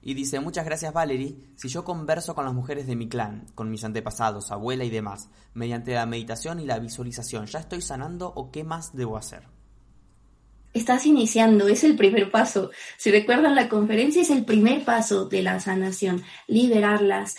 Y 0.00 0.14
dice, 0.14 0.38
muchas 0.38 0.64
gracias 0.64 0.92
Valerie, 0.92 1.36
si 1.56 1.68
yo 1.68 1.84
converso 1.84 2.34
con 2.34 2.44
las 2.44 2.54
mujeres 2.54 2.86
de 2.86 2.94
mi 2.94 3.08
clan, 3.08 3.46
con 3.54 3.68
mis 3.70 3.82
antepasados, 3.82 4.52
abuela 4.52 4.84
y 4.84 4.90
demás, 4.90 5.28
mediante 5.54 5.94
la 5.94 6.06
meditación 6.06 6.60
y 6.60 6.66
la 6.66 6.78
visualización, 6.78 7.46
¿ya 7.46 7.58
estoy 7.58 7.82
sanando 7.82 8.32
o 8.34 8.52
qué 8.52 8.62
más 8.62 8.94
debo 8.94 9.16
hacer? 9.16 9.57
Estás 10.72 11.06
iniciando, 11.06 11.68
es 11.68 11.84
el 11.84 11.96
primer 11.96 12.30
paso. 12.30 12.70
Si 12.96 13.10
recuerdan 13.10 13.54
la 13.54 13.68
conferencia, 13.68 14.22
es 14.22 14.30
el 14.30 14.44
primer 14.44 14.84
paso 14.84 15.26
de 15.26 15.42
la 15.42 15.60
sanación, 15.60 16.22
liberarlas, 16.46 17.36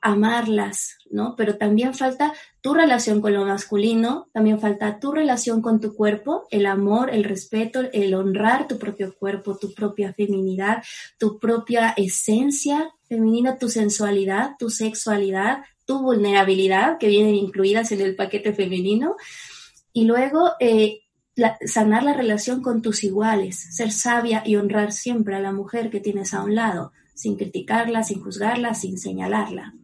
amarlas, 0.00 0.98
¿no? 1.10 1.34
Pero 1.36 1.56
también 1.56 1.94
falta 1.94 2.32
tu 2.60 2.74
relación 2.74 3.20
con 3.20 3.34
lo 3.34 3.44
masculino, 3.44 4.28
también 4.32 4.60
falta 4.60 5.00
tu 5.00 5.12
relación 5.12 5.60
con 5.60 5.80
tu 5.80 5.94
cuerpo, 5.94 6.46
el 6.50 6.66
amor, 6.66 7.10
el 7.10 7.24
respeto, 7.24 7.80
el 7.92 8.14
honrar 8.14 8.68
tu 8.68 8.78
propio 8.78 9.14
cuerpo, 9.18 9.56
tu 9.56 9.74
propia 9.74 10.12
feminidad, 10.12 10.82
tu 11.18 11.38
propia 11.38 11.94
esencia 11.96 12.92
femenina, 13.08 13.58
tu 13.58 13.68
sensualidad, 13.68 14.52
tu 14.58 14.70
sexualidad, 14.70 15.64
tu 15.84 16.00
vulnerabilidad, 16.00 16.98
que 16.98 17.08
vienen 17.08 17.34
incluidas 17.34 17.90
en 17.92 18.00
el 18.00 18.14
paquete 18.14 18.52
femenino. 18.52 19.16
Y 19.92 20.04
luego, 20.04 20.52
eh, 20.60 21.00
sanar 21.66 22.02
la 22.02 22.14
relación 22.14 22.62
con 22.62 22.82
tus 22.82 23.04
iguales, 23.04 23.56
ser 23.56 23.92
sabia 23.92 24.42
y 24.44 24.56
honrar 24.56 24.92
siempre 24.92 25.36
a 25.36 25.40
la 25.40 25.52
mujer 25.52 25.90
que 25.90 26.00
tienes 26.00 26.34
a 26.34 26.42
un 26.42 26.54
lado, 26.54 26.92
sin 27.14 27.36
criticarla, 27.36 28.04
sin 28.04 28.22
juzgarla, 28.22 28.74
sin 28.74 28.98
señalarla. 28.98 29.74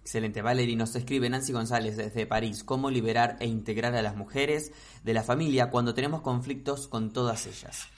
Excelente, 0.00 0.42
Valerie. 0.42 0.76
Nos 0.76 0.94
escribe 0.96 1.28
Nancy 1.30 1.52
González 1.52 1.96
desde 1.96 2.26
París. 2.26 2.62
¿Cómo 2.62 2.90
liberar 2.90 3.36
e 3.40 3.46
integrar 3.46 3.94
a 3.94 4.02
las 4.02 4.16
mujeres 4.16 4.72
de 5.02 5.14
la 5.14 5.22
familia 5.22 5.70
cuando 5.70 5.94
tenemos 5.94 6.20
conflictos 6.20 6.88
con 6.88 7.12
todas 7.12 7.46
ellas? 7.46 7.88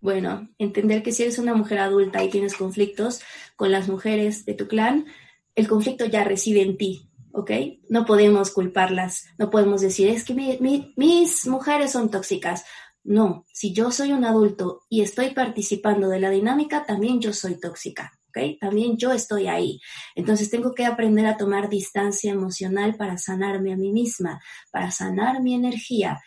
Bueno, 0.00 0.48
entender 0.58 1.02
que 1.02 1.12
si 1.12 1.24
eres 1.24 1.38
una 1.38 1.54
mujer 1.54 1.78
adulta 1.78 2.22
y 2.22 2.30
tienes 2.30 2.54
conflictos 2.54 3.20
con 3.56 3.72
las 3.72 3.88
mujeres 3.88 4.46
de 4.46 4.54
tu 4.54 4.68
clan, 4.68 5.06
el 5.54 5.66
conflicto 5.66 6.06
ya 6.06 6.24
reside 6.24 6.62
en 6.62 6.76
ti, 6.76 7.07
¿ok? 7.38 7.52
No 7.88 8.04
podemos 8.04 8.50
culparlas, 8.50 9.26
no 9.38 9.48
podemos 9.48 9.80
decir, 9.80 10.08
es 10.08 10.24
que 10.24 10.34
mis 10.34 11.46
mujeres 11.46 11.92
son 11.92 12.10
tóxicas. 12.10 12.64
No, 13.04 13.46
si 13.52 13.72
yo 13.72 13.92
soy 13.92 14.12
un 14.12 14.24
adulto 14.24 14.80
y 14.88 15.02
estoy 15.02 15.30
participando 15.30 16.08
de 16.08 16.18
la 16.18 16.30
dinámica, 16.30 16.84
también 16.84 17.20
yo 17.20 17.32
soy 17.32 17.60
tóxica. 17.60 18.12
¿ok? 18.30 18.58
También 18.60 18.96
yo 18.96 19.12
estoy 19.12 19.46
ahí. 19.46 19.80
Entonces 20.16 20.50
tengo 20.50 20.74
que 20.74 20.84
aprender 20.84 21.26
a 21.26 21.36
tomar 21.36 21.68
distancia 21.68 22.32
emocional 22.32 22.96
para 22.96 23.16
sanarme 23.18 23.72
a 23.72 23.76
mí 23.76 23.92
misma, 23.92 24.42
para 24.72 24.90
sanar 24.90 25.40
mi 25.40 25.54
energía. 25.54 26.20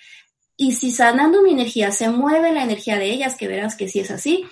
Y 0.56 0.74
si 0.74 0.92
sanando 0.92 1.42
mi 1.42 1.52
energía 1.52 1.92
se 1.92 2.10
mueve 2.10 2.54
la 2.54 2.64
energía 2.64 2.98
de 2.98 3.12
ellas, 3.12 3.36
que 3.36 3.50
verás 3.50 3.76
que 3.76 3.90
sí 3.90 4.00
es 4.00 4.12
así, 4.12 4.46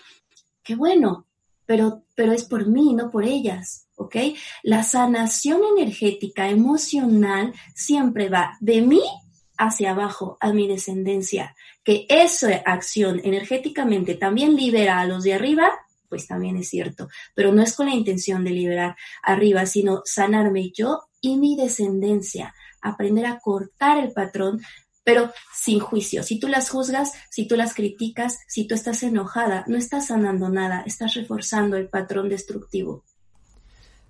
qué 0.62 0.76
bueno, 0.76 1.29
pero, 1.70 2.04
pero 2.16 2.32
es 2.32 2.46
por 2.46 2.66
mí, 2.66 2.96
no 2.96 3.12
por 3.12 3.26
ellas, 3.26 3.88
¿ok? 3.96 4.16
La 4.64 4.82
sanación 4.82 5.62
energética, 5.78 6.50
emocional, 6.50 7.54
siempre 7.76 8.28
va 8.28 8.58
de 8.60 8.82
mí 8.82 9.04
hacia 9.56 9.92
abajo, 9.92 10.40
a 10.42 10.52
mi 10.52 10.68
descendencia. 10.68 11.56
Que 11.84 12.08
esa 12.10 12.56
acción 12.66 13.22
energéticamente 13.24 14.16
también 14.16 14.56
libera 14.56 15.00
a 15.00 15.06
los 15.06 15.24
de 15.24 15.36
arriba, 15.36 15.70
pues 16.10 16.26
también 16.26 16.58
es 16.58 16.70
cierto, 16.70 17.08
pero 17.36 17.52
no 17.54 17.62
es 17.62 17.76
con 17.76 17.86
la 17.86 17.94
intención 17.94 18.44
de 18.44 18.50
liberar 18.50 18.96
arriba, 19.22 19.68
sino 19.68 20.02
sanarme 20.06 20.72
yo 20.72 21.02
y 21.22 21.38
mi 21.38 21.56
descendencia, 21.56 22.56
aprender 22.82 23.28
a 23.28 23.38
cortar 23.38 24.04
el 24.04 24.12
patrón 24.12 24.60
pero 25.04 25.32
sin 25.54 25.80
juicio. 25.80 26.24
Si 26.24 26.40
tú 26.40 26.48
las 26.48 26.70
juzgas, 26.70 27.12
si 27.30 27.48
tú 27.48 27.56
las 27.56 27.74
criticas, 27.74 28.40
si 28.48 28.68
tú 28.68 28.76
estás 28.76 29.04
enojada, 29.04 29.66
no 29.68 29.78
estás 29.78 30.08
sanando 30.08 30.50
nada, 30.50 30.84
estás 30.86 31.14
reforzando 31.16 31.78
el 31.78 31.90
patrón 31.90 32.30
destructivo. 32.30 33.04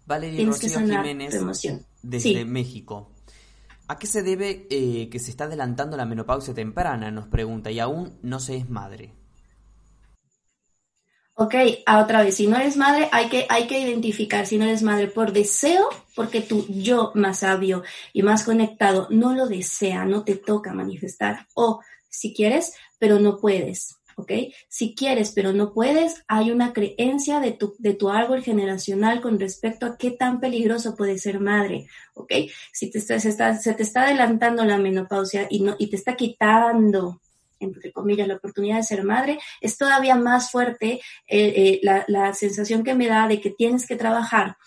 Valeria 0.06 0.38
Tienes 0.38 0.62
Rocío 0.62 0.80
Jiménez, 0.80 1.36
emoción. 1.36 1.86
desde 2.02 2.44
México. 2.46 3.12
¿A 3.88 3.98
qué 3.98 4.08
se 4.08 4.22
debe 4.22 4.68
eh, 4.70 5.10
que 5.10 5.20
se 5.20 5.32
está 5.32 5.46
adelantando 5.46 5.98
la 5.98 6.06
menopausia 6.06 6.54
temprana? 6.54 7.10
Nos 7.12 7.28
pregunta, 7.28 7.72
y 7.72 7.80
aún 7.80 8.20
no 8.22 8.40
se 8.40 8.58
es 8.58 8.70
madre. 8.70 9.14
Ok, 11.42 11.56
a 11.86 12.04
otra 12.04 12.22
vez, 12.22 12.36
si 12.36 12.48
no 12.48 12.58
eres 12.58 12.76
madre, 12.76 13.08
hay 13.14 13.30
que, 13.30 13.46
hay 13.48 13.66
que 13.66 13.80
identificar 13.80 14.46
si 14.46 14.58
no 14.58 14.66
eres 14.66 14.84
madre 14.84 15.08
por 15.08 15.32
deseo, 15.32 15.88
porque 16.14 16.42
tu 16.42 16.66
yo 16.68 17.14
más 17.16 17.40
sabio 17.40 17.82
y 18.12 18.24
más 18.24 18.44
conectado 18.44 19.08
no 19.10 19.34
lo 19.34 19.48
desea, 19.48 20.04
no 20.04 20.26
te 20.26 20.36
toca 20.36 20.74
manifestar. 20.74 21.48
O 21.54 21.80
si 22.10 22.34
quieres, 22.34 22.74
pero 22.98 23.20
no 23.20 23.38
puedes. 23.38 23.96
¿ok? 24.18 24.34
Si 24.68 24.94
quieres 24.96 25.32
pero 25.32 25.54
no 25.54 25.72
puedes, 25.72 26.26
hay 26.28 26.52
una 26.52 26.74
creencia 26.74 27.40
de 27.40 27.54
tu, 27.54 27.74
de 27.80 27.94
tu 27.94 28.10
árbol 28.10 28.44
generacional 28.44 29.22
con 29.22 29.40
respecto 29.40 29.86
a 29.86 29.98
qué 29.98 30.12
tan 30.12 30.42
peligroso 30.42 30.94
puede 30.94 31.18
ser 31.18 31.40
madre, 31.40 31.88
¿ok? 32.16 32.34
Si 32.74 32.92
te 32.92 33.00
se, 33.00 33.18
se 33.18 33.74
te 33.74 33.84
está 33.84 34.04
adelantando 34.04 34.66
la 34.66 34.78
menopausia 34.78 35.48
y, 35.50 35.62
no, 35.62 35.78
y 35.80 35.88
te 35.90 35.96
está 35.96 36.18
quitando 36.18 37.22
entre 37.60 37.91
comillas, 37.91 38.28
la 38.28 38.36
oportunidad 38.36 38.78
de 38.78 38.84
ser 38.84 39.03
madre, 39.03 39.39
es 39.62 39.78
todavía 39.78 40.16
más 40.16 40.51
fuerte 40.51 41.01
eh, 41.28 41.80
eh, 41.82 41.82
la, 41.82 42.34
sensación 42.34 42.84
que 42.84 42.95
me 42.95 43.07
da 43.07 43.28
de 43.28 43.41
que 43.41 43.49
tienes 43.49 43.88
que 43.88 43.95
trabajar 43.95 44.57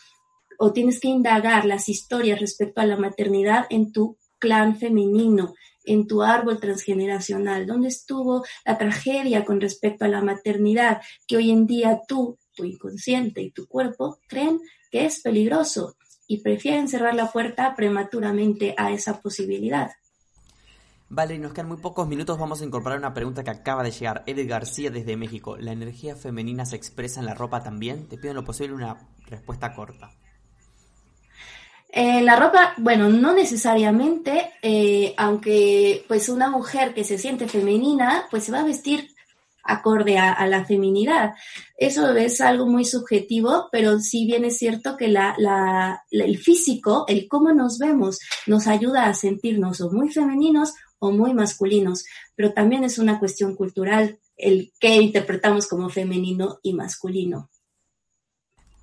o 0.59 0.73
tienes 0.73 1.01
que 1.01 1.09
indagar 1.09 1.65
las 1.65 1.89
historias 1.89 2.41
respecto 2.41 2.81
a 2.81 2.87
la 2.87 2.97
maternidad 2.97 3.67
en 3.71 3.93
tu 3.93 4.17
clan 4.39 4.77
femenino, 4.77 5.55
en 5.85 6.07
tu 6.07 6.23
árbol 6.23 6.61
transgeneracional, 6.61 7.67
dónde 7.67 7.89
estuvo 7.89 8.45
la 8.65 8.79
tragedia 8.79 9.45
con 9.45 9.61
respecto 9.61 10.05
a 10.05 10.09
la 10.09 10.23
maternidad 10.23 11.01
que 11.27 11.37
hoy 11.37 11.51
en 11.51 11.67
día 11.67 12.01
tú, 12.07 12.39
tu 12.55 12.65
inconsciente 12.65 13.41
y 13.43 13.51
tu 13.51 13.67
cuerpo 13.67 14.19
creen 14.29 14.61
que 14.91 15.07
es 15.07 15.21
peligroso 15.21 15.97
y 16.27 16.43
prefieren 16.43 16.89
cerrar 16.89 17.15
la 17.15 17.31
puerta 17.31 17.75
prematuramente 17.75 18.75
a 18.77 18.93
esa 18.93 19.21
posibilidad. 19.21 19.91
Vale, 21.15 21.39
nos 21.39 21.53
quedan 21.53 21.69
muy 21.69 21.77
pocos 21.77 22.09
minutos. 22.09 22.39
Vamos 22.39 22.63
a 22.63 22.65
incorporar 22.65 22.99
una 22.99 23.13
pregunta 23.13 23.45
que 23.45 23.51
acaba 23.51 23.83
de 23.83 23.91
llegar. 23.91 24.23
Edith 24.25 24.49
García 24.49 24.91
desde 24.91 25.15
México. 25.15 25.59
¿La 25.59 25.73
energía 25.73 26.17
femenina 26.17 26.65
se 26.65 26.77
expresa 26.77 27.21
en 27.21 27.27
la 27.27 27.35
ropa 27.35 27.63
también? 27.63 28.09
Te 28.09 28.17
pido 28.17 28.31
en 28.31 28.37
lo 28.37 28.45
posible 28.45 28.75
una 28.75 28.97
respuesta 29.27 29.75
corta. 29.75 30.11
Eh, 31.91 32.23
la 32.23 32.37
ropa, 32.37 32.73
bueno, 32.79 33.11
no 33.11 33.35
necesariamente, 33.35 34.53
eh, 34.63 35.13
aunque 35.19 36.03
pues 36.09 36.31
una 36.31 36.49
mujer 36.49 36.95
que 36.95 37.05
se 37.05 37.19
siente 37.19 37.47
femenina, 37.47 38.27
pues 38.31 38.45
se 38.45 38.53
va 38.53 38.61
a 38.61 38.65
vestir 38.65 39.11
acorde 39.65 40.17
a, 40.17 40.47
la 40.47 40.65
feminidad. 40.65 41.35
Eso 41.77 42.11
es 42.17 42.41
algo 42.41 42.67
muy 42.67 42.87
subjetivo, 42.87 43.69
pero 43.71 44.01
sí 44.01 44.25
bien 44.25 44.47
es 44.47 44.57
cierto 44.57 44.97
que 44.97 45.09
la, 45.09 45.35
la, 45.37 46.05
el 46.11 46.39
físico, 46.39 47.05
el 47.07 47.29
cómo 47.29 47.53
nos 47.53 47.79
vemos, 47.79 48.19
nos 48.47 48.67
ayuda 48.67 49.07
a 49.07 49.15
sentirnos 49.15 49.83
o 49.83 49.91
muy 49.91 50.09
femeninos 50.09 50.73
o 51.03 51.11
muy 51.11 51.35
masculinos, 51.35 52.05
pero 52.37 52.53
también 52.53 52.85
es 52.85 52.97
una 52.97 53.19
cuestión 53.19 53.57
cultural 53.57 54.21
el 54.37 54.73
que 54.79 54.95
interpretamos 55.03 55.67
como 55.67 55.89
femenino 55.89 56.61
y 56.63 56.75
masculino. 56.75 57.51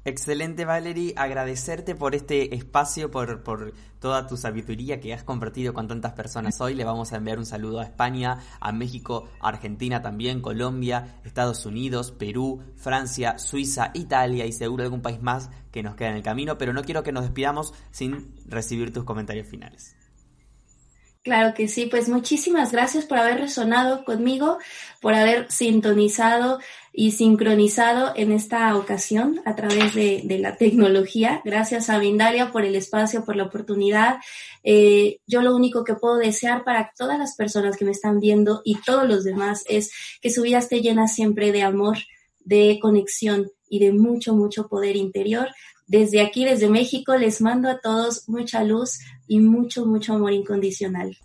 Excelente 0.03 0.65
Valerie, 0.65 1.13
agradecerte 1.15 1.95
por 1.95 2.15
este 2.15 2.55
espacio, 2.55 3.09
por, 3.09 3.43
por, 3.43 3.73
toda 3.99 4.27
tu 4.27 4.35
sabiduría 4.35 4.99
que 4.99 5.13
has 5.13 5.23
compartido 5.23 5.73
con 5.73 5.87
tantas 5.87 6.13
personas 6.13 6.59
hoy. 6.59 6.73
Le 6.73 6.83
vamos 6.83 7.13
a 7.13 7.17
enviar 7.17 7.37
un 7.37 7.45
saludo 7.45 7.79
a 7.79 7.83
España, 7.83 8.39
a 8.59 8.71
México, 8.71 9.29
Argentina 9.39 10.01
también, 10.01 10.41
Colombia, 10.41 11.21
Estados 11.23 11.65
Unidos, 11.65 12.11
Perú, 12.11 12.61
Francia, 12.75 13.37
Suiza, 13.37 13.91
Italia 13.93 14.45
y 14.45 14.51
seguro 14.51 14.83
algún 14.83 15.01
país 15.01 15.21
más 15.21 15.49
que 15.71 15.83
nos 15.83 15.95
queda 15.95 16.09
en 16.09 16.15
el 16.15 16.23
camino, 16.23 16.57
pero 16.57 16.73
no 16.73 16.83
quiero 16.83 17.03
que 17.03 17.13
nos 17.13 17.23
despidamos 17.23 17.73
sin 17.91 18.33
recibir 18.45 18.91
tus 18.91 19.05
comentarios 19.05 19.47
finales. 19.47 19.98
Claro 21.21 21.53
que 21.53 21.67
sí, 21.67 21.87
pues 21.87 22.07
muchísimas 22.07 22.71
gracias 22.71 23.05
por 23.05 23.17
haber 23.17 23.41
resonado 23.41 24.05
conmigo, 24.05 24.57
por 25.01 25.13
haber 25.13 25.51
sintonizado 25.51 26.59
y 26.93 27.11
sincronizado 27.11 28.13
en 28.15 28.31
esta 28.31 28.73
ocasión 28.77 29.41
a 29.43 29.53
través 29.53 29.93
de, 29.93 30.23
la 30.39 30.55
tecnología. 30.55 31.41
Gracias 31.43 31.89
a 31.89 31.99
Vindalia 31.99 32.53
por 32.53 32.63
el 32.63 32.73
espacio, 32.75 33.25
por 33.25 33.35
la 33.35 33.43
oportunidad. 33.43 34.19
Eh, 34.63 35.19
yo 35.27 35.41
lo 35.41 35.53
único 35.53 35.83
que 35.83 35.95
puedo 35.95 36.15
desear 36.15 36.63
para 36.63 36.93
todas 36.97 37.19
las 37.19 37.35
personas 37.35 37.75
que 37.75 37.85
me 37.85 37.91
están 37.91 38.21
viendo 38.21 38.61
y 38.63 38.75
todos 38.79 39.05
los 39.05 39.25
demás 39.25 39.65
es 39.67 39.91
que 40.21 40.29
su 40.29 40.43
vida 40.43 40.59
esté 40.59 40.79
llena 40.81 41.09
siempre 41.09 41.51
de 41.51 41.63
amor, 41.63 41.97
de 42.39 42.79
conexión 42.81 43.51
y 43.69 43.79
de 43.79 43.91
mucho, 43.91 44.35
mucho 44.35 44.69
poder 44.69 44.95
interior. 44.95 45.49
Desde 45.89 46.21
aquí, 46.21 46.45
desde 46.45 46.69
México, 46.69 47.17
les 47.17 47.41
mando 47.41 47.67
a 47.67 47.79
todos 47.79 48.29
mucha 48.29 48.63
luz 48.63 48.99
y 49.27 49.39
mucho, 49.39 49.87
mucho 49.87 50.13
amor 50.13 50.33
incondicional. 50.33 51.17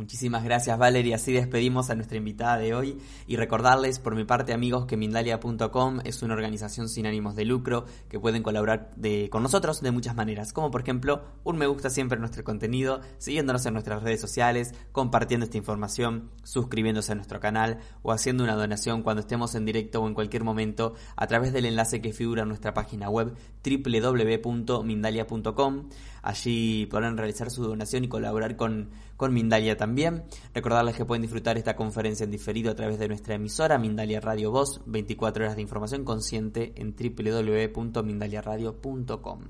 Muchísimas 0.00 0.42
gracias 0.44 0.78
Valeria, 0.78 1.16
así 1.16 1.30
despedimos 1.30 1.90
a 1.90 1.94
nuestra 1.94 2.16
invitada 2.16 2.56
de 2.56 2.74
hoy 2.74 2.96
y 3.26 3.36
recordarles 3.36 3.98
por 3.98 4.14
mi 4.14 4.24
parte 4.24 4.54
amigos 4.54 4.86
que 4.86 4.96
Mindalia.com 4.96 6.00
es 6.04 6.22
una 6.22 6.32
organización 6.32 6.88
sin 6.88 7.04
ánimos 7.04 7.36
de 7.36 7.44
lucro 7.44 7.84
que 8.08 8.18
pueden 8.18 8.42
colaborar 8.42 8.92
con 9.28 9.42
nosotros 9.42 9.82
de 9.82 9.90
muchas 9.90 10.16
maneras, 10.16 10.54
como 10.54 10.70
por 10.70 10.80
ejemplo 10.80 11.22
un 11.44 11.58
me 11.58 11.66
gusta 11.66 11.90
siempre 11.90 12.16
en 12.16 12.20
nuestro 12.20 12.44
contenido, 12.44 13.02
siguiéndonos 13.18 13.66
en 13.66 13.74
nuestras 13.74 14.02
redes 14.02 14.22
sociales, 14.22 14.72
compartiendo 14.90 15.44
esta 15.44 15.58
información, 15.58 16.30
suscribiéndose 16.44 17.12
a 17.12 17.16
nuestro 17.16 17.38
canal 17.38 17.80
o 18.00 18.12
haciendo 18.12 18.42
una 18.42 18.56
donación 18.56 19.02
cuando 19.02 19.20
estemos 19.20 19.54
en 19.54 19.66
directo 19.66 20.00
o 20.00 20.08
en 20.08 20.14
cualquier 20.14 20.44
momento 20.44 20.94
a 21.14 21.26
través 21.26 21.52
del 21.52 21.66
enlace 21.66 22.00
que 22.00 22.14
figura 22.14 22.44
en 22.44 22.48
nuestra 22.48 22.72
página 22.72 23.10
web 23.10 23.34
www.mindalia.com. 23.62 25.90
Allí 26.22 26.84
podrán 26.86 27.16
realizar 27.16 27.50
su 27.50 27.64
donación 27.64 28.04
y 28.04 28.08
colaborar 28.08 28.56
con, 28.56 28.90
con 29.20 29.32
Mindalia 29.34 29.76
también. 29.76 30.24
Recordarles 30.54 30.96
que 30.96 31.04
pueden 31.04 31.20
disfrutar 31.20 31.58
esta 31.58 31.76
conferencia 31.76 32.24
en 32.24 32.30
diferido 32.30 32.70
a 32.70 32.74
través 32.74 32.98
de 32.98 33.06
nuestra 33.06 33.34
emisora 33.34 33.76
Mindalia 33.76 34.18
Radio 34.18 34.50
Voz, 34.50 34.80
24 34.86 35.44
horas 35.44 35.56
de 35.56 35.62
información 35.62 36.06
consciente 36.06 36.72
en 36.76 36.96
www.mindaliaradio.com. 36.96 39.40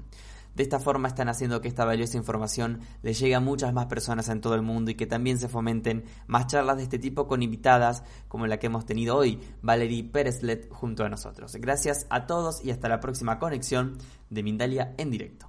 De 0.56 0.64
esta 0.64 0.80
forma 0.80 1.06
están 1.06 1.28
haciendo 1.28 1.60
que 1.60 1.68
esta 1.68 1.84
valiosa 1.84 2.16
información 2.16 2.80
le 3.02 3.14
llegue 3.14 3.36
a 3.36 3.40
muchas 3.40 3.72
más 3.72 3.86
personas 3.86 4.28
en 4.28 4.40
todo 4.40 4.56
el 4.56 4.62
mundo 4.62 4.90
y 4.90 4.96
que 4.96 5.06
también 5.06 5.38
se 5.38 5.48
fomenten 5.48 6.02
más 6.26 6.48
charlas 6.48 6.78
de 6.78 6.82
este 6.82 6.98
tipo 6.98 7.28
con 7.28 7.44
invitadas 7.44 8.02
como 8.26 8.48
la 8.48 8.58
que 8.58 8.66
hemos 8.66 8.86
tenido 8.86 9.16
hoy, 9.16 9.38
Valerie 9.62 10.02
Pérezlet, 10.02 10.68
junto 10.68 11.04
a 11.04 11.08
nosotros. 11.08 11.54
Gracias 11.60 12.08
a 12.10 12.26
todos 12.26 12.64
y 12.64 12.72
hasta 12.72 12.88
la 12.88 12.98
próxima 12.98 13.38
conexión 13.38 13.98
de 14.30 14.42
Mindalia 14.42 14.96
en 14.98 15.12
directo. 15.12 15.48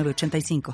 6985. 0.03 0.61